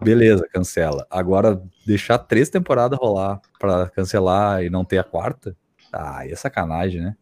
Beleza, 0.00 0.48
cancela. 0.52 1.06
Agora, 1.10 1.60
deixar 1.86 2.18
três 2.18 2.48
temporadas 2.48 2.98
rolar 2.98 3.40
para 3.58 3.88
cancelar 3.90 4.62
e 4.62 4.70
não 4.70 4.84
ter 4.84 4.98
a 4.98 5.04
quarta, 5.04 5.56
ah, 5.92 6.26
é 6.26 6.34
sacanagem, 6.34 7.00
né? 7.00 7.16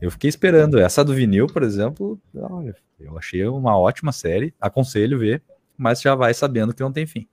Eu 0.00 0.10
fiquei 0.10 0.28
esperando. 0.28 0.78
Essa 0.78 1.04
do 1.04 1.14
vinil, 1.14 1.46
por 1.46 1.62
exemplo, 1.62 2.20
olha, 2.34 2.76
eu 3.00 3.16
achei 3.18 3.46
uma 3.46 3.78
ótima 3.78 4.12
série. 4.12 4.54
Aconselho 4.60 5.18
ver, 5.18 5.42
mas 5.76 6.00
já 6.00 6.14
vai 6.14 6.32
sabendo 6.34 6.74
que 6.74 6.82
não 6.82 6.92
tem 6.92 7.06
fim. 7.06 7.26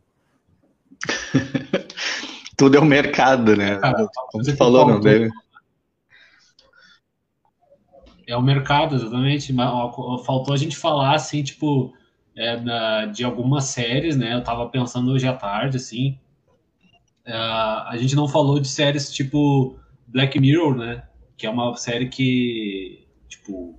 Tudo 2.57 2.77
é 2.77 2.79
o 2.79 2.83
um 2.83 2.87
mercado, 2.87 3.55
né? 3.55 3.77
Cara, 3.77 4.07
Como 4.31 4.43
você 4.43 4.55
falou, 4.55 4.87
não 4.87 4.99
deve. 4.99 5.29
É 8.27 8.37
o 8.37 8.41
mercado, 8.41 8.95
exatamente. 8.95 9.53
Faltou 10.25 10.53
a 10.53 10.57
gente 10.57 10.77
falar 10.77 11.15
assim, 11.15 11.43
tipo, 11.43 11.93
é, 12.35 12.59
na, 12.59 13.05
de 13.05 13.23
algumas 13.23 13.65
séries, 13.65 14.15
né? 14.15 14.33
Eu 14.33 14.43
tava 14.43 14.69
pensando 14.69 15.11
hoje 15.11 15.27
à 15.27 15.33
tarde, 15.33 15.77
assim. 15.77 16.17
É, 17.25 17.33
a 17.33 17.95
gente 17.97 18.15
não 18.15 18.27
falou 18.27 18.59
de 18.59 18.67
séries 18.67 19.11
tipo 19.11 19.77
Black 20.07 20.39
Mirror, 20.39 20.75
né? 20.75 21.03
Que 21.37 21.45
é 21.45 21.49
uma 21.49 21.75
série 21.75 22.07
que, 22.07 23.07
tipo, 23.27 23.75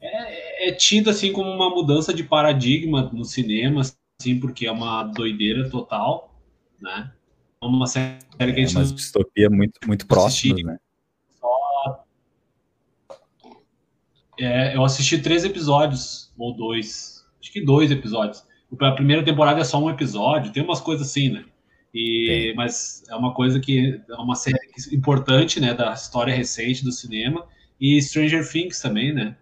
é, 0.00 0.68
é 0.68 0.72
tida 0.72 1.10
assim 1.10 1.32
como 1.32 1.50
uma 1.50 1.70
mudança 1.70 2.12
de 2.12 2.24
paradigma 2.24 3.10
no 3.12 3.24
cinema, 3.24 3.80
assim, 3.80 4.38
porque 4.38 4.66
é 4.66 4.72
uma 4.72 5.02
doideira 5.04 5.68
total, 5.70 6.34
né? 6.80 7.12
É 7.62 7.66
uma 7.66 7.86
série 7.86 8.18
que 8.38 8.42
a 8.42 8.66
gente 8.66 8.76
é 8.76 8.80
uma 8.80 8.86
distopia 8.86 9.48
muito, 9.48 9.80
muito 9.86 10.06
próxima, 10.06 10.56
né? 10.62 10.78
Só... 11.40 12.04
É, 14.38 14.76
eu 14.76 14.84
assisti 14.84 15.18
três 15.18 15.44
episódios, 15.44 16.32
ou 16.36 16.54
dois, 16.54 17.13
acho 17.44 17.52
que 17.52 17.60
dois 17.60 17.90
episódios. 17.90 18.42
A 18.80 18.92
primeira 18.92 19.22
temporada 19.22 19.60
é 19.60 19.64
só 19.64 19.78
um 19.78 19.90
episódio, 19.90 20.50
tem 20.50 20.62
umas 20.62 20.80
coisas 20.80 21.06
assim, 21.06 21.28
né? 21.28 21.44
E, 21.92 22.52
mas 22.56 23.04
é 23.08 23.14
uma 23.14 23.32
coisa 23.34 23.60
que 23.60 24.00
é 24.08 24.14
uma 24.14 24.34
série 24.34 24.58
importante, 24.90 25.60
né, 25.60 25.74
da 25.74 25.92
história 25.92 26.34
recente 26.34 26.82
do 26.82 26.90
cinema 26.90 27.46
e 27.80 28.00
Stranger 28.02 28.50
Things 28.50 28.80
também, 28.80 29.12
né? 29.12 29.36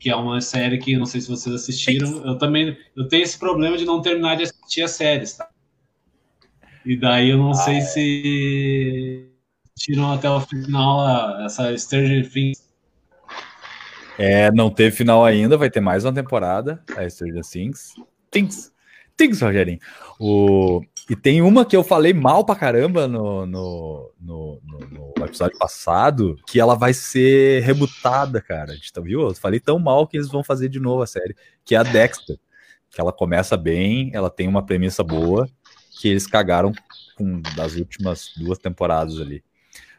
Que 0.00 0.10
é 0.10 0.16
uma 0.16 0.40
série 0.40 0.78
que 0.78 0.96
não 0.96 1.06
sei 1.06 1.20
se 1.20 1.28
vocês 1.28 1.54
assistiram. 1.54 2.24
Eu 2.26 2.36
também 2.38 2.76
eu 2.96 3.06
tenho 3.06 3.22
esse 3.22 3.38
problema 3.38 3.76
de 3.76 3.84
não 3.84 4.00
terminar 4.00 4.36
de 4.36 4.44
assistir 4.44 4.82
as 4.82 4.92
séries, 4.92 5.34
tá? 5.34 5.48
E 6.84 6.96
daí 6.96 7.30
eu 7.30 7.36
não 7.36 7.50
ah, 7.50 7.54
sei 7.54 7.76
é. 7.76 7.80
se 7.82 9.28
tiram 9.76 10.10
até 10.12 10.28
o 10.28 10.40
final 10.40 11.00
a, 11.00 11.44
essa 11.44 11.76
Stranger 11.76 12.28
Things. 12.28 12.67
É, 14.18 14.50
não 14.50 14.68
teve 14.68 14.96
final 14.96 15.24
ainda, 15.24 15.56
vai 15.56 15.70
ter 15.70 15.80
mais 15.80 16.04
uma 16.04 16.12
temporada, 16.12 16.82
a 16.96 17.08
Stranger 17.08 17.44
Things. 17.44 17.94
Things. 18.30 18.72
Things, 19.16 19.40
Rogerinho. 19.40 19.78
O, 20.18 20.80
e 21.08 21.16
tem 21.16 21.40
uma 21.40 21.64
que 21.64 21.76
eu 21.76 21.82
falei 21.82 22.12
mal 22.12 22.44
pra 22.44 22.54
caramba 22.54 23.08
no, 23.08 23.46
no, 23.46 24.12
no, 24.20 24.60
no, 24.90 25.24
episódio 25.24 25.56
passado, 25.56 26.36
que 26.46 26.60
ela 26.60 26.74
vai 26.74 26.92
ser 26.92 27.62
rebutada, 27.62 28.40
cara. 28.42 28.74
Tá, 28.92 29.00
viu? 29.00 29.22
Eu 29.22 29.34
falei 29.34 29.60
tão 29.60 29.78
mal 29.78 30.06
que 30.06 30.16
eles 30.16 30.28
vão 30.28 30.44
fazer 30.44 30.68
de 30.68 30.78
novo 30.78 31.02
a 31.02 31.06
série, 31.06 31.34
que 31.64 31.74
é 31.74 31.78
a 31.78 31.82
Dexter. 31.82 32.38
Que 32.90 33.00
ela 33.00 33.12
começa 33.12 33.56
bem, 33.56 34.10
ela 34.12 34.30
tem 34.30 34.48
uma 34.48 34.64
premissa 34.64 35.02
boa, 35.02 35.48
que 36.00 36.08
eles 36.08 36.26
cagaram 36.26 36.72
com 37.16 37.40
das 37.56 37.74
últimas 37.74 38.32
duas 38.36 38.58
temporadas 38.58 39.20
ali. 39.20 39.42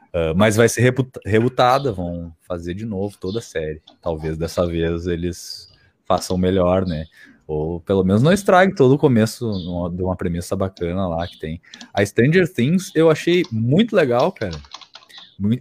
Uh, 0.09 0.33
mas 0.35 0.55
vai 0.55 0.67
ser 0.67 0.93
rebutada, 1.25 1.91
vão 1.91 2.33
fazer 2.41 2.73
de 2.73 2.85
novo 2.85 3.15
toda 3.19 3.39
a 3.39 3.41
série. 3.41 3.81
Talvez 4.01 4.37
dessa 4.37 4.65
vez 4.65 5.05
eles 5.05 5.69
façam 6.05 6.37
melhor, 6.37 6.85
né? 6.85 7.05
Ou 7.45 7.79
pelo 7.79 8.03
menos 8.03 8.21
não 8.21 8.33
estrague 8.33 8.75
todo 8.75 8.93
o 8.93 8.97
começo 8.97 9.51
de 9.95 10.03
uma 10.03 10.15
premissa 10.15 10.55
bacana 10.55 11.07
lá 11.07 11.27
que 11.27 11.39
tem. 11.39 11.61
A 11.93 12.05
Stranger 12.05 12.51
Things 12.51 12.91
eu 12.95 13.09
achei 13.09 13.43
muito 13.51 13.95
legal, 13.95 14.31
cara. 14.31 14.57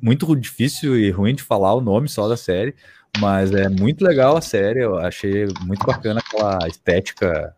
Muito 0.02 0.34
difícil 0.34 0.98
e 0.98 1.10
ruim 1.10 1.34
de 1.34 1.42
falar 1.42 1.74
o 1.74 1.80
nome 1.80 2.08
só 2.08 2.28
da 2.28 2.36
série, 2.36 2.74
mas 3.18 3.52
é 3.52 3.68
muito 3.68 4.04
legal 4.04 4.36
a 4.36 4.40
série. 4.40 4.80
Eu 4.80 4.98
achei 4.98 5.46
muito 5.62 5.86
bacana 5.86 6.20
aquela 6.20 6.58
estética 6.66 7.54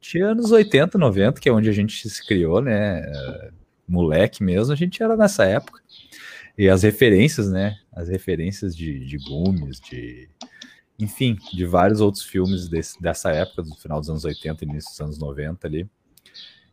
de 0.00 0.20
anos 0.20 0.50
80, 0.50 0.96
90, 0.96 1.40
que 1.40 1.48
é 1.48 1.52
onde 1.52 1.68
a 1.68 1.72
gente 1.72 2.08
se 2.08 2.26
criou, 2.26 2.60
né? 2.60 3.02
Moleque 3.86 4.42
mesmo, 4.42 4.72
a 4.72 4.76
gente 4.76 5.02
era 5.02 5.16
nessa 5.16 5.44
época. 5.44 5.79
E 6.56 6.68
as 6.68 6.82
referências, 6.82 7.50
né? 7.50 7.78
As 7.92 8.08
referências 8.08 8.76
de, 8.76 9.04
de 9.04 9.16
Goomes, 9.18 9.80
de 9.80 10.28
enfim, 10.98 11.38
de 11.54 11.64
vários 11.64 12.00
outros 12.00 12.22
filmes 12.22 12.68
desse, 12.68 13.00
dessa 13.00 13.30
época, 13.30 13.62
do 13.62 13.74
final 13.74 13.98
dos 13.98 14.10
anos 14.10 14.24
80 14.24 14.64
início 14.64 14.90
dos 14.90 15.00
anos 15.00 15.18
90 15.18 15.66
ali. 15.66 15.88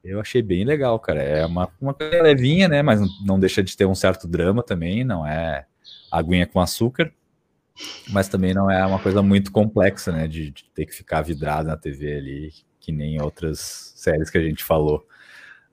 Eu 0.03 0.19
achei 0.19 0.41
bem 0.41 0.65
legal, 0.65 0.99
cara. 0.99 1.21
É 1.21 1.45
uma, 1.45 1.69
uma 1.79 1.93
coisa 1.93 2.21
levinha, 2.21 2.67
né? 2.67 2.81
Mas 2.81 2.99
não 3.25 3.39
deixa 3.39 3.63
de 3.63 3.75
ter 3.75 3.85
um 3.85 3.95
certo 3.95 4.27
drama 4.27 4.61
também, 4.61 5.03
não 5.03 5.25
é 5.25 5.65
aguinha 6.11 6.45
com 6.45 6.59
açúcar, 6.59 7.11
mas 8.09 8.27
também 8.27 8.53
não 8.53 8.69
é 8.69 8.85
uma 8.85 8.99
coisa 8.99 9.21
muito 9.21 9.51
complexa, 9.51 10.11
né? 10.11 10.27
De, 10.27 10.51
de 10.51 10.65
ter 10.73 10.85
que 10.85 10.93
ficar 10.93 11.21
vidrado 11.21 11.69
na 11.69 11.77
TV 11.77 12.17
ali, 12.17 12.53
que 12.79 12.91
nem 12.91 13.21
outras 13.21 13.93
séries 13.95 14.29
que 14.29 14.37
a 14.37 14.43
gente 14.43 14.63
falou. 14.63 15.05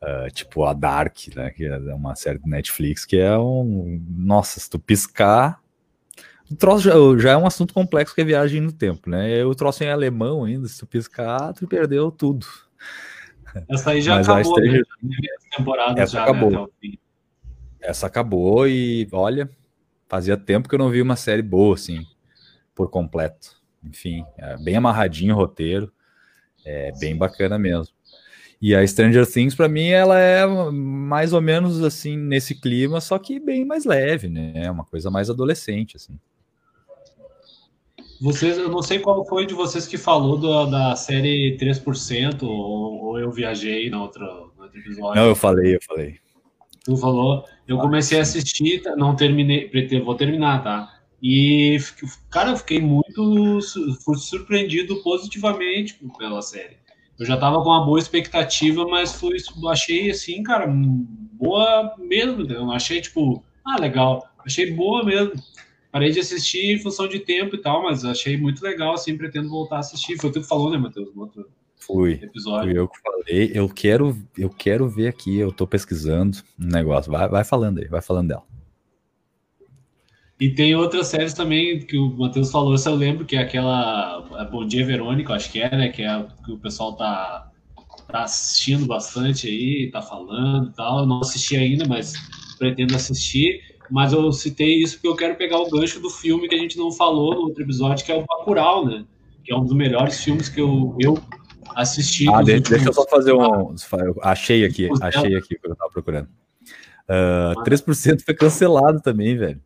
Uh, 0.04 0.30
tipo 0.32 0.64
a 0.64 0.74
Dark, 0.74 1.16
né? 1.34 1.50
Que 1.50 1.64
é 1.64 1.94
uma 1.94 2.14
série 2.14 2.38
do 2.38 2.46
Netflix 2.46 3.06
que 3.06 3.16
é 3.16 3.38
um. 3.38 4.02
Nossa, 4.06 4.60
se 4.60 4.68
tu 4.68 4.78
piscar, 4.78 5.62
o 6.50 6.54
troço 6.54 6.84
já, 6.84 6.92
já, 7.18 7.30
é 7.30 7.36
um 7.36 7.46
assunto 7.46 7.72
complexo 7.72 8.14
que 8.14 8.20
é 8.20 8.24
viagem 8.24 8.60
no 8.60 8.70
tempo, 8.70 9.08
né? 9.08 9.42
O 9.44 9.54
troço 9.54 9.82
em 9.82 9.88
alemão 9.88 10.44
ainda, 10.44 10.68
se 10.68 10.78
tu 10.78 10.86
piscar, 10.86 11.54
tu 11.54 11.66
perdeu 11.66 12.10
tudo. 12.10 12.46
Essa 13.68 13.92
aí 13.92 14.02
já 14.02 14.16
Mas 14.16 14.28
acabou, 14.28 14.60
né? 14.60 14.82
temporada 15.56 16.00
Essa 16.00 16.12
já, 16.12 16.22
acabou. 16.22 16.50
Né, 16.50 16.92
Essa 17.80 18.06
acabou 18.06 18.68
e, 18.68 19.08
olha, 19.12 19.48
fazia 20.08 20.36
tempo 20.36 20.68
que 20.68 20.74
eu 20.74 20.78
não 20.78 20.90
vi 20.90 21.00
uma 21.00 21.16
série 21.16 21.42
boa, 21.42 21.74
assim, 21.74 22.04
por 22.74 22.90
completo. 22.90 23.56
Enfim, 23.82 24.24
é 24.36 24.56
bem 24.58 24.76
amarradinho 24.76 25.34
o 25.34 25.38
roteiro, 25.38 25.92
é 26.64 26.92
bem 26.98 27.16
bacana 27.16 27.58
mesmo. 27.58 27.94
E 28.64 28.74
a 28.74 28.86
Stranger 28.86 29.30
Things, 29.30 29.54
para 29.54 29.68
mim, 29.68 29.88
ela 29.88 30.18
é 30.18 30.46
mais 30.46 31.34
ou 31.34 31.42
menos 31.42 31.84
assim, 31.84 32.16
nesse 32.16 32.54
clima, 32.54 32.98
só 32.98 33.18
que 33.18 33.38
bem 33.38 33.62
mais 33.62 33.84
leve, 33.84 34.26
né? 34.26 34.52
É 34.54 34.70
uma 34.70 34.86
coisa 34.86 35.10
mais 35.10 35.28
adolescente, 35.28 35.96
assim. 35.96 36.18
Vocês, 38.18 38.56
eu 38.56 38.70
não 38.70 38.80
sei 38.80 39.00
qual 39.00 39.22
foi 39.26 39.44
de 39.44 39.52
vocês 39.52 39.86
que 39.86 39.98
falou 39.98 40.38
do, 40.38 40.64
da 40.64 40.96
série 40.96 41.58
3%, 41.60 42.42
ou, 42.44 43.04
ou 43.04 43.20
eu 43.20 43.30
viajei 43.30 43.90
na 43.90 44.02
outra, 44.02 44.24
no 44.24 44.62
outro 44.62 44.80
episódio. 44.80 45.20
Não, 45.20 45.28
eu 45.28 45.36
falei, 45.36 45.76
eu 45.76 45.80
falei. 45.86 46.16
Tu 46.86 46.96
falou. 46.96 47.44
Eu 47.68 47.76
comecei 47.76 48.18
a 48.18 48.22
assistir, 48.22 48.80
tá, 48.80 48.96
não 48.96 49.14
terminei, 49.14 49.70
vou 50.02 50.14
terminar, 50.14 50.64
tá? 50.64 51.00
E, 51.22 51.76
cara, 52.30 52.52
eu 52.52 52.56
fiquei 52.56 52.80
muito 52.80 53.60
surpreendido 53.60 55.02
positivamente 55.02 56.00
pela 56.16 56.40
série. 56.40 56.82
Eu 57.18 57.26
já 57.26 57.36
tava 57.36 57.62
com 57.62 57.68
uma 57.68 57.84
boa 57.84 57.98
expectativa, 57.98 58.86
mas 58.86 59.12
fui, 59.12 59.36
achei 59.70 60.10
assim, 60.10 60.42
cara, 60.42 60.66
boa 60.66 61.94
mesmo, 61.98 62.42
entendeu? 62.42 62.70
Achei, 62.70 63.00
tipo, 63.00 63.44
ah, 63.64 63.80
legal. 63.80 64.26
Achei 64.44 64.72
boa 64.72 65.04
mesmo. 65.04 65.32
Parei 65.92 66.10
de 66.10 66.18
assistir 66.18 66.74
em 66.74 66.78
função 66.78 67.06
de 67.06 67.20
tempo 67.20 67.54
e 67.54 67.60
tal, 67.60 67.84
mas 67.84 68.04
achei 68.04 68.36
muito 68.36 68.62
legal, 68.62 68.94
assim, 68.94 69.16
pretendo 69.16 69.48
voltar 69.48 69.76
a 69.76 69.80
assistir. 69.80 70.16
Foi 70.18 70.30
o 70.30 70.32
que 70.32 70.40
tu 70.40 70.46
falou, 70.46 70.70
né, 70.70 70.76
Matheus, 70.76 71.14
no 71.14 71.22
outro 71.22 71.48
fui, 71.76 72.14
episódio. 72.22 72.70
Fui 72.70 72.78
eu 72.78 72.88
que 72.88 73.00
falei. 73.00 73.52
Eu 73.54 73.68
quero, 73.68 74.16
eu 74.36 74.50
quero 74.50 74.88
ver 74.88 75.08
aqui, 75.08 75.38
eu 75.38 75.52
tô 75.52 75.66
pesquisando 75.66 76.38
um 76.58 76.66
negócio. 76.66 77.12
Vai, 77.12 77.28
vai 77.28 77.44
falando 77.44 77.78
aí, 77.78 77.86
vai 77.86 78.02
falando 78.02 78.28
dela. 78.28 78.42
E 80.40 80.50
tem 80.50 80.74
outras 80.74 81.06
séries 81.06 81.32
também 81.32 81.78
que 81.78 81.96
o 81.96 82.10
Matheus 82.10 82.50
falou, 82.50 82.76
se 82.76 82.88
eu 82.88 82.94
lembro, 82.94 83.24
que 83.24 83.36
é 83.36 83.40
aquela 83.40 84.20
Bom 84.50 84.66
Dia 84.66 84.84
Verônica, 84.84 85.32
acho 85.32 85.50
que 85.50 85.60
é, 85.60 85.70
né? 85.70 85.88
Que 85.88 86.02
é 86.02 86.26
que 86.44 86.52
o 86.52 86.58
pessoal 86.58 86.96
tá, 86.96 87.50
tá 88.08 88.24
assistindo 88.24 88.84
bastante 88.86 89.46
aí, 89.46 89.90
tá 89.92 90.02
falando 90.02 90.70
e 90.70 90.72
tal. 90.72 91.00
Eu 91.00 91.06
não 91.06 91.20
assisti 91.20 91.56
ainda, 91.56 91.86
mas 91.86 92.14
pretendo 92.58 92.96
assistir. 92.96 93.60
Mas 93.90 94.12
eu 94.12 94.32
citei 94.32 94.82
isso 94.82 94.94
porque 94.94 95.08
eu 95.08 95.16
quero 95.16 95.36
pegar 95.36 95.58
o 95.58 95.70
gancho 95.70 96.00
do 96.00 96.10
filme 96.10 96.48
que 96.48 96.54
a 96.54 96.58
gente 96.58 96.76
não 96.76 96.90
falou 96.90 97.34
no 97.34 97.40
outro 97.42 97.62
episódio, 97.62 98.04
que 98.04 98.10
é 98.10 98.16
o 98.16 98.24
Bacurau, 98.26 98.84
né? 98.86 99.04
Que 99.44 99.52
é 99.52 99.56
um 99.56 99.62
dos 99.62 99.74
melhores 99.74 100.22
filmes 100.22 100.48
que 100.48 100.60
eu, 100.60 100.96
eu 100.98 101.22
assisti. 101.76 102.28
Ah, 102.28 102.42
deixa, 102.42 102.70
deixa, 102.70 102.88
eu 102.88 102.92
só 102.92 103.06
fazer 103.06 103.32
um. 103.32 103.74
Achei 104.22 104.64
aqui, 104.64 104.88
achei 105.00 105.36
aqui 105.36 105.58
que 105.58 105.68
eu 105.68 105.76
tava 105.76 105.90
procurando. 105.92 106.28
Uh, 107.06 107.62
3% 107.62 108.22
foi 108.24 108.34
cancelado 108.34 109.00
também, 109.00 109.36
velho. 109.36 109.60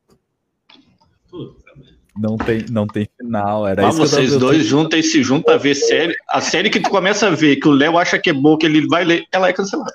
Não 2.20 2.36
tem, 2.36 2.64
não 2.70 2.86
tem 2.86 3.08
final. 3.16 3.66
Era 3.66 3.86
ah, 3.86 3.88
isso 3.90 3.98
vocês 3.98 4.36
dois 4.36 4.64
juntam 4.64 4.98
e 4.98 5.02
se 5.02 5.22
juntam 5.22 5.54
a 5.54 5.58
ver 5.58 5.74
série. 5.74 6.14
A 6.28 6.40
série 6.40 6.70
que 6.70 6.80
tu 6.80 6.90
começa 6.90 7.28
a 7.28 7.30
ver, 7.30 7.56
que 7.56 7.68
o 7.68 7.72
Léo 7.72 7.96
acha 7.96 8.18
que 8.18 8.30
é 8.30 8.32
boa, 8.32 8.58
que 8.58 8.66
ele 8.66 8.86
vai 8.86 9.04
ler, 9.04 9.24
ela 9.32 9.48
é 9.48 9.52
cancelada. 9.52 9.92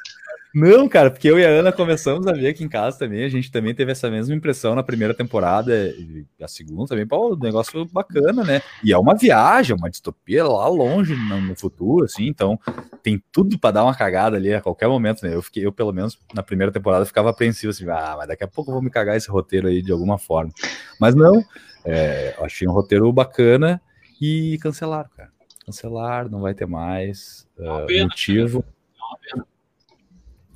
Não, 0.54 0.88
cara, 0.88 1.10
porque 1.10 1.28
eu 1.28 1.40
e 1.40 1.44
a 1.44 1.50
Ana 1.50 1.72
começamos 1.72 2.28
a 2.28 2.32
ver 2.32 2.50
aqui 2.50 2.64
em 2.64 2.70
casa 2.70 3.00
também. 3.00 3.24
A 3.24 3.30
gente 3.30 3.52
também 3.52 3.74
teve 3.74 3.92
essa 3.92 4.08
mesma 4.08 4.36
impressão 4.36 4.76
na 4.76 4.84
primeira 4.84 5.12
temporada, 5.12 5.74
e 5.98 6.28
a 6.40 6.48
segunda 6.48 6.90
também. 6.90 7.08
Pô, 7.08 7.34
um 7.34 7.40
negócio 7.40 7.84
bacana, 7.86 8.44
né? 8.44 8.62
E 8.84 8.94
é 8.94 8.98
uma 8.98 9.16
viagem, 9.16 9.76
uma 9.76 9.90
distopia 9.90 10.46
lá 10.46 10.68
longe 10.68 11.16
no, 11.16 11.42
no 11.42 11.56
futuro, 11.56 12.06
assim. 12.06 12.28
Então 12.28 12.60
tem 13.02 13.20
tudo 13.32 13.58
para 13.58 13.72
dar 13.72 13.84
uma 13.84 13.96
cagada 13.96 14.38
ali 14.38 14.54
a 14.54 14.62
qualquer 14.62 14.88
momento, 14.88 15.26
né? 15.26 15.34
Eu 15.34 15.42
fiquei, 15.42 15.66
eu 15.66 15.72
pelo 15.72 15.92
menos 15.92 16.20
na 16.36 16.44
primeira 16.44 16.72
temporada 16.72 17.04
ficava 17.04 17.32
apreensivo 17.32 17.72
assim, 17.72 17.90
ah, 17.90 18.14
mas 18.20 18.28
daqui 18.28 18.44
a 18.44 18.48
pouco 18.48 18.70
eu 18.70 18.76
vou 18.76 18.84
me 18.84 18.92
cagar 18.92 19.18
esse 19.18 19.32
roteiro 19.32 19.68
aí 19.68 19.82
de 19.82 19.92
alguma 19.92 20.20
forma. 20.20 20.52
Mas 21.00 21.16
não, 21.16 21.44
é, 21.86 22.36
achei 22.40 22.68
um 22.68 22.72
roteiro 22.72 23.12
bacana 23.12 23.82
e 24.22 24.58
cancelaram, 24.62 25.10
cara. 25.16 25.32
Cancelaram, 25.66 26.30
não 26.30 26.42
vai 26.42 26.54
ter 26.54 26.66
mais. 26.66 27.48
Uh, 27.58 28.04
motivo. 28.04 28.64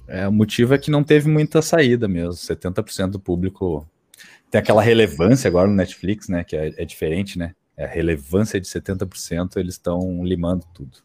É, 0.08 0.28
o 0.28 0.32
motivo 0.32 0.74
é 0.74 0.78
que 0.78 0.90
não 0.90 1.04
teve 1.04 1.30
muita 1.30 1.62
saída 1.62 2.08
mesmo. 2.08 2.34
70% 2.34 3.12
do 3.12 3.20
público 3.20 3.88
tem 4.50 4.60
aquela 4.60 4.82
relevância 4.82 5.48
agora 5.48 5.68
no 5.68 5.76
Netflix, 5.76 6.30
né? 6.30 6.44
Que 6.44 6.56
é, 6.56 6.74
é 6.78 6.86
diferente, 6.86 7.38
né? 7.38 7.54
É 7.76 7.86
a 7.86 7.88
relevância 7.88 8.60
de 8.60 8.68
70%, 8.68 9.58
eles 9.58 9.76
estão 9.76 10.24
limando 10.24 10.66
tudo. 10.74 10.98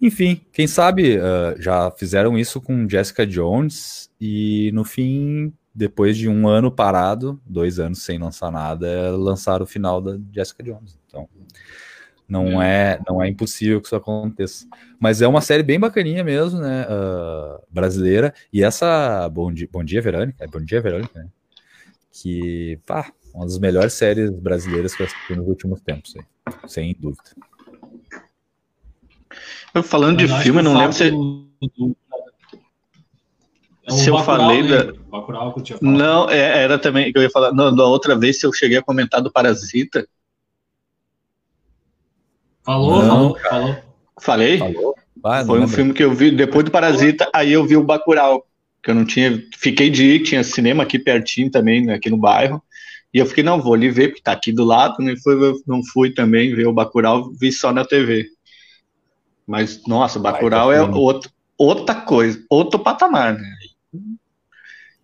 Enfim, 0.00 0.40
quem 0.52 0.66
sabe 0.66 1.16
uh, 1.16 1.60
já 1.60 1.90
fizeram 1.92 2.36
isso 2.36 2.60
com 2.60 2.88
Jessica 2.88 3.26
Jones 3.26 4.10
e 4.20 4.70
no 4.74 4.84
fim, 4.84 5.52
depois 5.76 6.16
de 6.16 6.26
um 6.26 6.48
ano 6.48 6.70
parado, 6.72 7.38
dois 7.44 7.78
anos 7.78 8.02
sem 8.02 8.18
lançar 8.18 8.50
nada, 8.50 9.14
lançaram 9.14 9.64
o 9.64 9.68
final 9.68 10.00
da 10.00 10.18
Jessica 10.32 10.62
Jones. 10.62 10.98
Então, 11.06 11.28
não 12.26 12.62
é. 12.62 12.94
é, 12.94 13.00
não 13.06 13.22
é 13.22 13.28
impossível 13.28 13.78
que 13.78 13.86
isso 13.86 13.94
aconteça. 13.94 14.66
Mas 14.98 15.20
é 15.20 15.28
uma 15.28 15.42
série 15.42 15.62
bem 15.62 15.78
bacaninha 15.78 16.24
mesmo, 16.24 16.58
né? 16.60 16.86
Uh, 16.86 17.62
brasileira. 17.70 18.32
E 18.50 18.64
essa. 18.64 19.28
Bom 19.28 19.52
dia, 19.52 19.68
Bom 19.70 19.84
dia 19.84 20.00
Verônica. 20.00 20.42
É 20.42 20.46
Bom 20.48 20.60
dia, 20.60 20.80
Verônica, 20.80 21.20
né? 21.20 21.28
Que, 22.10 22.80
pá, 22.86 23.12
uma 23.34 23.44
das 23.44 23.58
melhores 23.58 23.92
séries 23.92 24.30
brasileiras 24.30 24.94
que 24.96 25.02
eu 25.02 25.06
assisti 25.06 25.36
nos 25.36 25.46
últimos 25.46 25.82
tempos, 25.82 26.14
aí, 26.16 26.24
sem 26.66 26.96
dúvida. 26.98 27.22
Falando 29.84 30.16
de 30.16 30.26
filme, 30.42 30.62
não 30.62 30.74
lembro 30.74 30.94
se. 30.94 31.08
É 31.08 31.10
se 33.88 34.08
eu 34.08 34.18
falei 34.18 34.62
né? 34.62 34.84
da. 34.84 34.92
Não, 35.80 36.28
é, 36.28 36.62
era 36.64 36.78
também 36.78 37.12
que 37.12 37.18
eu 37.18 37.22
ia 37.22 37.30
falar. 37.30 37.52
Não, 37.52 37.74
da 37.74 37.84
outra 37.84 38.18
vez, 38.18 38.40
se 38.40 38.46
eu 38.46 38.52
cheguei 38.52 38.78
a 38.78 38.82
comentar 38.82 39.22
do 39.22 39.32
Parasita, 39.32 40.06
Falou, 42.66 43.00
não, 43.00 43.06
falou, 43.06 43.38
falou. 43.38 43.76
Falei? 44.20 44.58
Falou. 44.58 44.96
Foi 45.46 45.60
um 45.60 45.68
filme 45.68 45.94
que 45.94 46.02
eu 46.02 46.12
vi 46.12 46.32
depois 46.32 46.64
do 46.64 46.70
Parasita, 46.72 47.30
aí 47.32 47.52
eu 47.52 47.64
vi 47.64 47.76
o 47.76 47.84
Bacurau, 47.84 48.44
que 48.82 48.90
eu 48.90 48.94
não 48.94 49.04
tinha, 49.04 49.40
fiquei 49.56 49.88
de 49.88 50.04
ir, 50.04 50.22
tinha 50.24 50.42
cinema 50.42 50.82
aqui 50.82 50.98
pertinho 50.98 51.48
também, 51.48 51.86
né, 51.86 51.94
aqui 51.94 52.10
no 52.10 52.16
bairro, 52.16 52.60
e 53.14 53.18
eu 53.18 53.26
fiquei, 53.26 53.44
não, 53.44 53.62
vou 53.62 53.74
ali 53.74 53.88
ver, 53.88 54.08
porque 54.08 54.22
tá 54.22 54.32
aqui 54.32 54.50
do 54.50 54.64
lado, 54.64 55.00
né, 55.00 55.14
foi, 55.22 55.36
não 55.64 55.80
fui 55.84 56.10
também 56.10 56.54
ver 56.56 56.66
o 56.66 56.72
Bacurau, 56.72 57.30
vi 57.40 57.52
só 57.52 57.72
na 57.72 57.84
TV. 57.84 58.26
Mas, 59.46 59.82
nossa, 59.86 60.18
o 60.18 60.22
Bacurau 60.22 60.72
é 60.72 60.82
outro, 60.82 61.30
outra 61.56 61.94
coisa, 61.94 62.44
outro 62.50 62.80
patamar, 62.80 63.34
né? 63.34 63.55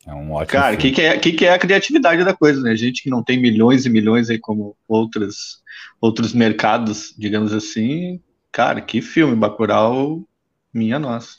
É 0.06 0.14
um 0.14 0.32
ótimo 0.32 0.60
Cara, 0.60 0.74
o 0.74 0.78
que, 0.78 0.90
que, 0.90 1.00
é, 1.00 1.18
que, 1.18 1.32
que 1.32 1.46
é 1.46 1.52
a 1.52 1.58
criatividade 1.58 2.24
da 2.24 2.34
coisa, 2.34 2.60
né? 2.60 2.74
Gente 2.74 3.02
que 3.02 3.10
não 3.10 3.22
tem 3.22 3.40
milhões 3.40 3.86
e 3.86 3.90
milhões 3.90 4.28
aí 4.30 4.38
como 4.38 4.76
outras 4.88 5.62
outros 6.00 6.32
mercados, 6.32 7.14
digamos 7.16 7.52
assim. 7.52 8.20
Cara, 8.50 8.80
que 8.80 9.00
filme, 9.00 9.36
Bacurau, 9.36 10.26
minha 10.74 10.98
nossa. 10.98 11.36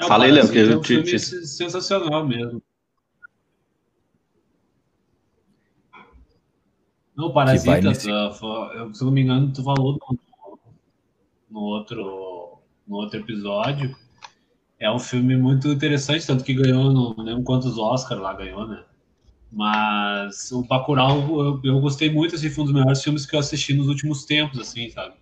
É, 0.00 0.06
Falei, 0.06 0.30
Léo, 0.30 0.50
que 0.50 0.58
é 0.58 0.76
um 0.76 0.82
filme 0.82 1.04
te... 1.04 1.18
sensacional 1.18 2.26
mesmo. 2.26 2.62
Não, 7.16 7.32
Parasita, 7.32 7.80
nesse... 7.80 8.08
uh, 8.12 8.94
se 8.94 9.04
não 9.04 9.10
me 9.10 9.22
engano, 9.22 9.52
tu 9.52 9.64
falou 9.64 9.98
no, 9.98 10.18
no, 11.50 11.60
outro, 11.60 12.37
no 12.88 12.96
outro 12.96 13.20
episódio. 13.20 13.94
É 14.80 14.90
um 14.90 14.98
filme 14.98 15.36
muito 15.36 15.68
interessante, 15.68 16.26
tanto 16.26 16.44
que 16.44 16.54
ganhou, 16.54 16.92
não 16.92 17.14
lembro 17.24 17.42
quantos 17.42 17.76
Oscars 17.76 18.20
lá 18.20 18.32
ganhou, 18.32 18.66
né? 18.66 18.82
Mas 19.50 20.52
o 20.52 20.62
Bacurau, 20.62 21.20
eu, 21.40 21.60
eu 21.64 21.80
gostei 21.80 22.10
muito, 22.10 22.34
assim, 22.34 22.50
foi 22.50 22.62
um 22.62 22.66
dos 22.66 22.74
melhores 22.74 23.02
filmes 23.02 23.26
que 23.26 23.34
eu 23.34 23.40
assisti 23.40 23.74
nos 23.74 23.88
últimos 23.88 24.24
tempos, 24.24 24.58
assim, 24.58 24.88
sabe? 24.90 25.14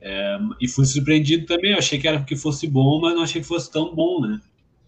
É, 0.00 0.38
e 0.60 0.68
fui 0.68 0.84
surpreendido 0.84 1.46
também, 1.46 1.72
eu 1.72 1.78
achei 1.78 1.98
que 1.98 2.08
era 2.08 2.22
que 2.22 2.36
fosse 2.36 2.66
bom, 2.66 3.00
mas 3.00 3.14
não 3.14 3.22
achei 3.22 3.40
que 3.40 3.46
fosse 3.46 3.70
tão 3.70 3.94
bom, 3.94 4.20
né? 4.20 4.40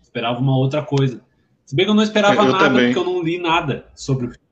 Esperava 0.03 0.41
uma 0.41 0.57
outra 0.57 0.83
coisa. 0.83 1.21
Se 1.65 1.75
bem 1.75 1.85
que 1.85 1.91
eu 1.91 1.95
não 1.95 2.03
esperava 2.03 2.43
eu 2.43 2.53
nada, 2.53 2.65
também. 2.65 2.93
porque 2.93 2.99
eu 2.99 3.13
não 3.13 3.23
li 3.23 3.39
nada 3.39 3.87
sobre 3.95 4.27
o 4.27 4.31
filme. 4.31 4.43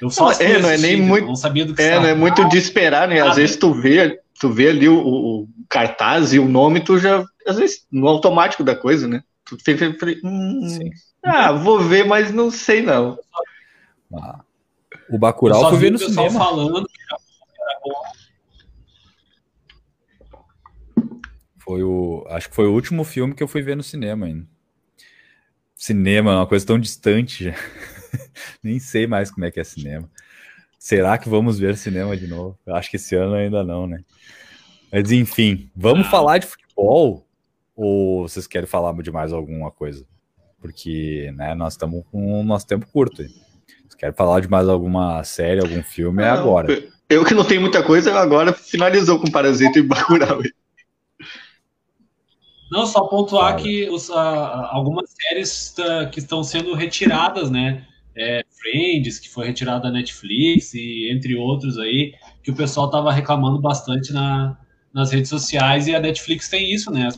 Eu 0.00 0.10
só 0.10 0.26
não, 0.26 0.32
é, 0.32 0.58
não 0.60 0.70
é 0.70 0.78
nem 0.78 1.00
muito, 1.00 1.26
não 1.26 1.36
sabia 1.36 1.64
do 1.64 1.74
que 1.74 1.82
É, 1.82 1.98
não 1.98 2.06
é 2.06 2.14
muito 2.14 2.48
de 2.48 2.56
esperar, 2.56 3.08
né? 3.08 3.20
Às 3.20 3.36
vezes 3.36 3.56
tu 3.56 3.72
vê, 3.72 4.20
tu 4.38 4.50
vê 4.50 4.68
ali 4.68 4.88
o, 4.88 4.98
o, 4.98 5.48
cartaz 5.68 6.32
e 6.32 6.38
o 6.38 6.48
nome, 6.48 6.80
tu 6.80 6.98
já, 6.98 7.24
às 7.46 7.56
vezes, 7.56 7.86
no 7.90 8.06
automático 8.06 8.62
da 8.64 8.74
coisa, 8.74 9.06
né? 9.06 9.22
Tu 9.44 9.56
tem, 9.56 9.76
hum, 10.24 10.68
Sim. 10.68 10.90
Ah, 11.24 11.52
vou 11.52 11.80
ver, 11.80 12.04
mas 12.04 12.32
não 12.32 12.50
sei 12.50 12.82
não. 12.82 13.18
Ah, 14.14 14.40
o 15.10 15.18
Bacurau 15.18 15.70
foi 15.70 15.78
ver 15.78 15.92
no 15.92 15.98
cinema. 15.98 16.30
falando 16.30 16.86
que 16.86 17.00
era 17.02 17.80
bom. 17.84 18.02
Foi 21.58 21.82
o, 21.82 22.24
acho 22.30 22.48
que 22.48 22.54
foi 22.54 22.66
o 22.66 22.72
último 22.72 23.04
filme 23.04 23.34
que 23.34 23.42
eu 23.42 23.48
fui 23.48 23.60
ver 23.60 23.76
no 23.76 23.82
cinema 23.82 24.26
ainda. 24.26 24.46
Cinema 25.74 26.32
é 26.32 26.36
uma 26.36 26.46
coisa 26.46 26.66
tão 26.66 26.78
distante 26.78 27.44
já. 27.44 27.54
Nem 28.62 28.78
sei 28.78 29.06
mais 29.06 29.30
como 29.30 29.44
é 29.44 29.50
que 29.50 29.60
é 29.60 29.64
cinema. 29.64 30.10
Será 30.88 31.18
que 31.18 31.28
vamos 31.28 31.58
ver 31.58 31.76
cinema 31.76 32.16
de 32.16 32.26
novo? 32.26 32.58
Eu 32.64 32.74
acho 32.74 32.90
que 32.90 32.96
esse 32.96 33.14
ano 33.14 33.34
ainda 33.34 33.62
não, 33.62 33.86
né? 33.86 34.02
Mas 34.90 35.12
enfim, 35.12 35.70
vamos 35.76 36.06
ah. 36.06 36.10
falar 36.10 36.38
de 36.38 36.46
futebol 36.46 37.26
ou 37.76 38.28
vocês 38.28 38.46
querem 38.46 38.66
falar 38.66 38.92
de 39.02 39.10
mais 39.10 39.32
alguma 39.32 39.70
coisa? 39.70 40.06
porque 40.60 41.32
né, 41.36 41.54
nós 41.54 41.74
estamos 41.74 42.04
com 42.10 42.40
o 42.40 42.44
nosso 42.44 42.66
tempo 42.66 42.86
curto. 42.92 43.22
Se 43.22 43.96
quer 43.96 44.14
falar 44.14 44.40
de 44.40 44.48
mais 44.48 44.68
alguma 44.68 45.22
série, 45.24 45.60
algum 45.60 45.82
filme, 45.82 46.22
é 46.22 46.28
agora. 46.28 46.68
Eu 47.08 47.24
que 47.24 47.34
não 47.34 47.44
tenho 47.44 47.60
muita 47.60 47.82
coisa, 47.82 48.14
agora 48.14 48.52
finalizou 48.52 49.18
com 49.18 49.30
Parasita 49.30 49.78
e 49.78 49.82
Bacurau. 49.82 50.40
Não, 52.70 52.84
só 52.84 53.06
pontuar 53.06 53.56
que 53.56 53.88
os, 53.88 54.10
algumas 54.10 55.10
séries 55.10 55.70
tá, 55.70 56.06
que 56.06 56.18
estão 56.18 56.44
sendo 56.44 56.74
retiradas, 56.74 57.50
né? 57.50 57.86
É, 58.18 58.44
Friends, 58.50 59.20
que 59.20 59.28
foi 59.28 59.46
retirada 59.46 59.82
da 59.82 59.90
Netflix, 59.92 60.74
e 60.74 61.08
entre 61.12 61.36
outros 61.36 61.78
aí, 61.78 62.14
que 62.42 62.50
o 62.50 62.54
pessoal 62.54 62.90
tava 62.90 63.12
reclamando 63.12 63.60
bastante 63.60 64.12
na, 64.12 64.58
nas 64.92 65.12
redes 65.12 65.28
sociais, 65.28 65.86
e 65.86 65.94
a 65.94 66.00
Netflix 66.00 66.48
tem 66.48 66.72
isso, 66.72 66.90
né? 66.90 67.08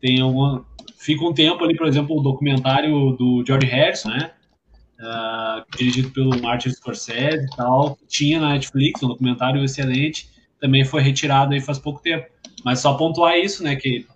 Tem 0.00 0.20
alguma, 0.20 0.64
fica 0.98 1.24
um 1.24 1.34
tempo 1.34 1.62
ali, 1.62 1.76
por 1.76 1.86
exemplo, 1.86 2.16
o 2.16 2.22
documentário 2.22 3.12
do 3.12 3.44
George 3.46 3.66
Harrison, 3.66 4.08
né? 4.08 4.30
Uh, 4.98 5.76
dirigido 5.76 6.10
pelo 6.10 6.40
Martin 6.40 6.70
Scorsese 6.70 7.44
e 7.44 7.56
tal, 7.56 7.98
tinha 8.08 8.40
na 8.40 8.50
Netflix, 8.50 9.02
um 9.02 9.08
documentário 9.08 9.62
excelente, 9.64 10.30
também 10.60 10.84
foi 10.84 11.02
retirado 11.02 11.52
aí 11.52 11.60
faz 11.60 11.78
pouco 11.78 12.00
tempo. 12.00 12.26
Mas 12.64 12.78
só 12.78 12.94
pontuar 12.94 13.36
isso, 13.36 13.64
né? 13.64 13.74
Que 13.76 14.06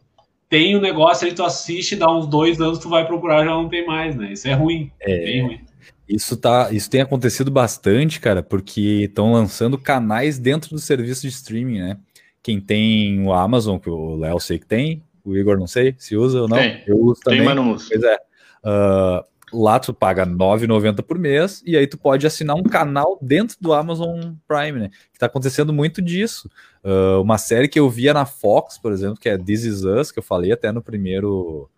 tem 0.48 0.76
o 0.76 0.78
um 0.78 0.80
negócio 0.80 1.26
aí, 1.26 1.34
tu 1.34 1.42
assiste, 1.42 1.96
dá 1.96 2.10
uns 2.10 2.26
dois 2.26 2.60
anos, 2.60 2.78
tu 2.78 2.88
vai 2.88 3.04
procurar, 3.04 3.44
já 3.44 3.50
não 3.50 3.68
tem 3.68 3.84
mais, 3.84 4.14
né? 4.14 4.32
Isso 4.32 4.46
é 4.46 4.52
ruim, 4.52 4.90
é 5.00 5.18
bem 5.18 5.42
ruim. 5.42 5.65
Isso, 6.08 6.36
tá, 6.36 6.68
isso 6.70 6.88
tem 6.88 7.00
acontecido 7.00 7.50
bastante, 7.50 8.20
cara, 8.20 8.42
porque 8.42 9.04
estão 9.04 9.32
lançando 9.32 9.76
canais 9.76 10.38
dentro 10.38 10.70
do 10.70 10.78
serviço 10.78 11.22
de 11.22 11.28
streaming, 11.28 11.78
né? 11.78 11.98
Quem 12.42 12.60
tem 12.60 13.26
o 13.26 13.32
Amazon, 13.32 13.78
que 13.78 13.90
o 13.90 14.14
Léo 14.14 14.38
sei 14.38 14.58
que 14.58 14.66
tem, 14.66 15.02
o 15.24 15.36
Igor 15.36 15.58
não 15.58 15.66
sei 15.66 15.96
se 15.98 16.16
usa 16.16 16.42
ou 16.42 16.48
não. 16.48 16.56
Tem. 16.56 16.84
Eu 16.86 16.96
uso 16.96 17.20
também. 17.20 17.40
Tem, 17.40 17.46
mas 17.46 17.56
não 17.56 17.72
uso. 17.72 17.88
Pois 17.88 18.02
é. 18.04 18.16
Uh, 18.64 19.24
lá 19.52 19.80
tu 19.80 19.92
paga 19.92 20.24
R$ 20.24 20.30
9,90 20.30 21.02
por 21.02 21.18
mês 21.18 21.62
e 21.66 21.76
aí 21.76 21.86
tu 21.86 21.98
pode 21.98 22.24
assinar 22.24 22.54
um 22.54 22.62
canal 22.62 23.18
dentro 23.20 23.56
do 23.60 23.72
Amazon 23.72 24.34
Prime, 24.46 24.78
né? 24.78 24.90
Que 25.12 25.18
tá 25.18 25.26
acontecendo 25.26 25.72
muito 25.72 26.00
disso. 26.00 26.48
Uh, 26.84 27.20
uma 27.20 27.38
série 27.38 27.66
que 27.66 27.80
eu 27.80 27.90
via 27.90 28.14
na 28.14 28.24
Fox, 28.24 28.78
por 28.78 28.92
exemplo, 28.92 29.18
que 29.18 29.28
é 29.28 29.36
This 29.36 29.64
Is 29.64 29.84
Us, 29.84 30.12
que 30.12 30.20
eu 30.20 30.22
falei 30.22 30.52
até 30.52 30.70
no 30.70 30.80
primeiro 30.80 31.68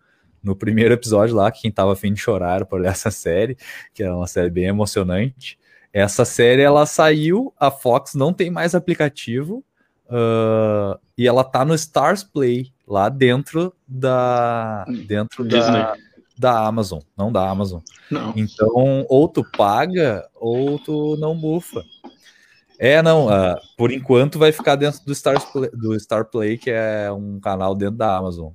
no 0.43 0.55
primeiro 0.55 0.93
episódio 0.93 1.35
lá, 1.35 1.51
que 1.51 1.61
quem 1.61 1.71
tava 1.71 1.93
afim 1.93 2.13
de 2.13 2.19
chorar 2.19 2.65
por 2.65 2.83
essa 2.85 3.11
série, 3.11 3.57
que 3.93 4.03
é 4.03 4.11
uma 4.11 4.27
série 4.27 4.49
bem 4.49 4.65
emocionante. 4.65 5.57
Essa 5.91 6.23
série 6.23 6.61
ela 6.61 6.85
saiu, 6.85 7.53
a 7.59 7.71
Fox 7.71 8.13
não 8.13 8.31
tem 8.31 8.51
mais 8.51 8.75
aplicativo 8.75 9.63
uh, 10.05 10.99
e 11.17 11.27
ela 11.27 11.43
tá 11.43 11.65
no 11.65 11.73
Stars 11.73 12.23
Play 12.23 12.71
lá 12.87 13.09
dentro 13.09 13.73
da 13.87 14.85
dentro 15.07 15.43
da, 15.43 15.95
da 16.37 16.65
Amazon, 16.65 16.99
não 17.17 17.31
da 17.31 17.49
Amazon. 17.49 17.81
Não. 18.09 18.33
Então, 18.35 19.05
ou 19.09 19.27
tu 19.27 19.43
paga 19.43 20.27
ou 20.35 20.79
tu 20.79 21.17
não 21.17 21.35
bufa. 21.35 21.83
É, 22.81 23.01
não, 23.01 23.27
uh, 23.27 23.59
por 23.75 23.91
enquanto 23.91 24.39
vai 24.39 24.53
ficar 24.53 24.75
dentro 24.77 25.03
do 25.05 25.13
Star, 25.13 25.35
Play, 25.51 25.69
do 25.71 25.99
Star 25.99 26.23
Play, 26.23 26.57
que 26.57 26.71
é 26.71 27.11
um 27.11 27.37
canal 27.37 27.75
dentro 27.75 27.97
da 27.97 28.15
Amazon. 28.15 28.53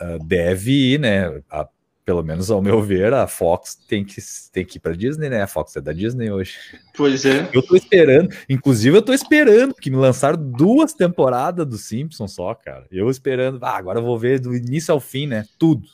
Uh, 0.00 0.24
deve 0.24 0.94
ir, 0.94 1.00
né? 1.00 1.42
A, 1.50 1.68
pelo 2.04 2.22
menos 2.22 2.50
ao 2.50 2.60
meu 2.60 2.82
ver, 2.82 3.14
a 3.14 3.26
Fox 3.26 3.74
tem 3.74 4.04
que, 4.04 4.20
tem 4.52 4.64
que 4.64 4.76
ir 4.76 4.80
para 4.80 4.94
Disney, 4.94 5.30
né? 5.30 5.42
A 5.42 5.46
Fox 5.46 5.74
é 5.76 5.80
da 5.80 5.92
Disney 5.92 6.30
hoje. 6.30 6.56
Pois 6.94 7.24
é. 7.24 7.48
Eu 7.52 7.62
tô 7.62 7.74
esperando, 7.74 8.34
inclusive 8.48 8.96
eu 8.96 9.02
tô 9.02 9.12
esperando, 9.12 9.74
que 9.74 9.90
me 9.90 9.96
lançaram 9.96 10.38
duas 10.38 10.92
temporadas 10.92 11.66
do 11.66 11.78
Simpsons 11.78 12.32
só, 12.32 12.54
cara. 12.54 12.86
Eu 12.90 13.08
esperando, 13.08 13.58
ah, 13.62 13.76
agora 13.76 14.00
eu 14.00 14.04
vou 14.04 14.18
ver 14.18 14.38
do 14.38 14.54
início 14.54 14.92
ao 14.92 15.00
fim, 15.00 15.26
né? 15.26 15.46
Tudo. 15.58 15.88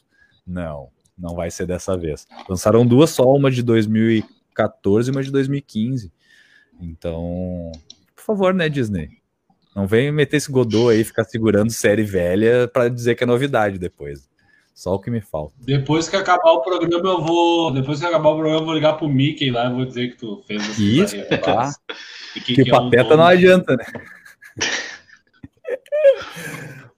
Não, 0.44 0.88
não 1.16 1.34
vai 1.36 1.50
ser 1.50 1.66
dessa 1.66 1.96
vez. 1.96 2.26
Lançaram 2.48 2.84
duas 2.84 3.10
só, 3.10 3.32
uma 3.32 3.50
de 3.50 3.62
2014 3.62 5.10
e 5.10 5.12
uma 5.12 5.22
de 5.22 5.30
2015. 5.30 6.12
Então, 6.80 7.70
por 8.16 8.24
favor, 8.24 8.52
né, 8.52 8.68
Disney? 8.68 9.19
Não 9.74 9.86
vem 9.86 10.10
meter 10.10 10.36
esse 10.36 10.50
Godot 10.50 10.90
aí, 10.90 11.04
ficar 11.04 11.24
segurando 11.24 11.70
série 11.70 12.02
velha 12.02 12.68
para 12.68 12.88
dizer 12.88 13.14
que 13.14 13.24
é 13.24 13.26
novidade 13.26 13.78
depois. 13.78 14.28
Só 14.74 14.94
o 14.94 14.98
que 14.98 15.10
me 15.10 15.20
falta. 15.20 15.54
Depois 15.58 16.08
que 16.08 16.16
acabar 16.16 16.52
o 16.52 16.62
programa, 16.62 17.06
eu 17.06 17.22
vou. 17.22 17.70
Depois 17.70 18.00
que 18.00 18.06
acabar 18.06 18.30
o 18.30 18.34
programa, 18.36 18.60
eu 18.60 18.64
vou 18.64 18.74
ligar 18.74 18.94
pro 18.94 19.08
Mickey 19.08 19.50
lá 19.50 19.66
e 19.66 19.74
vou 19.74 19.84
dizer 19.84 20.12
que 20.12 20.16
tu 20.16 20.42
fez 20.46 20.62
essa 20.62 20.82
Isso, 20.82 21.16
tá. 21.42 21.70
que, 22.32 22.40
que, 22.40 22.64
que, 22.64 22.70
pateta 22.70 23.10
é 23.10 23.14
um 23.14 23.16
não 23.18 23.24
adianta, 23.24 23.76
né? 23.76 23.84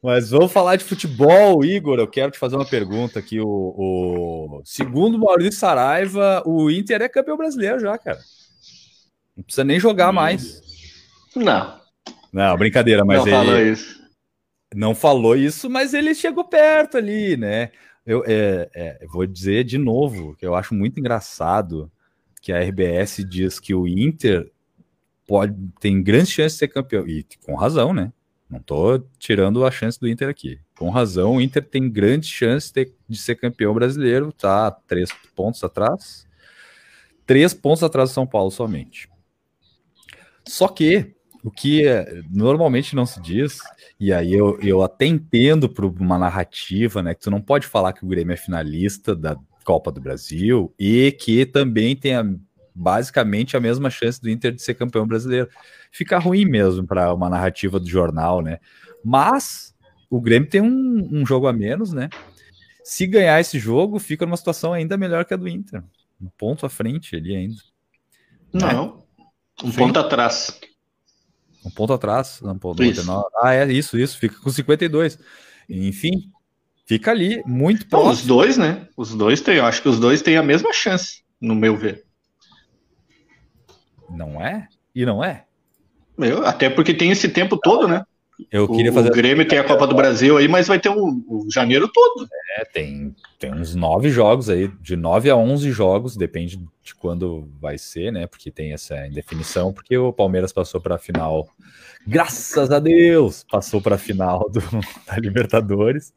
Mas 0.02 0.30
vamos 0.30 0.52
falar 0.52 0.76
de 0.76 0.84
futebol, 0.84 1.64
Igor. 1.64 1.98
Eu 1.98 2.08
quero 2.08 2.32
te 2.32 2.38
fazer 2.38 2.56
uma 2.56 2.64
pergunta 2.64 3.18
aqui. 3.18 3.40
O, 3.40 3.46
o... 3.46 4.62
Segundo 4.64 5.18
Maurício 5.18 5.58
Saraiva, 5.58 6.42
o 6.44 6.70
Inter 6.70 7.02
é 7.02 7.08
campeão 7.08 7.36
brasileiro 7.36 7.78
já, 7.78 7.96
cara. 7.98 8.18
Não 9.36 9.44
precisa 9.44 9.64
nem 9.64 9.78
jogar 9.78 10.12
mais. 10.12 10.60
Não. 11.36 11.81
Não, 12.32 12.56
brincadeira, 12.56 13.04
mas 13.04 13.18
não 13.18 13.26
ele 13.26 13.36
falou 13.36 13.60
isso. 13.60 14.02
não 14.74 14.94
falou 14.94 15.36
isso, 15.36 15.68
mas 15.68 15.92
ele 15.92 16.14
chegou 16.14 16.44
perto 16.44 16.96
ali, 16.96 17.36
né? 17.36 17.70
Eu 18.06 18.24
é, 18.26 18.68
é, 18.74 19.06
vou 19.06 19.26
dizer 19.26 19.64
de 19.64 19.78
novo 19.78 20.34
que 20.36 20.46
eu 20.46 20.54
acho 20.54 20.74
muito 20.74 20.98
engraçado 20.98 21.90
que 22.40 22.52
a 22.52 22.60
RBS 22.60 23.24
diz 23.28 23.60
que 23.60 23.74
o 23.74 23.86
Inter 23.86 24.50
pode 25.26 25.54
tem 25.78 26.02
grandes 26.02 26.30
chances 26.30 26.54
de 26.54 26.58
ser 26.58 26.68
campeão 26.68 27.06
e 27.06 27.24
com 27.44 27.54
razão, 27.54 27.92
né? 27.92 28.12
Não 28.50 28.60
tô 28.60 28.98
tirando 29.18 29.64
a 29.64 29.70
chance 29.70 29.98
do 29.98 30.08
Inter 30.08 30.28
aqui. 30.28 30.60
Com 30.76 30.90
razão, 30.90 31.36
o 31.36 31.40
Inter 31.40 31.64
tem 31.64 31.88
grandes 31.88 32.28
chances 32.28 32.70
de, 32.70 32.92
de 33.08 33.16
ser 33.16 33.36
campeão 33.36 33.72
brasileiro, 33.72 34.32
tá 34.32 34.70
três 34.70 35.10
pontos 35.34 35.62
atrás, 35.64 36.26
três 37.24 37.54
pontos 37.54 37.82
atrás 37.82 38.10
do 38.10 38.14
São 38.14 38.26
Paulo 38.26 38.50
somente. 38.50 39.08
Só 40.46 40.68
que 40.68 41.14
o 41.42 41.50
que 41.50 41.82
normalmente 42.30 42.94
não 42.94 43.04
se 43.04 43.20
diz, 43.20 43.58
e 43.98 44.12
aí 44.12 44.32
eu, 44.32 44.58
eu 44.60 44.82
até 44.82 45.06
entendo 45.06 45.68
por 45.68 45.84
uma 45.84 46.18
narrativa, 46.18 47.02
né? 47.02 47.14
Que 47.14 47.22
tu 47.22 47.30
não 47.30 47.40
pode 47.40 47.66
falar 47.66 47.92
que 47.92 48.04
o 48.04 48.08
Grêmio 48.08 48.32
é 48.32 48.36
finalista 48.36 49.14
da 49.14 49.36
Copa 49.64 49.90
do 49.90 50.00
Brasil 50.00 50.72
e 50.78 51.10
que 51.12 51.44
também 51.44 51.96
tem 51.96 52.14
a, 52.14 52.24
basicamente 52.74 53.56
a 53.56 53.60
mesma 53.60 53.90
chance 53.90 54.20
do 54.20 54.30
Inter 54.30 54.52
de 54.52 54.62
ser 54.62 54.74
campeão 54.74 55.06
brasileiro. 55.06 55.48
Fica 55.90 56.18
ruim 56.18 56.44
mesmo 56.44 56.86
para 56.86 57.12
uma 57.12 57.28
narrativa 57.28 57.80
do 57.80 57.88
jornal, 57.88 58.40
né? 58.40 58.58
Mas 59.04 59.74
o 60.08 60.20
Grêmio 60.20 60.48
tem 60.48 60.60
um, 60.60 61.08
um 61.12 61.26
jogo 61.26 61.48
a 61.48 61.52
menos, 61.52 61.92
né? 61.92 62.08
Se 62.84 63.06
ganhar 63.06 63.40
esse 63.40 63.58
jogo, 63.58 63.98
fica 63.98 64.24
numa 64.24 64.36
situação 64.36 64.72
ainda 64.72 64.96
melhor 64.96 65.24
que 65.24 65.34
a 65.34 65.36
do 65.36 65.48
Inter. 65.48 65.82
Um 66.20 66.28
ponto 66.38 66.64
à 66.64 66.68
frente 66.68 67.16
ali 67.16 67.34
ainda. 67.34 67.60
Não. 68.52 68.96
Né? 68.96 69.02
Um 69.64 69.70
Sim. 69.72 69.78
ponto 69.78 69.98
atrás. 69.98 70.60
Um 71.64 71.70
ponto 71.70 71.92
atrás. 71.92 72.40
Não, 72.42 72.58
isso. 72.80 73.24
Ah, 73.40 73.54
é 73.54 73.72
isso, 73.72 73.98
isso. 73.98 74.18
Fica 74.18 74.36
com 74.40 74.50
52. 74.50 75.18
Enfim, 75.68 76.30
fica 76.84 77.10
ali, 77.10 77.42
muito 77.46 77.86
próximo. 77.86 78.08
Não, 78.08 78.12
os 78.12 78.26
dois, 78.26 78.56
né? 78.56 78.88
Os 78.96 79.14
dois 79.14 79.40
têm, 79.40 79.56
eu 79.56 79.66
acho 79.66 79.80
que 79.80 79.88
os 79.88 79.98
dois 79.98 80.22
têm 80.22 80.36
a 80.36 80.42
mesma 80.42 80.72
chance, 80.72 81.22
no 81.40 81.54
meu 81.54 81.76
ver. 81.76 82.04
Não 84.10 84.44
é? 84.44 84.68
E 84.94 85.06
não 85.06 85.24
é? 85.24 85.44
Meu, 86.18 86.46
até 86.46 86.68
porque 86.68 86.92
tem 86.92 87.10
esse 87.10 87.28
tempo 87.28 87.56
todo, 87.56 87.88
né? 87.88 88.04
Eu 88.50 88.68
queria 88.68 88.90
o, 88.90 88.94
fazer. 88.94 89.10
O 89.10 89.12
Grêmio 89.12 89.46
tem 89.46 89.58
a 89.58 89.64
Copa 89.64 89.86
do 89.86 89.94
Brasil 89.94 90.36
aí, 90.36 90.48
mas 90.48 90.66
vai 90.66 90.78
ter 90.78 90.88
o, 90.88 91.22
o, 91.28 91.46
janeiro 91.50 91.88
todo. 91.88 92.26
É, 92.56 92.64
tem, 92.64 93.14
tem 93.38 93.52
uns 93.52 93.74
nove 93.74 94.10
jogos 94.10 94.48
aí, 94.48 94.68
de 94.80 94.96
nove 94.96 95.30
a 95.30 95.36
onze 95.36 95.70
jogos, 95.70 96.16
depende 96.16 96.60
de 96.82 96.94
quando 96.94 97.48
vai 97.60 97.78
ser, 97.78 98.12
né? 98.12 98.26
Porque 98.26 98.50
tem 98.50 98.72
essa 98.72 99.06
indefinição, 99.06 99.72
porque 99.72 99.96
o 99.96 100.12
Palmeiras 100.12 100.52
passou 100.52 100.80
para 100.80 100.96
a 100.96 100.98
final, 100.98 101.48
graças 102.06 102.70
a 102.70 102.78
Deus, 102.78 103.44
passou 103.50 103.80
para 103.80 103.96
a 103.96 103.98
final 103.98 104.50
do, 104.50 104.60
da 105.06 105.16
Libertadores. 105.18 106.12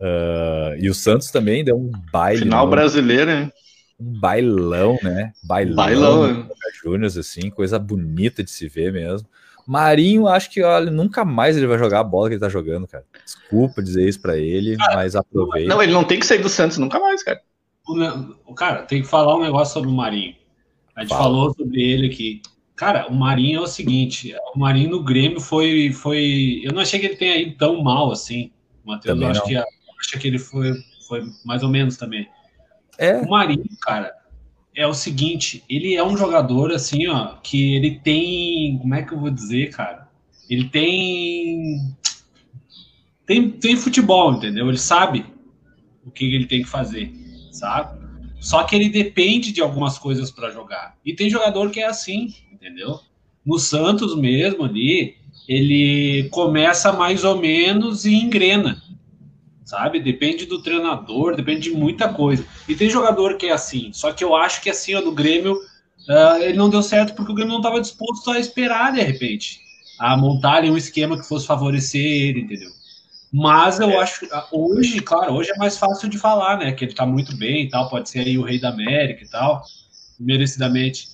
Uh, 0.00 0.76
e 0.78 0.88
o 0.88 0.94
Santos 0.94 1.30
também 1.30 1.62
deu 1.62 1.76
um 1.76 1.90
baile. 2.10 2.40
Final 2.40 2.68
brasileira, 2.68 3.32
hein? 3.32 3.52
Um 4.00 4.18
bailão, 4.18 4.98
né? 5.02 5.32
Bailão. 5.44 5.76
Bailão, 5.76 6.34
né? 6.34 6.48
Júnior, 6.82 7.12
assim, 7.18 7.50
coisa 7.50 7.78
bonita 7.78 8.42
de 8.42 8.50
se 8.50 8.66
ver 8.66 8.90
mesmo. 8.92 9.28
Marinho, 9.66 10.26
acho 10.26 10.50
que 10.50 10.62
olha, 10.62 10.90
nunca 10.90 11.24
mais 11.24 11.56
ele 11.56 11.66
vai 11.66 11.78
jogar 11.78 12.00
a 12.00 12.04
bola 12.04 12.28
que 12.28 12.34
ele 12.34 12.40
tá 12.40 12.48
jogando, 12.48 12.86
cara. 12.86 13.04
Desculpa 13.24 13.82
dizer 13.82 14.08
isso 14.08 14.20
para 14.20 14.36
ele, 14.36 14.76
cara, 14.76 14.96
mas 14.96 15.16
aproveita. 15.16 15.68
Não, 15.68 15.82
ele 15.82 15.92
não 15.92 16.04
tem 16.04 16.18
que 16.18 16.26
sair 16.26 16.42
do 16.42 16.48
Santos 16.48 16.78
nunca 16.78 16.98
mais, 16.98 17.22
cara. 17.22 17.40
O, 18.46 18.54
cara, 18.54 18.82
tem 18.82 19.02
que 19.02 19.08
falar 19.08 19.36
um 19.36 19.42
negócio 19.42 19.74
sobre 19.74 19.88
o 19.88 19.92
Marinho. 19.92 20.34
A 20.94 21.00
gente 21.00 21.10
Fala. 21.10 21.22
falou 21.24 21.54
sobre 21.54 21.82
ele 21.82 22.06
aqui. 22.06 22.42
Cara, 22.76 23.08
o 23.08 23.14
Marinho 23.14 23.60
é 23.60 23.62
o 23.62 23.66
seguinte: 23.66 24.34
o 24.54 24.58
Marinho 24.58 24.90
no 24.90 25.02
Grêmio 25.02 25.40
foi. 25.40 25.92
foi 25.92 26.60
eu 26.64 26.72
não 26.72 26.80
achei 26.80 27.00
que 27.00 27.06
ele 27.06 27.16
tenha 27.16 27.36
ido 27.36 27.56
tão 27.56 27.82
mal 27.82 28.10
assim. 28.12 28.50
Matheus, 28.84 29.20
eu 29.20 29.28
acho 29.28 29.44
que, 29.44 29.56
acho 29.56 30.18
que 30.18 30.28
ele 30.28 30.38
foi, 30.38 30.72
foi 31.06 31.22
mais 31.44 31.62
ou 31.62 31.68
menos 31.68 31.96
também. 31.96 32.28
É. 32.98 33.18
O 33.18 33.30
Marinho, 33.30 33.64
cara, 33.82 34.12
é 34.74 34.86
o 34.86 34.94
seguinte, 34.94 35.64
ele 35.68 35.94
é 35.94 36.04
um 36.04 36.16
jogador 36.16 36.72
assim, 36.72 37.06
ó, 37.08 37.34
que 37.42 37.74
ele 37.74 37.98
tem, 37.98 38.78
como 38.78 38.94
é 38.94 39.02
que 39.02 39.12
eu 39.12 39.18
vou 39.18 39.30
dizer, 39.30 39.70
cara? 39.70 40.08
Ele 40.48 40.68
tem 40.68 41.94
tem, 43.26 43.48
tem 43.48 43.76
futebol, 43.76 44.32
entendeu? 44.32 44.68
Ele 44.68 44.78
sabe 44.78 45.24
o 46.04 46.10
que 46.10 46.24
ele 46.24 46.46
tem 46.46 46.62
que 46.62 46.68
fazer, 46.68 47.12
sabe? 47.52 48.00
Só 48.40 48.64
que 48.64 48.74
ele 48.74 48.88
depende 48.88 49.52
de 49.52 49.60
algumas 49.60 49.98
coisas 49.98 50.30
para 50.30 50.50
jogar. 50.50 50.96
E 51.04 51.14
tem 51.14 51.30
jogador 51.30 51.70
que 51.70 51.80
é 51.80 51.86
assim, 51.86 52.34
entendeu? 52.50 52.98
No 53.46 53.58
Santos 53.58 54.16
mesmo 54.16 54.64
ali, 54.64 55.16
ele 55.46 56.28
começa 56.30 56.92
mais 56.92 57.22
ou 57.22 57.38
menos 57.38 58.04
e 58.04 58.14
engrena 58.14 58.82
sabe? 59.70 60.00
Depende 60.00 60.46
do 60.46 60.60
treinador, 60.60 61.36
depende 61.36 61.70
de 61.70 61.70
muita 61.70 62.12
coisa. 62.12 62.44
E 62.68 62.74
tem 62.74 62.90
jogador 62.90 63.36
que 63.36 63.46
é 63.46 63.52
assim, 63.52 63.92
só 63.92 64.12
que 64.12 64.24
eu 64.24 64.34
acho 64.34 64.60
que 64.60 64.68
assim, 64.68 64.96
ó, 64.96 65.00
do 65.00 65.12
Grêmio, 65.12 65.54
uh, 65.54 66.42
ele 66.42 66.58
não 66.58 66.68
deu 66.68 66.82
certo 66.82 67.14
porque 67.14 67.30
o 67.30 67.34
Grêmio 67.34 67.52
não 67.52 67.60
estava 67.60 67.80
disposto 67.80 68.32
a 68.32 68.38
esperar, 68.40 68.92
de 68.92 69.00
repente, 69.00 69.60
a 69.98 70.16
montar 70.16 70.64
um 70.64 70.76
esquema 70.76 71.16
que 71.16 71.26
fosse 71.26 71.46
favorecer 71.46 72.04
ele, 72.04 72.40
entendeu? 72.40 72.70
Mas 73.32 73.78
eu 73.78 73.90
é. 73.90 73.96
acho 73.98 74.26
ah, 74.32 74.48
hoje, 74.50 74.98
claro, 75.00 75.34
hoje 75.34 75.52
é 75.52 75.56
mais 75.56 75.78
fácil 75.78 76.08
de 76.08 76.18
falar, 76.18 76.58
né? 76.58 76.72
Que 76.72 76.84
ele 76.84 76.94
tá 76.94 77.06
muito 77.06 77.36
bem 77.36 77.62
e 77.62 77.68
tal, 77.68 77.88
pode 77.88 78.10
ser 78.10 78.26
aí 78.26 78.36
o 78.36 78.42
rei 78.42 78.58
da 78.60 78.70
América 78.70 79.22
e 79.22 79.28
tal, 79.28 79.62
merecidamente. 80.18 81.06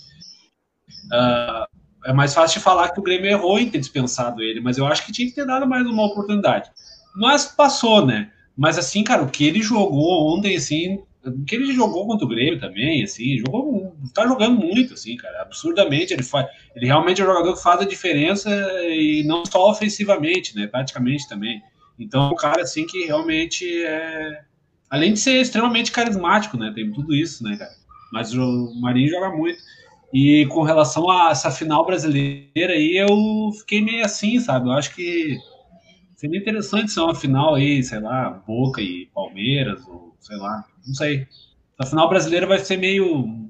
Uh, 1.13 1.69
é 2.07 2.13
mais 2.15 2.33
fácil 2.33 2.59
de 2.59 2.65
falar 2.65 2.89
que 2.89 3.01
o 3.01 3.03
Grêmio 3.03 3.31
errou 3.31 3.59
em 3.59 3.69
ter 3.69 3.79
dispensado 3.79 4.43
ele, 4.43 4.61
mas 4.61 4.79
eu 4.79 4.87
acho 4.87 5.05
que 5.05 5.13
tinha 5.13 5.29
que 5.29 5.35
ter 5.35 5.45
dado 5.45 5.67
mais 5.67 5.87
uma 5.87 6.07
oportunidade. 6.07 6.71
Mas 7.15 7.45
passou, 7.45 8.07
né? 8.07 8.31
Mas 8.57 8.79
assim, 8.79 9.05
cara, 9.05 9.23
o 9.23 9.31
que 9.31 9.45
ele 9.45 9.63
jogou 9.63 10.35
ontem, 10.35 10.57
assim, 10.57 11.03
o 11.25 11.45
que 11.45 11.57
ele 11.57 11.73
jogou 11.73 12.07
contra 12.07 12.25
o 12.25 12.29
Grêmio 12.29 12.59
também, 12.59 13.03
assim, 13.03 13.39
jogou, 13.39 13.95
tá 14.15 14.27
jogando 14.27 14.59
muito, 14.59 14.95
assim, 14.95 15.17
cara, 15.17 15.43
absurdamente, 15.43 16.13
ele 16.13 16.23
faz, 16.23 16.47
ele 16.75 16.87
realmente 16.87 17.21
é 17.21 17.25
um 17.25 17.29
jogador 17.29 17.55
que 17.55 17.63
faz 17.63 17.81
a 17.81 17.85
diferença 17.85 18.51
e 18.85 19.25
não 19.27 19.45
só 19.45 19.71
ofensivamente, 19.71 20.57
né, 20.57 20.67
praticamente 20.67 21.29
também. 21.29 21.61
Então, 21.99 22.31
um 22.33 22.37
cara, 22.37 22.63
assim, 22.63 22.87
que 22.87 23.05
realmente 23.05 23.67
é, 23.85 24.41
além 24.89 25.13
de 25.13 25.19
ser 25.19 25.41
extremamente 25.41 25.93
carismático, 25.93 26.57
né, 26.57 26.73
tem 26.75 26.91
tudo 26.93 27.15
isso, 27.15 27.45
né, 27.45 27.57
cara, 27.57 27.73
mas 28.13 28.33
o 28.33 28.73
Marinho 28.81 29.11
joga 29.11 29.31
muito. 29.37 29.59
E 30.15 30.47
com 30.47 30.63
relação 30.63 31.11
a 31.11 31.31
essa 31.31 31.51
final 31.51 31.85
brasileira 31.85 32.73
aí, 32.73 32.97
eu 32.97 33.51
fiquei 33.59 33.83
meio 33.83 34.05
assim, 34.05 34.39
sabe, 34.39 34.69
eu 34.69 34.73
acho 34.73 34.95
que 34.95 35.37
Seria 36.27 36.41
interessante 36.41 36.91
ser 36.91 37.01
uma 37.01 37.15
final 37.15 37.55
aí, 37.55 37.81
sei 37.85 38.01
lá, 38.01 38.31
Boca 38.31 38.81
e 38.83 39.07
Palmeiras, 39.15 39.87
ou 39.87 40.13
sei 40.19 40.37
lá, 40.37 40.65
não 40.85 40.93
sei. 40.93 41.29
A 41.79 41.87
final 41.87 42.09
brasileira 42.09 42.49
vai 42.49 42.59
ser 42.59 42.77
meio. 42.79 43.49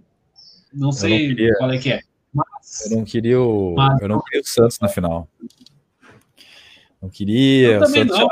Não 0.74 0.92
sei 0.92 1.10
não 1.10 1.34
queria, 1.34 1.54
qual 1.56 1.72
é 1.72 1.78
que 1.78 1.92
é. 1.92 2.00
Mas, 2.34 2.90
eu 2.90 2.98
não 2.98 3.04
queria 3.06 3.40
o. 3.40 3.74
Mas, 3.74 4.02
eu 4.02 4.08
não 4.08 4.20
queria 4.20 4.42
o 4.42 4.46
Santos 4.46 4.78
na 4.78 4.88
final. 4.88 5.26
Não 7.00 7.08
queria. 7.08 7.80
O 7.80 7.86
Santos 7.86 8.18
não. 8.18 8.28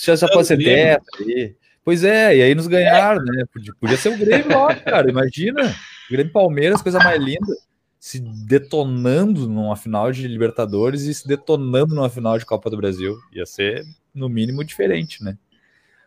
já, 0.00 0.16
já 0.16 0.28
pode 0.28 0.46
ser 0.46 0.56
tetra 0.56 1.02
aí. 1.20 1.54
Pois 1.84 2.02
é, 2.02 2.36
e 2.36 2.42
aí 2.42 2.54
nos 2.54 2.68
ganharam, 2.68 3.22
né? 3.22 3.44
Podia, 3.52 3.74
podia 3.78 3.96
ser 3.98 4.08
o 4.08 4.16
Grêmio 4.16 4.58
lá, 4.58 4.74
cara. 4.74 5.10
Imagina. 5.10 5.76
Grêmio 6.10 6.32
Palmeiras, 6.32 6.80
coisa 6.80 6.98
mais 6.98 7.22
linda. 7.22 7.54
Se 8.02 8.18
detonando 8.18 9.48
numa 9.48 9.76
final 9.76 10.10
de 10.10 10.26
Libertadores 10.26 11.02
e 11.02 11.14
se 11.14 11.24
detonando 11.24 11.94
numa 11.94 12.10
final 12.10 12.36
de 12.36 12.44
Copa 12.44 12.68
do 12.68 12.76
Brasil. 12.76 13.16
Ia 13.32 13.46
ser, 13.46 13.84
no 14.12 14.28
mínimo, 14.28 14.64
diferente, 14.64 15.22
né? 15.22 15.38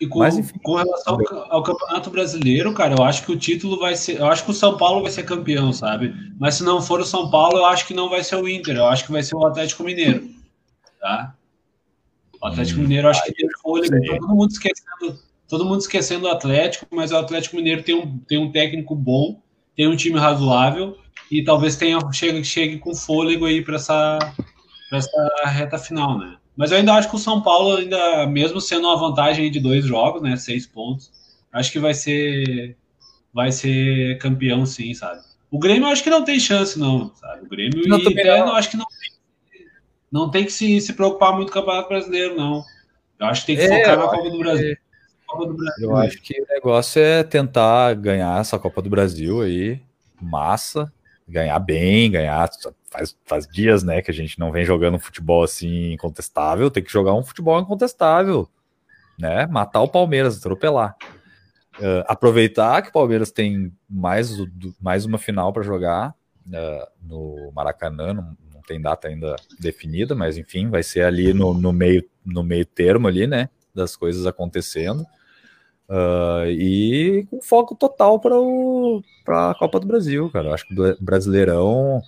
E 0.01 0.05
com, 0.05 0.19
Mas, 0.19 0.37
enfim, 0.37 0.59
com 0.61 0.75
relação 0.75 1.17
ao, 1.17 1.53
ao, 1.53 1.63
Campeonato 1.63 2.09
Brasileiro, 2.09 2.73
cara, 2.73 2.95
eu 2.95 3.01
acho 3.01 3.23
que 3.23 3.31
o 3.31 3.39
título 3.39 3.79
vai 3.79 3.95
ser. 3.95 4.19
Eu 4.19 4.25
acho 4.25 4.43
que 4.43 4.51
o 4.51 4.53
São 4.53 4.75
Paulo 4.75 5.03
vai 5.03 5.09
ser 5.09 5.23
campeão, 5.23 5.71
sabe? 5.71 6.13
Mas 6.37 6.55
se 6.55 6.65
não 6.65 6.81
for 6.81 6.99
o 6.99 7.05
São 7.05 7.29
Paulo, 7.29 7.59
eu 7.59 7.65
acho 7.65 7.87
que 7.87 7.93
não 7.93 8.09
vai 8.09 8.25
ser 8.25 8.35
o 8.35 8.49
Inter, 8.49 8.75
eu 8.75 8.87
acho 8.87 9.05
que 9.05 9.13
vai 9.13 9.23
ser 9.23 9.37
o 9.37 9.45
Atlético 9.45 9.85
Mineiro. 9.85 10.27
Tá? 10.99 11.33
O 12.41 12.45
Atlético 12.45 12.81
hum, 12.81 12.83
Mineiro, 12.83 13.07
eu 13.07 13.11
acho 13.11 13.23
que 13.23 13.33
tem 13.33 13.47
fôlego. 13.61 13.95
Todo 14.19 14.35
mundo 14.35 14.51
esquecendo, 14.51 15.19
todo 15.47 15.65
mundo 15.65 15.79
esquecendo 15.79 16.25
o 16.25 16.29
Atlético, 16.29 16.87
mas 16.91 17.13
o 17.13 17.17
Atlético 17.17 17.55
Mineiro 17.55 17.83
tem 17.83 17.95
um, 17.95 18.17
tem 18.19 18.37
um 18.37 18.51
técnico 18.51 18.93
bom, 18.93 19.41
tem 19.77 19.87
um 19.87 19.95
time 19.95 20.19
razoável 20.19 20.97
e 21.31 21.43
talvez 21.43 21.75
tenha 21.75 21.99
chegue, 22.11 22.43
chegue 22.43 22.77
com 22.77 22.95
fôlego 22.95 23.45
aí 23.45 23.61
para 23.61 23.75
essa, 23.75 24.19
essa 24.91 25.31
reta 25.45 25.77
final, 25.77 26.17
né? 26.17 26.37
Mas 26.55 26.71
eu 26.71 26.77
ainda 26.77 26.93
acho 26.93 27.09
que 27.09 27.15
o 27.15 27.19
São 27.19 27.41
Paulo, 27.41 27.77
ainda 27.77 28.25
mesmo 28.27 28.61
sendo 28.61 28.87
uma 28.87 28.97
vantagem 28.97 29.51
de 29.51 29.59
dois 29.59 29.83
jogos, 29.85 30.21
né, 30.21 30.37
seis 30.37 30.65
pontos, 30.65 31.11
acho 31.51 31.71
que 31.71 31.79
vai 31.79 31.93
ser 31.93 32.77
vai 33.33 33.51
ser 33.51 34.17
campeão, 34.19 34.65
sim, 34.65 34.93
sabe? 34.93 35.19
O 35.51 35.59
Grêmio 35.59 35.87
eu 35.87 35.91
acho 35.91 36.03
que 36.03 36.09
não 36.09 36.23
tem 36.23 36.39
chance, 36.39 36.79
não, 36.79 37.13
sabe? 37.15 37.45
O 37.45 37.49
Grêmio 37.49 37.83
não, 37.87 37.99
e 37.99 38.15
não. 38.23 38.55
acho 38.55 38.69
que 38.69 38.77
não 38.77 38.85
tem, 38.85 39.67
não 40.11 40.31
tem 40.31 40.45
que 40.45 40.53
se, 40.53 40.79
se 40.79 40.93
preocupar 40.93 41.33
muito 41.33 41.51
com 41.51 41.59
o 41.59 41.61
Campeonato 41.61 41.89
Brasileiro, 41.89 42.35
não. 42.35 42.63
Eu 43.19 43.27
acho 43.27 43.41
que 43.41 43.47
tem 43.47 43.57
que 43.57 43.73
é, 43.73 43.79
focar 43.79 43.97
na 43.97 44.07
Copa 44.07 44.29
do 44.29 44.39
Brasil. 44.39 44.71
É... 44.71 44.77
Copa 45.25 45.47
do 45.47 45.53
Brasil. 45.53 45.89
Eu 45.89 45.97
acho 45.97 46.21
que 46.21 46.41
o 46.41 46.45
negócio 46.47 47.01
é 47.01 47.23
tentar 47.23 47.93
ganhar 47.95 48.39
essa 48.39 48.57
Copa 48.57 48.81
do 48.81 48.89
Brasil 48.89 49.41
aí, 49.41 49.81
massa, 50.21 50.91
ganhar 51.27 51.59
bem, 51.59 52.11
ganhar. 52.11 52.49
Faz, 52.89 53.17
faz 53.25 53.47
dias, 53.47 53.83
né, 53.83 54.01
que 54.01 54.11
a 54.11 54.13
gente 54.13 54.39
não 54.39 54.51
vem 54.51 54.65
jogando 54.65 54.95
um 54.95 54.99
futebol 54.99 55.43
assim 55.43 55.93
incontestável, 55.93 56.71
tem 56.71 56.83
que 56.83 56.91
jogar 56.91 57.13
um 57.13 57.23
futebol 57.23 57.59
incontestável, 57.59 58.47
né? 59.17 59.45
Matar 59.47 59.81
o 59.81 59.87
Palmeiras, 59.87 60.37
atropelar. 60.37 60.95
Uh, 61.77 62.05
aproveitar 62.07 62.81
que 62.81 62.89
o 62.89 62.93
Palmeiras 62.93 63.31
tem 63.31 63.73
mais, 63.89 64.31
mais 64.79 65.03
uma 65.03 65.17
final 65.17 65.51
para 65.51 65.61
jogar 65.61 66.15
uh, 66.47 66.87
no 67.01 67.51
Maracanã, 67.53 68.13
não, 68.13 68.37
não, 68.53 68.61
tem 68.65 68.79
data 68.79 69.09
ainda 69.09 69.35
definida, 69.59 70.15
mas 70.15 70.37
enfim, 70.37 70.69
vai 70.69 70.83
ser 70.83 71.03
ali 71.03 71.33
no, 71.33 71.53
no, 71.53 71.73
meio, 71.73 72.03
no 72.25 72.43
meio 72.43 72.65
termo 72.65 73.07
ali, 73.09 73.27
né? 73.27 73.49
Das 73.73 73.95
coisas 73.95 74.25
acontecendo. 74.25 75.05
Uh, 75.87 76.49
e 76.49 77.27
com 77.29 77.41
foco 77.41 77.75
total 77.75 78.19
para 78.19 79.51
a 79.51 79.55
Copa 79.55 79.79
do 79.79 79.87
Brasil, 79.87 80.29
cara. 80.31 80.49
Eu 80.49 80.53
acho 80.53 80.67
que 80.67 80.73
o 80.73 80.97
Brasileirão 80.99 82.01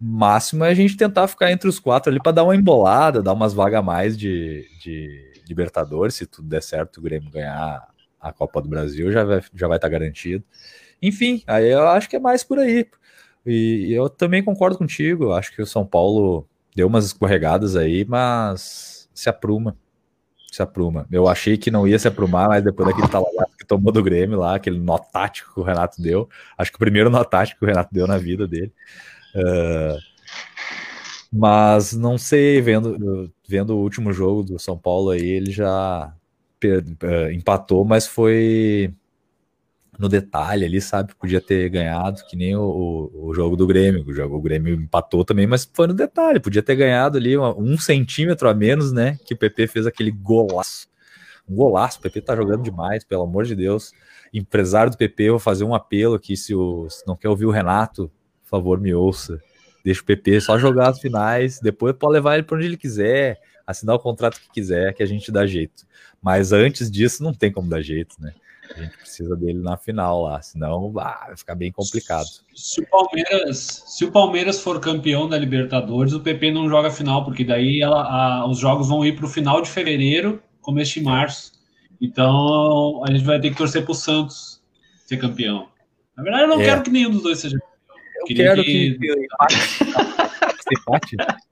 máximo 0.00 0.64
é 0.64 0.70
a 0.70 0.74
gente 0.74 0.96
tentar 0.96 1.28
ficar 1.28 1.52
entre 1.52 1.68
os 1.68 1.78
quatro 1.78 2.10
ali 2.10 2.20
para 2.22 2.32
dar 2.32 2.44
uma 2.44 2.56
embolada, 2.56 3.22
dar 3.22 3.34
umas 3.34 3.52
vagas 3.52 3.80
a 3.80 3.82
mais 3.82 4.16
de, 4.16 4.66
de 4.82 5.30
Libertadores, 5.46 6.14
se 6.14 6.26
tudo 6.26 6.48
der 6.48 6.62
certo, 6.62 6.98
o 6.98 7.02
Grêmio 7.02 7.30
ganhar 7.30 7.86
a 8.18 8.32
Copa 8.32 8.62
do 8.62 8.68
Brasil 8.68 9.10
já 9.12 9.24
vai 9.24 9.42
já 9.54 9.68
vai 9.68 9.76
estar 9.76 9.88
tá 9.88 9.92
garantido. 9.92 10.44
Enfim, 11.02 11.42
aí 11.46 11.70
eu 11.70 11.86
acho 11.88 12.08
que 12.08 12.16
é 12.16 12.20
mais 12.20 12.44
por 12.44 12.58
aí. 12.58 12.86
E 13.46 13.92
eu 13.92 14.08
também 14.08 14.42
concordo 14.44 14.78
contigo, 14.78 15.32
acho 15.32 15.54
que 15.54 15.62
o 15.62 15.66
São 15.66 15.86
Paulo 15.86 16.46
deu 16.74 16.86
umas 16.86 17.06
escorregadas 17.06 17.76
aí, 17.76 18.04
mas 18.06 19.08
se 19.14 19.28
apruma 19.28 19.76
se 20.50 20.62
apruma. 20.62 21.06
Eu 21.10 21.28
achei 21.28 21.56
que 21.56 21.70
não 21.70 21.86
ia 21.86 21.98
se 21.98 22.08
aprumar, 22.08 22.48
mas 22.48 22.64
depois 22.64 22.88
daquele 22.88 23.08
talagaço 23.08 23.56
que 23.56 23.66
tomou 23.66 23.92
do 23.92 24.02
Grêmio 24.02 24.38
lá, 24.38 24.56
aquele 24.56 24.78
nó 24.78 24.98
tático 24.98 25.54
que 25.54 25.60
o 25.60 25.62
Renato 25.62 26.00
deu, 26.02 26.28
acho 26.58 26.70
que 26.70 26.76
o 26.76 26.80
primeiro 26.80 27.10
nó 27.10 27.22
tático 27.24 27.60
que 27.60 27.64
o 27.64 27.68
Renato 27.68 27.92
deu 27.92 28.06
na 28.06 28.18
vida 28.18 28.46
dele. 28.46 28.72
Uh, 29.34 29.98
mas 31.32 31.92
não 31.92 32.18
sei, 32.18 32.60
vendo, 32.60 33.32
vendo 33.48 33.76
o 33.76 33.80
último 33.80 34.12
jogo 34.12 34.42
do 34.42 34.58
São 34.58 34.76
Paulo 34.76 35.10
aí, 35.10 35.22
ele 35.22 35.52
já 35.52 36.12
uh, 36.64 37.32
empatou, 37.32 37.84
mas 37.84 38.06
foi 38.06 38.92
no 40.00 40.08
detalhe 40.08 40.64
ali, 40.64 40.80
sabe? 40.80 41.14
Podia 41.14 41.42
ter 41.42 41.68
ganhado, 41.68 42.24
que 42.26 42.34
nem 42.34 42.56
o, 42.56 43.10
o, 43.12 43.34
jogo 43.34 43.54
do 43.54 43.66
Grêmio. 43.66 44.02
O, 44.06 44.14
jogo, 44.14 44.36
o 44.36 44.40
Grêmio 44.40 44.74
empatou 44.74 45.26
também, 45.26 45.46
mas 45.46 45.70
foi 45.70 45.86
no 45.86 45.92
detalhe. 45.92 46.40
Podia 46.40 46.62
ter 46.62 46.74
ganhado 46.74 47.18
ali 47.18 47.36
uma, 47.36 47.54
um 47.54 47.76
centímetro 47.76 48.48
a 48.48 48.54
menos, 48.54 48.92
né? 48.92 49.18
Que 49.26 49.34
o 49.34 49.36
PP 49.36 49.66
fez 49.66 49.86
aquele 49.86 50.10
golaço. 50.10 50.88
Um 51.46 51.54
golaço. 51.54 51.98
O 51.98 52.00
PP 52.00 52.22
tá 52.22 52.34
jogando 52.34 52.62
demais, 52.62 53.04
pelo 53.04 53.24
amor 53.24 53.44
de 53.44 53.54
Deus. 53.54 53.92
Empresário 54.32 54.90
do 54.90 54.96
PP, 54.96 55.30
vou 55.30 55.38
fazer 55.38 55.64
um 55.64 55.74
apelo 55.74 56.14
aqui. 56.14 56.34
Se, 56.34 56.54
o, 56.54 56.88
se 56.88 57.06
não 57.06 57.14
quer 57.14 57.28
ouvir 57.28 57.44
o 57.44 57.50
Renato, 57.50 58.10
por 58.44 58.48
favor, 58.48 58.80
me 58.80 58.94
ouça. 58.94 59.38
Deixa 59.84 60.00
o 60.00 60.04
PP 60.04 60.40
só 60.40 60.58
jogar 60.58 60.88
as 60.88 60.98
finais. 60.98 61.60
Depois 61.60 61.94
pode 61.94 62.14
levar 62.14 62.36
ele 62.36 62.44
para 62.44 62.56
onde 62.56 62.64
ele 62.64 62.78
quiser, 62.78 63.38
assinar 63.66 63.96
o 63.96 64.00
contrato 64.00 64.40
que 64.40 64.50
quiser, 64.50 64.94
que 64.94 65.02
a 65.02 65.06
gente 65.06 65.30
dá 65.30 65.46
jeito. 65.46 65.84
Mas 66.22 66.54
antes 66.54 66.90
disso, 66.90 67.22
não 67.22 67.34
tem 67.34 67.52
como 67.52 67.68
dar 67.68 67.82
jeito, 67.82 68.16
né? 68.18 68.32
A 68.74 68.80
gente 68.80 68.96
precisa 68.96 69.36
dele 69.36 69.58
na 69.58 69.76
final 69.76 70.22
lá, 70.22 70.40
senão 70.40 70.92
vai 70.92 71.36
ficar 71.36 71.54
bem 71.54 71.72
complicado. 71.72 72.26
Se 72.54 72.80
o, 72.80 72.86
Palmeiras, 72.86 73.84
se 73.86 74.04
o 74.04 74.12
Palmeiras 74.12 74.62
for 74.62 74.80
campeão 74.80 75.28
da 75.28 75.36
Libertadores, 75.36 76.12
o 76.12 76.20
PP 76.20 76.52
não 76.52 76.68
joga 76.68 76.90
final, 76.90 77.24
porque 77.24 77.44
daí 77.44 77.80
ela, 77.80 78.02
a, 78.02 78.48
os 78.48 78.58
jogos 78.58 78.88
vão 78.88 79.04
ir 79.04 79.16
para 79.16 79.26
o 79.26 79.28
final 79.28 79.60
de 79.60 79.68
fevereiro, 79.68 80.42
começo 80.60 80.94
de 80.94 81.02
março. 81.02 81.52
Então 82.00 83.02
a 83.06 83.12
gente 83.12 83.24
vai 83.24 83.40
ter 83.40 83.50
que 83.50 83.56
torcer 83.56 83.82
para 83.82 83.92
o 83.92 83.94
Santos 83.94 84.62
ser 85.04 85.16
campeão. 85.16 85.68
Na 86.16 86.22
verdade, 86.22 86.44
eu 86.44 86.48
não 86.48 86.60
é. 86.60 86.64
quero 86.64 86.82
que 86.82 86.90
nenhum 86.90 87.10
dos 87.10 87.22
dois 87.22 87.38
seja 87.38 87.58
campeão. 87.58 87.70
Eu 88.20 88.26
Queria 88.26 88.44
quero 88.44 88.64
que, 88.64 88.98
que... 88.98 89.24
empate. 89.24 89.56
empate. 90.72 91.16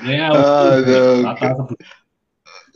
Ah, 0.00 1.56
não. 1.56 1.68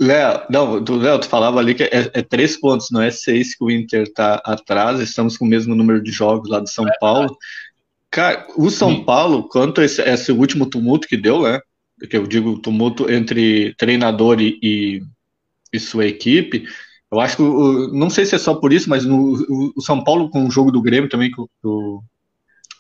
Léo, 0.01 0.43
não, 0.51 0.85
tu, 0.85 0.97
Léo, 0.97 1.19
tu 1.19 1.29
falava 1.29 1.59
ali 1.59 1.75
que 1.75 1.85
é, 1.85 2.11
é, 2.13 2.23
três 2.23 2.59
pontos, 2.59 2.91
não 2.91 3.01
é 3.01 3.11
seis 3.11 3.55
que 3.55 3.65
o 3.65 3.71
Inter 3.71 4.11
tá 4.13 4.41
atrás, 4.45 5.01
estamos 5.01 5.37
com 5.37 5.45
o 5.45 5.49
mesmo 5.49 5.75
número 5.75 6.03
de 6.03 6.11
jogos 6.11 6.49
lá 6.49 6.61
do 6.61 6.69
São 6.69 6.87
é 6.89 6.93
Paulo. 7.01 7.37
Cara, 8.11 8.47
o 8.57 8.71
São 8.71 8.97
Sim. 8.97 9.05
Paulo, 9.05 9.49
quanto 9.49 9.81
a 9.81 9.85
esse, 9.85 10.03
esse, 10.03 10.33
último 10.33 10.67
tumulto 10.67 11.09
que 11.09 11.17
deu, 11.17 11.43
né? 11.43 11.61
Que 12.11 12.17
eu 12.17 12.27
digo 12.27 12.59
tumulto 12.59 13.11
entre 13.11 13.75
treinador 13.75 14.41
e, 14.41 15.03
e 15.73 15.81
sua 15.81 16.07
equipe, 16.07 16.67
eu 17.11 17.21
acho 17.21 17.37
que, 17.37 17.43
não 17.43 18.09
sei 18.09 18.25
se 18.25 18.35
é 18.35 18.39
só 18.39 18.55
por 18.55 18.73
isso, 18.73 18.89
mas 18.89 19.05
no, 19.05 19.35
o, 19.49 19.73
o 19.77 19.81
São 19.83 20.03
Paulo 20.03 20.31
com 20.31 20.47
o 20.47 20.51
jogo 20.51 20.71
do 20.71 20.83
Grêmio 20.83 21.11
também, 21.11 21.31
que 21.31 21.41
o, 21.63 22.03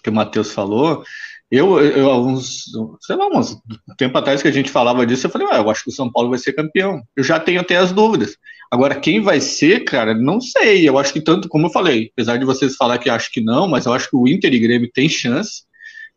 que 0.03 0.11
o 0.11 0.13
Matheus 0.13 0.53
falou, 0.53 1.05
eu, 1.53 1.79
eu 1.79 2.11
uns, 2.27 2.65
sei 3.03 3.15
lá, 3.15 3.27
uns 3.29 3.59
tempo 3.99 4.17
atrás 4.17 4.41
que 4.41 4.49
a 4.49 4.53
gente 4.53 4.71
falava 4.71 5.05
disso, 5.05 5.27
eu 5.27 5.31
falei, 5.31 5.47
ah, 5.51 5.59
eu 5.59 5.69
acho 5.69 5.85
que 5.85 5.91
o 5.91 5.93
São 5.93 6.11
Paulo 6.11 6.31
vai 6.31 6.39
ser 6.39 6.55
campeão. 6.55 7.03
Eu 7.15 7.23
já 7.23 7.39
tenho 7.39 7.61
até 7.61 7.77
as 7.77 7.93
dúvidas. 7.93 8.39
Agora, 8.71 8.95
quem 8.95 9.21
vai 9.21 9.39
ser, 9.39 9.85
cara, 9.85 10.15
não 10.15 10.41
sei. 10.41 10.89
Eu 10.89 10.99
acho 10.99 11.13
que 11.13 11.21
tanto, 11.21 11.51
como 11.51 11.67
eu 11.67 11.71
falei, 11.71 12.09
apesar 12.15 12.39
de 12.39 12.47
vocês 12.47 12.75
falar 12.75 12.97
que 12.97 13.11
acho 13.11 13.31
que 13.31 13.43
não, 13.43 13.69
mas 13.69 13.85
eu 13.85 13.93
acho 13.93 14.09
que 14.09 14.17
o 14.17 14.27
Inter 14.27 14.55
e 14.55 14.59
Grêmio 14.59 14.91
tem 14.95 15.11
chance. 15.11 15.65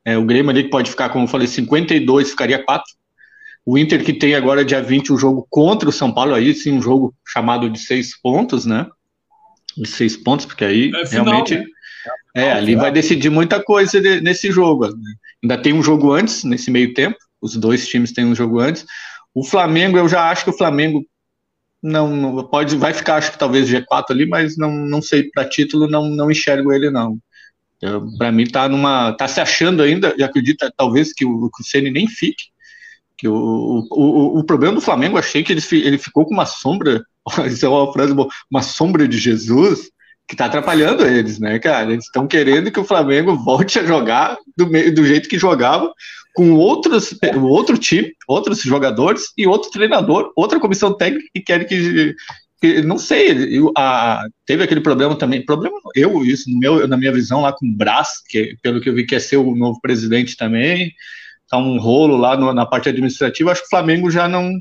É, 0.05 0.17
o 0.17 0.23
Grêmio 0.23 0.51
ali 0.51 0.69
pode 0.69 0.89
ficar, 0.89 1.09
como 1.09 1.25
eu 1.25 1.29
falei, 1.29 1.47
52, 1.47 2.29
ficaria 2.29 2.63
4. 2.63 2.85
O 3.65 3.77
Inter 3.77 4.05
que 4.05 4.13
tem 4.13 4.35
agora, 4.35 4.63
dia 4.63 4.81
20, 4.81 5.11
um 5.11 5.17
jogo 5.17 5.45
contra 5.49 5.89
o 5.89 5.91
São 5.91 6.13
Paulo, 6.13 6.33
aí 6.33 6.53
sim, 6.53 6.71
um 6.71 6.81
jogo 6.81 7.13
chamado 7.27 7.69
de 7.69 7.79
seis 7.79 8.17
pontos, 8.21 8.65
né? 8.65 8.87
De 9.75 9.89
seis 9.89 10.15
pontos, 10.15 10.45
porque 10.45 10.63
aí 10.63 10.91
é 10.95 11.05
final, 11.05 11.25
realmente. 11.25 11.55
Né? 11.55 11.65
É, 12.35 12.51
ali 12.51 12.75
vai 12.75 12.91
decidir 12.91 13.29
muita 13.29 13.63
coisa 13.63 13.99
nesse 14.19 14.51
jogo. 14.51 14.89
Ainda 15.41 15.57
tem 15.57 15.71
um 15.71 15.81
jogo 15.81 16.11
antes, 16.11 16.43
nesse 16.43 16.69
meio 16.69 16.93
tempo. 16.93 17.17
Os 17.41 17.55
dois 17.55 17.87
times 17.87 18.11
têm 18.11 18.25
um 18.25 18.35
jogo 18.35 18.59
antes. 18.59 18.85
O 19.33 19.43
Flamengo, 19.43 19.97
eu 19.97 20.09
já 20.09 20.29
acho 20.29 20.43
que 20.43 20.49
o 20.49 20.57
Flamengo 20.57 21.05
não, 21.81 22.13
não 22.13 22.43
pode, 22.47 22.75
vai 22.75 22.93
ficar, 22.93 23.15
acho 23.15 23.31
que 23.31 23.39
talvez 23.39 23.69
G4 23.69 24.05
ali, 24.09 24.25
mas 24.25 24.57
não, 24.57 24.71
não 24.71 25.01
sei 25.01 25.29
para 25.29 25.47
título, 25.47 25.87
não, 25.87 26.09
não 26.09 26.29
enxergo 26.29 26.73
ele 26.73 26.89
não. 26.89 27.17
Para 28.17 28.31
mim 28.31 28.47
tá 28.47 28.67
numa, 28.67 29.13
tá 29.13 29.27
se 29.27 29.39
achando 29.39 29.83
ainda, 29.83 30.13
e 30.17 30.23
acredita 30.23 30.73
talvez 30.75 31.13
que 31.13 31.23
o, 31.23 31.49
que 31.49 31.61
o 31.61 31.65
Ceni 31.65 31.91
nem 31.91 32.07
fique. 32.07 32.45
Que 33.17 33.27
o, 33.27 33.85
o, 33.91 34.39
o, 34.39 34.43
problema 34.43 34.75
do 34.75 34.81
Flamengo, 34.81 35.17
achei 35.17 35.41
que 35.41 35.53
ele, 35.53 35.61
ele 35.71 35.97
ficou 35.97 36.25
com 36.25 36.33
uma 36.33 36.45
sombra, 36.45 37.01
isso 37.47 37.65
é 37.65 37.69
uma 37.69 37.93
frase 37.93 38.13
boa, 38.13 38.27
uma 38.51 38.61
sombra 38.61 39.07
de 39.07 39.17
Jesus, 39.17 39.89
que 40.27 40.35
tá 40.35 40.45
atrapalhando 40.45 41.05
eles, 41.05 41.39
né, 41.39 41.59
cara? 41.59 41.91
Eles 41.91 42.05
estão 42.05 42.27
querendo 42.27 42.71
que 42.71 42.79
o 42.79 42.85
Flamengo 42.85 43.35
volte 43.35 43.79
a 43.79 43.85
jogar 43.85 44.37
do, 44.57 44.65
do 44.65 45.05
jeito 45.05 45.29
que 45.29 45.37
jogava, 45.37 45.93
com 46.35 46.51
outros, 46.53 47.17
outro 47.41 47.77
time, 47.77 48.11
outros 48.27 48.59
jogadores 48.61 49.31
e 49.37 49.47
outro 49.47 49.69
treinador, 49.69 50.31
outra 50.35 50.59
comissão 50.59 50.95
técnica 50.95 51.29
que 51.33 51.41
querem 51.41 51.67
que, 51.67 52.15
que 52.59 52.81
não 52.81 52.97
sei, 52.97 53.57
eu, 53.57 53.71
a, 53.77 54.25
teve 54.45 54.63
aquele 54.63 54.81
problema 54.81 55.15
também, 55.15 55.45
problema 55.45 55.77
eu 55.95 56.25
isso 56.25 56.49
meu, 56.59 56.87
na 56.87 56.97
minha 56.97 57.13
visão 57.13 57.41
lá 57.41 57.53
com 57.53 57.65
o 57.65 57.75
Brás, 57.75 58.21
que 58.27 58.57
pelo 58.61 58.81
que 58.81 58.89
eu 58.89 58.95
vi 58.95 59.05
quer 59.05 59.21
ser 59.21 59.37
o 59.37 59.55
novo 59.55 59.79
presidente 59.79 60.35
também, 60.35 60.91
tá 61.47 61.57
um 61.57 61.79
rolo 61.79 62.17
lá 62.17 62.35
no, 62.35 62.51
na 62.51 62.65
parte 62.65 62.89
administrativa, 62.89 63.51
acho 63.51 63.61
que 63.61 63.67
o 63.67 63.69
Flamengo 63.69 64.09
já 64.09 64.27
não 64.27 64.51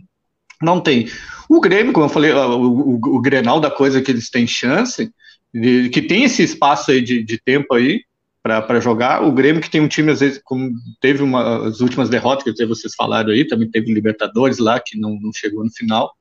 não 0.63 0.81
tem. 0.81 1.09
O 1.49 1.61
Grêmio, 1.61 1.93
como 1.93 2.07
eu 2.07 2.11
falei, 2.11 2.33
o, 2.33 2.61
o, 2.61 3.17
o 3.17 3.21
Grenal 3.21 3.61
da 3.61 3.71
coisa 3.71 4.01
que 4.01 4.11
eles 4.11 4.31
têm 4.31 4.47
chance, 4.47 5.11
que 5.93 6.03
tem 6.03 6.25
esse 6.25 6.43
espaço 6.43 6.91
aí 6.91 7.01
de, 7.01 7.23
de 7.23 7.39
tempo 7.39 7.75
aí, 7.75 8.03
para 8.45 8.79
jogar. 8.79 9.23
O 9.23 9.33
Grêmio, 9.33 9.63
que 9.63 9.71
tem 9.71 9.81
um 9.81 9.89
time, 9.89 10.13
às 10.13 10.21
vezes, 10.21 10.39
como 10.45 10.71
teve 11.01 11.23
uma, 11.23 11.67
as 11.67 11.81
últimas 11.81 12.11
derrotas 12.11 12.55
que 12.55 12.67
vocês 12.67 12.95
falaram 12.95 13.31
aí, 13.31 13.47
também 13.47 13.71
teve 13.71 13.93
Libertadores 13.93 14.59
lá, 14.59 14.79
que 14.79 14.99
não, 14.99 15.19
não 15.19 15.33
chegou 15.33 15.65
no 15.65 15.73
final. 15.73 16.13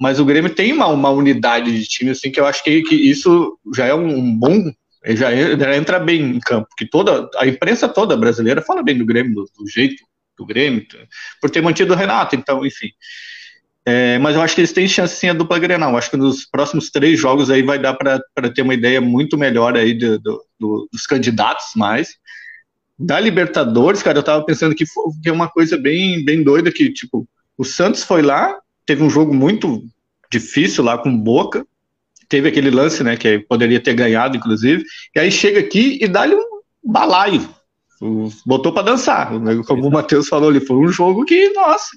Mas 0.00 0.18
o 0.18 0.24
Grêmio 0.24 0.54
tem 0.54 0.72
uma, 0.72 0.86
uma 0.86 1.10
unidade 1.10 1.70
de 1.78 1.86
time, 1.86 2.12
assim, 2.12 2.30
que 2.30 2.40
eu 2.40 2.46
acho 2.46 2.64
que, 2.64 2.82
que 2.82 2.94
isso 2.94 3.58
já 3.74 3.84
é 3.84 3.94
um, 3.94 4.16
um 4.16 4.34
bom. 4.34 4.72
Já, 5.04 5.30
já, 5.34 5.76
entra 5.76 6.00
bem 6.00 6.22
em 6.22 6.40
campo, 6.40 6.68
que 6.76 6.86
toda 6.86 7.28
a 7.36 7.46
imprensa 7.46 7.88
toda 7.88 8.16
brasileira 8.16 8.62
fala 8.62 8.82
bem 8.82 8.96
do 8.96 9.06
Grêmio, 9.06 9.34
do, 9.34 9.50
do 9.58 9.68
jeito 9.68 10.02
do 10.36 10.46
Grêmio, 10.46 10.86
por 11.40 11.50
ter 11.50 11.60
mantido 11.60 11.92
o 11.92 11.96
Renato, 11.96 12.34
então, 12.34 12.64
enfim. 12.64 12.88
É, 13.90 14.18
mas 14.18 14.36
eu 14.36 14.42
acho 14.42 14.54
que 14.54 14.60
eles 14.60 14.72
têm 14.72 14.86
chance 14.86 15.16
sim 15.16 15.30
a 15.30 15.32
dupla 15.32 15.58
Grenal. 15.58 15.96
Acho 15.96 16.10
que 16.10 16.16
nos 16.18 16.44
próximos 16.44 16.90
três 16.90 17.18
jogos 17.18 17.50
aí 17.50 17.62
vai 17.62 17.78
dar 17.78 17.94
para 17.94 18.20
ter 18.54 18.60
uma 18.60 18.74
ideia 18.74 19.00
muito 19.00 19.38
melhor 19.38 19.78
aí 19.78 19.94
do, 19.94 20.18
do, 20.18 20.44
do, 20.60 20.88
dos 20.92 21.06
candidatos 21.06 21.68
mais. 21.74 22.10
Da 22.98 23.18
Libertadores, 23.18 24.02
cara, 24.02 24.18
eu 24.18 24.22
tava 24.22 24.44
pensando 24.44 24.74
que, 24.74 24.84
foi, 24.84 25.04
é 25.24 25.32
uma 25.32 25.48
coisa 25.48 25.78
bem, 25.78 26.22
bem 26.22 26.42
doida 26.42 26.70
que, 26.70 26.92
tipo, 26.92 27.26
o 27.56 27.64
Santos 27.64 28.04
foi 28.04 28.20
lá, 28.20 28.58
teve 28.84 29.02
um 29.02 29.08
jogo 29.08 29.32
muito 29.32 29.82
difícil 30.30 30.84
lá 30.84 30.98
com 30.98 31.16
Boca, 31.16 31.66
teve 32.28 32.46
aquele 32.46 32.70
lance, 32.70 33.02
né, 33.02 33.16
que 33.16 33.38
poderia 33.38 33.80
ter 33.80 33.94
ganhado, 33.94 34.36
inclusive, 34.36 34.84
e 35.16 35.20
aí 35.20 35.32
chega 35.32 35.60
aqui 35.60 35.98
e 36.02 36.06
dá-lhe 36.06 36.34
um 36.34 36.60
balaio, 36.84 37.48
botou 38.44 38.70
para 38.70 38.82
dançar, 38.82 39.30
como 39.66 39.86
o 39.86 39.90
Matheus 39.90 40.28
falou 40.28 40.50
ali, 40.50 40.60
foi 40.60 40.76
um 40.76 40.88
jogo 40.88 41.24
que, 41.24 41.50
nossa, 41.50 41.88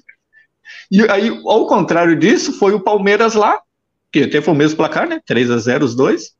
e 0.90 1.02
aí, 1.10 1.28
ao 1.44 1.66
contrário 1.66 2.16
disso, 2.16 2.58
foi 2.58 2.74
o 2.74 2.80
Palmeiras 2.80 3.34
lá, 3.34 3.58
que 4.12 4.24
até 4.24 4.40
foi 4.40 4.52
o 4.54 4.56
mesmo 4.56 4.76
placar, 4.76 5.08
né? 5.08 5.20
3 5.26 5.50
a 5.50 5.58
0 5.58 5.84
os 5.84 5.94
dois. 5.94 6.32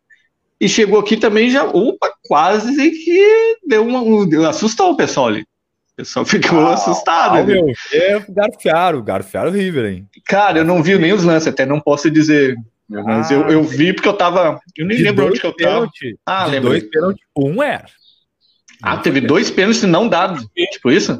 E 0.60 0.68
chegou 0.68 1.00
aqui 1.00 1.16
também 1.16 1.50
já, 1.50 1.64
opa, 1.64 2.12
quase 2.28 2.90
que 2.90 3.56
deu 3.66 3.84
uma. 3.84 4.00
Um, 4.00 4.46
assustou 4.46 4.92
o 4.92 4.96
pessoal 4.96 5.28
ali. 5.28 5.40
O 5.40 5.96
pessoal 5.96 6.24
ficou 6.26 6.60
ah, 6.60 6.74
assustado. 6.74 7.38
Ah, 7.38 7.42
meu, 7.42 7.66
é, 7.92 8.24
garfiaram, 8.28 9.02
garfiaram 9.02 9.50
o 9.50 9.54
River, 9.54 9.86
hein? 9.86 10.08
Cara, 10.26 10.58
eu 10.58 10.64
não 10.64 10.82
vi 10.82 10.96
nem 10.98 11.12
os 11.12 11.24
lances, 11.24 11.48
até 11.48 11.66
não 11.66 11.80
posso 11.80 12.10
dizer. 12.10 12.56
Mas 12.88 13.30
ah, 13.30 13.34
eu, 13.34 13.48
eu 13.48 13.62
vi 13.64 13.92
porque 13.92 14.08
eu 14.08 14.12
tava. 14.12 14.60
Eu 14.76 14.86
nem 14.86 14.98
lembro 14.98 15.26
onde 15.26 15.40
que 15.40 15.46
eu 15.46 15.56
tava. 15.56 15.74
Pênalti, 15.74 16.18
ah, 16.26 16.46
lembro. 16.46 16.70
Dois 16.70 16.84
um 17.36 17.62
era. 17.62 17.86
Ah, 18.82 18.98
teve 18.98 19.20
dois 19.20 19.50
pênaltis 19.50 19.82
não 19.82 20.08
dados. 20.08 20.46
Tipo 20.72 20.90
isso? 20.90 21.18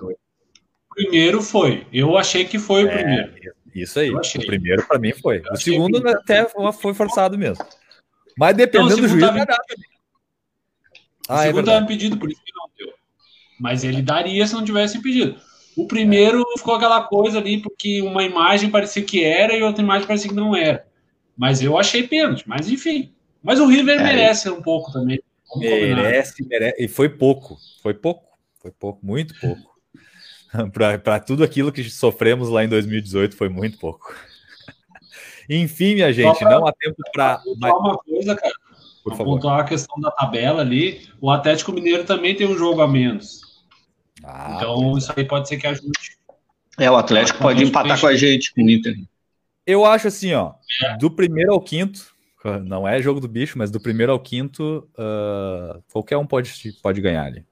Primeiro 0.94 1.42
foi. 1.42 1.86
Eu 1.92 2.16
achei 2.16 2.44
que 2.44 2.58
foi 2.58 2.84
o 2.84 2.88
é, 2.88 2.96
primeiro. 2.96 3.32
Isso 3.74 3.98
aí. 3.98 4.10
O 4.10 4.46
primeiro 4.46 4.86
para 4.86 4.98
mim 4.98 5.12
foi. 5.12 5.42
Eu 5.44 5.52
o 5.52 5.56
segundo 5.56 6.02
que... 6.02 6.08
até 6.08 6.46
foi 6.72 6.94
forçado 6.94 7.38
mesmo. 7.38 7.64
Mas 8.36 8.56
dependendo 8.56 8.96
do 8.96 9.08
juiz, 9.08 9.20
tava... 9.20 9.44
dar 9.44 9.56
Ah, 11.28 11.36
o 11.36 11.40
é 11.40 11.46
segundo 11.46 11.60
estava 11.60 11.80
é 11.80 11.82
impedido, 11.82 12.18
por 12.18 12.30
isso 12.30 12.42
que 12.44 12.52
não 12.54 12.68
deu. 12.78 12.94
Mas 13.58 13.84
ele 13.84 14.02
daria 14.02 14.46
se 14.46 14.54
não 14.54 14.64
tivesse 14.64 14.98
impedido. 14.98 15.36
O 15.76 15.86
primeiro 15.86 16.44
ficou 16.56 16.74
aquela 16.74 17.02
coisa 17.04 17.38
ali, 17.38 17.62
porque 17.62 18.02
uma 18.02 18.22
imagem 18.22 18.70
parecia 18.70 19.02
que 19.02 19.24
era 19.24 19.56
e 19.56 19.62
outra 19.62 19.82
imagem 19.82 20.06
parecia 20.06 20.28
que 20.28 20.36
não 20.36 20.54
era. 20.54 20.86
Mas 21.36 21.62
eu 21.62 21.78
achei 21.78 22.06
pênalti, 22.06 22.44
mas 22.46 22.68
enfim. 22.68 23.12
Mas 23.42 23.58
o 23.58 23.66
River 23.66 23.98
é, 23.98 24.02
merece 24.02 24.50
um 24.50 24.60
pouco 24.60 24.92
também. 24.92 25.20
Merece, 25.56 26.46
merece. 26.46 26.82
E 26.82 26.88
foi 26.88 27.08
pouco. 27.08 27.56
Foi 27.82 27.94
pouco. 27.94 28.26
Foi 28.60 28.70
pouco, 28.70 29.04
muito 29.04 29.34
pouco. 29.40 29.71
para 31.02 31.20
tudo 31.20 31.42
aquilo 31.42 31.72
que 31.72 31.84
sofremos 31.84 32.48
lá 32.48 32.64
em 32.64 32.68
2018 32.68 33.36
foi 33.36 33.48
muito 33.48 33.78
pouco. 33.78 34.14
Enfim, 35.48 35.94
minha 35.94 36.12
gente, 36.12 36.38
pra, 36.38 36.50
não 36.50 36.66
há 36.66 36.72
tempo 36.72 36.96
para. 37.12 37.42
Uma 37.46 37.98
coisa, 37.98 38.36
cara. 38.36 38.54
Por 39.02 39.16
favor. 39.16 39.34
Pontuar 39.34 39.60
a 39.60 39.64
questão 39.64 40.00
da 40.00 40.10
tabela 40.10 40.62
ali. 40.62 41.08
O 41.20 41.30
Atlético 41.30 41.72
Mineiro 41.72 42.04
também 42.04 42.36
tem 42.36 42.46
um 42.46 42.56
jogo 42.56 42.80
a 42.82 42.88
menos. 42.88 43.40
Ah, 44.22 44.54
então, 44.56 44.96
isso 44.96 45.12
aí 45.16 45.24
pode 45.24 45.48
ser 45.48 45.56
que 45.56 45.66
ajude. 45.66 45.90
É, 46.78 46.90
o 46.90 46.96
Atlético 46.96 47.40
pode 47.40 47.64
empatar 47.64 48.00
com 48.00 48.06
a 48.06 48.14
gente, 48.14 48.54
com 48.54 48.62
o 48.62 48.70
Inter. 48.70 48.94
Eu 49.66 49.84
acho 49.84 50.08
assim, 50.08 50.32
ó, 50.34 50.52
é. 50.84 50.96
do 50.96 51.10
primeiro 51.10 51.52
ao 51.52 51.60
quinto, 51.60 52.14
não 52.64 52.86
é 52.86 53.00
jogo 53.02 53.20
do 53.20 53.28
bicho, 53.28 53.58
mas 53.58 53.70
do 53.70 53.80
primeiro 53.80 54.12
ao 54.12 54.18
quinto, 54.18 54.88
uh, 54.94 55.82
qualquer 55.92 56.16
um 56.16 56.26
pode, 56.26 56.52
pode 56.82 57.00
ganhar 57.00 57.24
ali. 57.24 57.44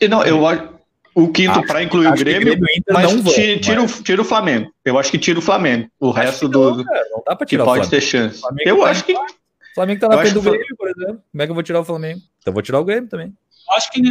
E 0.00 0.08
não, 0.08 0.24
eu 0.24 0.46
acho 0.46 0.74
o 1.14 1.28
quinto 1.28 1.64
para 1.66 1.82
incluir 1.82 2.08
o 2.08 2.14
Grêmio, 2.14 2.56
Grêmio 2.56 2.82
mas 2.90 3.12
vão, 3.12 3.32
tira, 3.32 3.60
tira, 3.60 3.80
mas... 3.82 4.00
O, 4.00 4.02
tira 4.02 4.22
o 4.22 4.24
Flamengo. 4.24 4.72
Eu 4.84 4.98
acho 4.98 5.10
que 5.10 5.18
tira 5.18 5.38
o 5.38 5.42
Flamengo. 5.42 5.88
O 6.00 6.10
acho 6.10 6.18
resto 6.18 6.48
do. 6.48 6.76
Não, 6.76 6.84
cara, 6.84 7.06
não 7.10 7.22
dá 7.24 7.36
para 7.36 7.46
tirar 7.46 7.64
pode 7.64 7.88
ter 7.88 8.00
chance. 8.00 8.40
Eu 8.64 8.80
tá 8.80 8.90
acho 8.90 9.04
que. 9.04 9.12
O 9.12 9.24
Flamengo 9.74 10.00
tá 10.00 10.08
na 10.08 10.18
frente 10.18 10.34
do 10.34 10.42
Grêmio, 10.42 10.76
por 10.76 10.88
exemplo. 10.88 11.22
Como 11.30 11.42
é 11.42 11.46
que 11.46 11.50
eu 11.50 11.54
vou 11.54 11.62
tirar 11.62 11.80
o 11.80 11.84
Flamengo? 11.84 12.20
Então 12.38 12.50
eu 12.50 12.52
vou 12.52 12.62
tirar 12.62 12.80
o 12.80 12.84
Grêmio 12.84 13.08
também. 13.08 13.32
Acho 13.76 13.90
que 13.92 14.02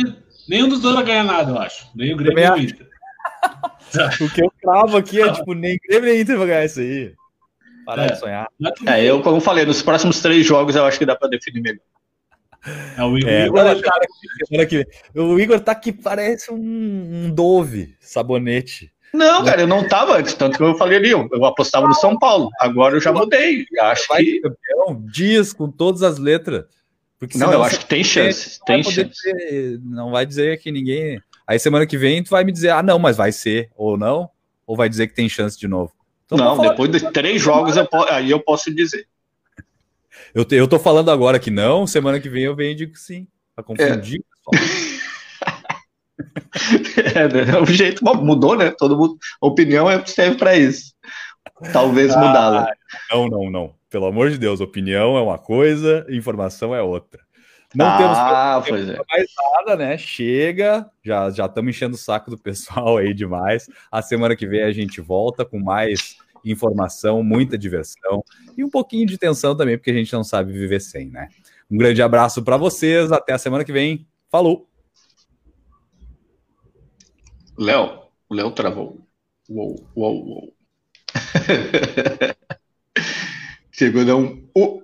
nenhum 0.47 0.67
dos 0.67 0.81
dois 0.81 0.95
vai 0.95 1.03
ganhar 1.03 1.23
nada, 1.23 1.51
eu 1.51 1.59
acho. 1.59 1.87
Nem 1.95 2.13
o 2.13 2.17
Grêmio 2.17 2.35
nem 2.35 2.51
o 2.51 2.57
Inter. 2.57 2.87
o 4.21 4.29
que 4.29 4.41
eu 4.41 4.51
cravo 4.61 4.97
aqui 4.97 5.21
é 5.21 5.31
tipo, 5.31 5.53
nem 5.53 5.77
Grêmio 5.87 6.09
nem 6.09 6.21
Inter 6.21 6.37
vai 6.37 6.47
ganhar 6.47 6.65
isso 6.65 6.79
aí. 6.79 7.13
Parar 7.85 8.05
é. 8.05 8.11
de 8.13 8.19
sonhar. 8.19 8.47
É, 8.87 9.03
eu, 9.03 9.21
como 9.21 9.41
falei, 9.41 9.65
nos 9.65 9.81
próximos 9.81 10.21
três 10.21 10.45
jogos 10.45 10.75
eu 10.75 10.85
acho 10.85 10.97
que 10.97 11.05
dá 11.05 11.15
para 11.15 11.29
definir 11.29 11.61
melhor. 11.61 11.83
É, 12.97 13.03
o 13.03 13.17
Igor, 13.17 13.29
é, 13.29 13.45
Igor 13.45 13.81
tá, 13.81 14.61
aqui, 14.61 14.85
o 15.13 15.39
Igor 15.39 15.59
tá 15.59 15.75
que 15.75 15.91
parece 15.91 16.51
um, 16.51 16.55
um 17.25 17.29
Dove, 17.29 17.95
sabonete. 17.99 18.91
Não, 19.13 19.45
cara, 19.45 19.61
eu 19.61 19.67
não 19.67 19.87
tava 19.87 20.17
antes, 20.17 20.33
tanto 20.33 20.57
que 20.57 20.63
eu 20.63 20.75
falei 20.75 20.97
ali, 20.97 21.11
eu, 21.11 21.29
eu 21.31 21.45
apostava 21.45 21.87
no 21.87 21.93
São 21.93 22.17
Paulo. 22.17 22.49
Agora 22.59 22.95
eu 22.95 23.01
já 23.01 23.11
mudei. 23.11 23.65
Acho 23.79 24.07
vai 24.07 24.23
que. 24.23 24.41
Campeão, 24.41 25.03
diz 25.05 25.53
com 25.53 25.69
todas 25.69 26.01
as 26.01 26.17
letras. 26.17 26.65
Porque 27.19 27.37
não, 27.37 27.53
eu 27.53 27.63
acho 27.63 27.79
que 27.79 27.85
tem 27.85 28.03
chance. 28.03 28.59
Tem 28.65 28.83
chance. 28.83 29.03
Dizer, 29.05 29.79
não 29.83 30.11
vai 30.11 30.25
dizer 30.25 30.59
que 30.59 30.71
ninguém. 30.71 31.21
Aí 31.45 31.59
semana 31.59 31.85
que 31.85 31.97
vem 31.97 32.23
tu 32.23 32.31
vai 32.31 32.43
me 32.43 32.51
dizer, 32.51 32.69
ah, 32.69 32.81
não, 32.81 32.97
mas 32.97 33.15
vai 33.15 33.31
ser, 33.31 33.69
ou 33.75 33.97
não, 33.97 34.29
ou 34.65 34.75
vai 34.75 34.89
dizer 34.89 35.07
que 35.07 35.13
tem 35.13 35.29
chance 35.29 35.57
de 35.59 35.67
novo. 35.67 35.93
Então, 36.25 36.37
não, 36.37 36.57
depois 36.57 36.89
de 36.89 37.11
três 37.11 37.41
jogos, 37.41 37.77
eu, 37.77 37.87
aí 38.09 38.31
eu 38.31 38.39
posso 38.39 38.73
dizer. 38.73 39.05
Eu, 40.33 40.43
te, 40.43 40.55
eu 40.55 40.67
tô 40.67 40.79
falando 40.79 41.11
agora 41.11 41.39
que 41.39 41.51
não, 41.51 41.85
semana 41.85 42.19
que 42.19 42.29
vem 42.29 42.43
eu 42.43 42.55
venho 42.55 42.71
e 42.71 42.75
digo 42.75 42.95
sim. 42.97 43.27
Pra 43.55 43.63
confundir 43.63 44.19
é. 44.19 44.73
é, 47.53 47.61
o 47.61 47.65
jeito 47.65 48.03
mudou, 48.03 48.55
né? 48.55 48.71
Todo 48.71 48.97
mundo, 48.97 49.17
opinião 49.39 49.89
é, 49.89 50.03
serve 50.05 50.37
para 50.37 50.55
isso. 50.55 50.93
Talvez 51.71 52.11
ah, 52.15 52.19
mudá-la. 52.19 52.67
Não, 53.11 53.27
não, 53.27 53.49
não. 53.49 53.75
Pelo 53.89 54.07
amor 54.07 54.31
de 54.31 54.37
Deus, 54.37 54.59
opinião 54.59 55.17
é 55.17 55.21
uma 55.21 55.37
coisa, 55.37 56.05
informação 56.09 56.73
é 56.73 56.81
outra. 56.81 57.21
Não 57.75 57.85
ah, 57.87 58.61
temos, 58.63 58.85
temos 58.85 58.95
é. 58.95 59.01
mais 59.09 59.27
nada, 59.55 59.75
né? 59.75 59.97
Chega, 59.97 60.89
já 61.03 61.29
já 61.29 61.45
estamos 61.45 61.75
enchendo 61.75 61.95
o 61.95 61.99
saco 61.99 62.29
do 62.29 62.37
pessoal 62.37 62.97
aí 62.97 63.13
demais. 63.13 63.67
A 63.91 64.01
semana 64.01 64.35
que 64.35 64.47
vem 64.47 64.63
a 64.63 64.71
gente 64.71 64.99
volta 65.01 65.45
com 65.45 65.59
mais 65.59 66.17
informação, 66.51 67.23
muita 67.23 67.57
diversão 67.57 68.23
e 68.57 68.63
um 68.63 68.69
pouquinho 68.69 69.05
de 69.05 69.17
tensão 69.17 69.55
também, 69.55 69.77
porque 69.77 69.91
a 69.91 69.95
gente 69.95 70.11
não 70.13 70.23
sabe 70.23 70.51
viver 70.51 70.79
sem, 70.79 71.09
né? 71.09 71.29
Um 71.69 71.77
grande 71.77 72.01
abraço 72.01 72.43
para 72.43 72.57
vocês, 72.57 73.11
até 73.11 73.33
a 73.33 73.37
semana 73.37 73.63
que 73.63 73.71
vem. 73.71 74.07
Falou! 74.29 74.67
Léo, 77.57 78.03
o 78.29 78.33
Léo 78.33 78.51
travou. 78.51 79.05
Uou, 79.49 79.87
uou, 79.95 80.25
uou. 80.25 80.55
Chegou 83.71 84.01
um. 84.17 84.47
Uh. 84.55 84.83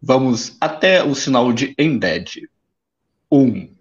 Vamos 0.00 0.56
até 0.60 1.04
o 1.04 1.14
sinal 1.14 1.52
de 1.52 1.74
Embed. 1.78 2.48
Um, 3.30 3.72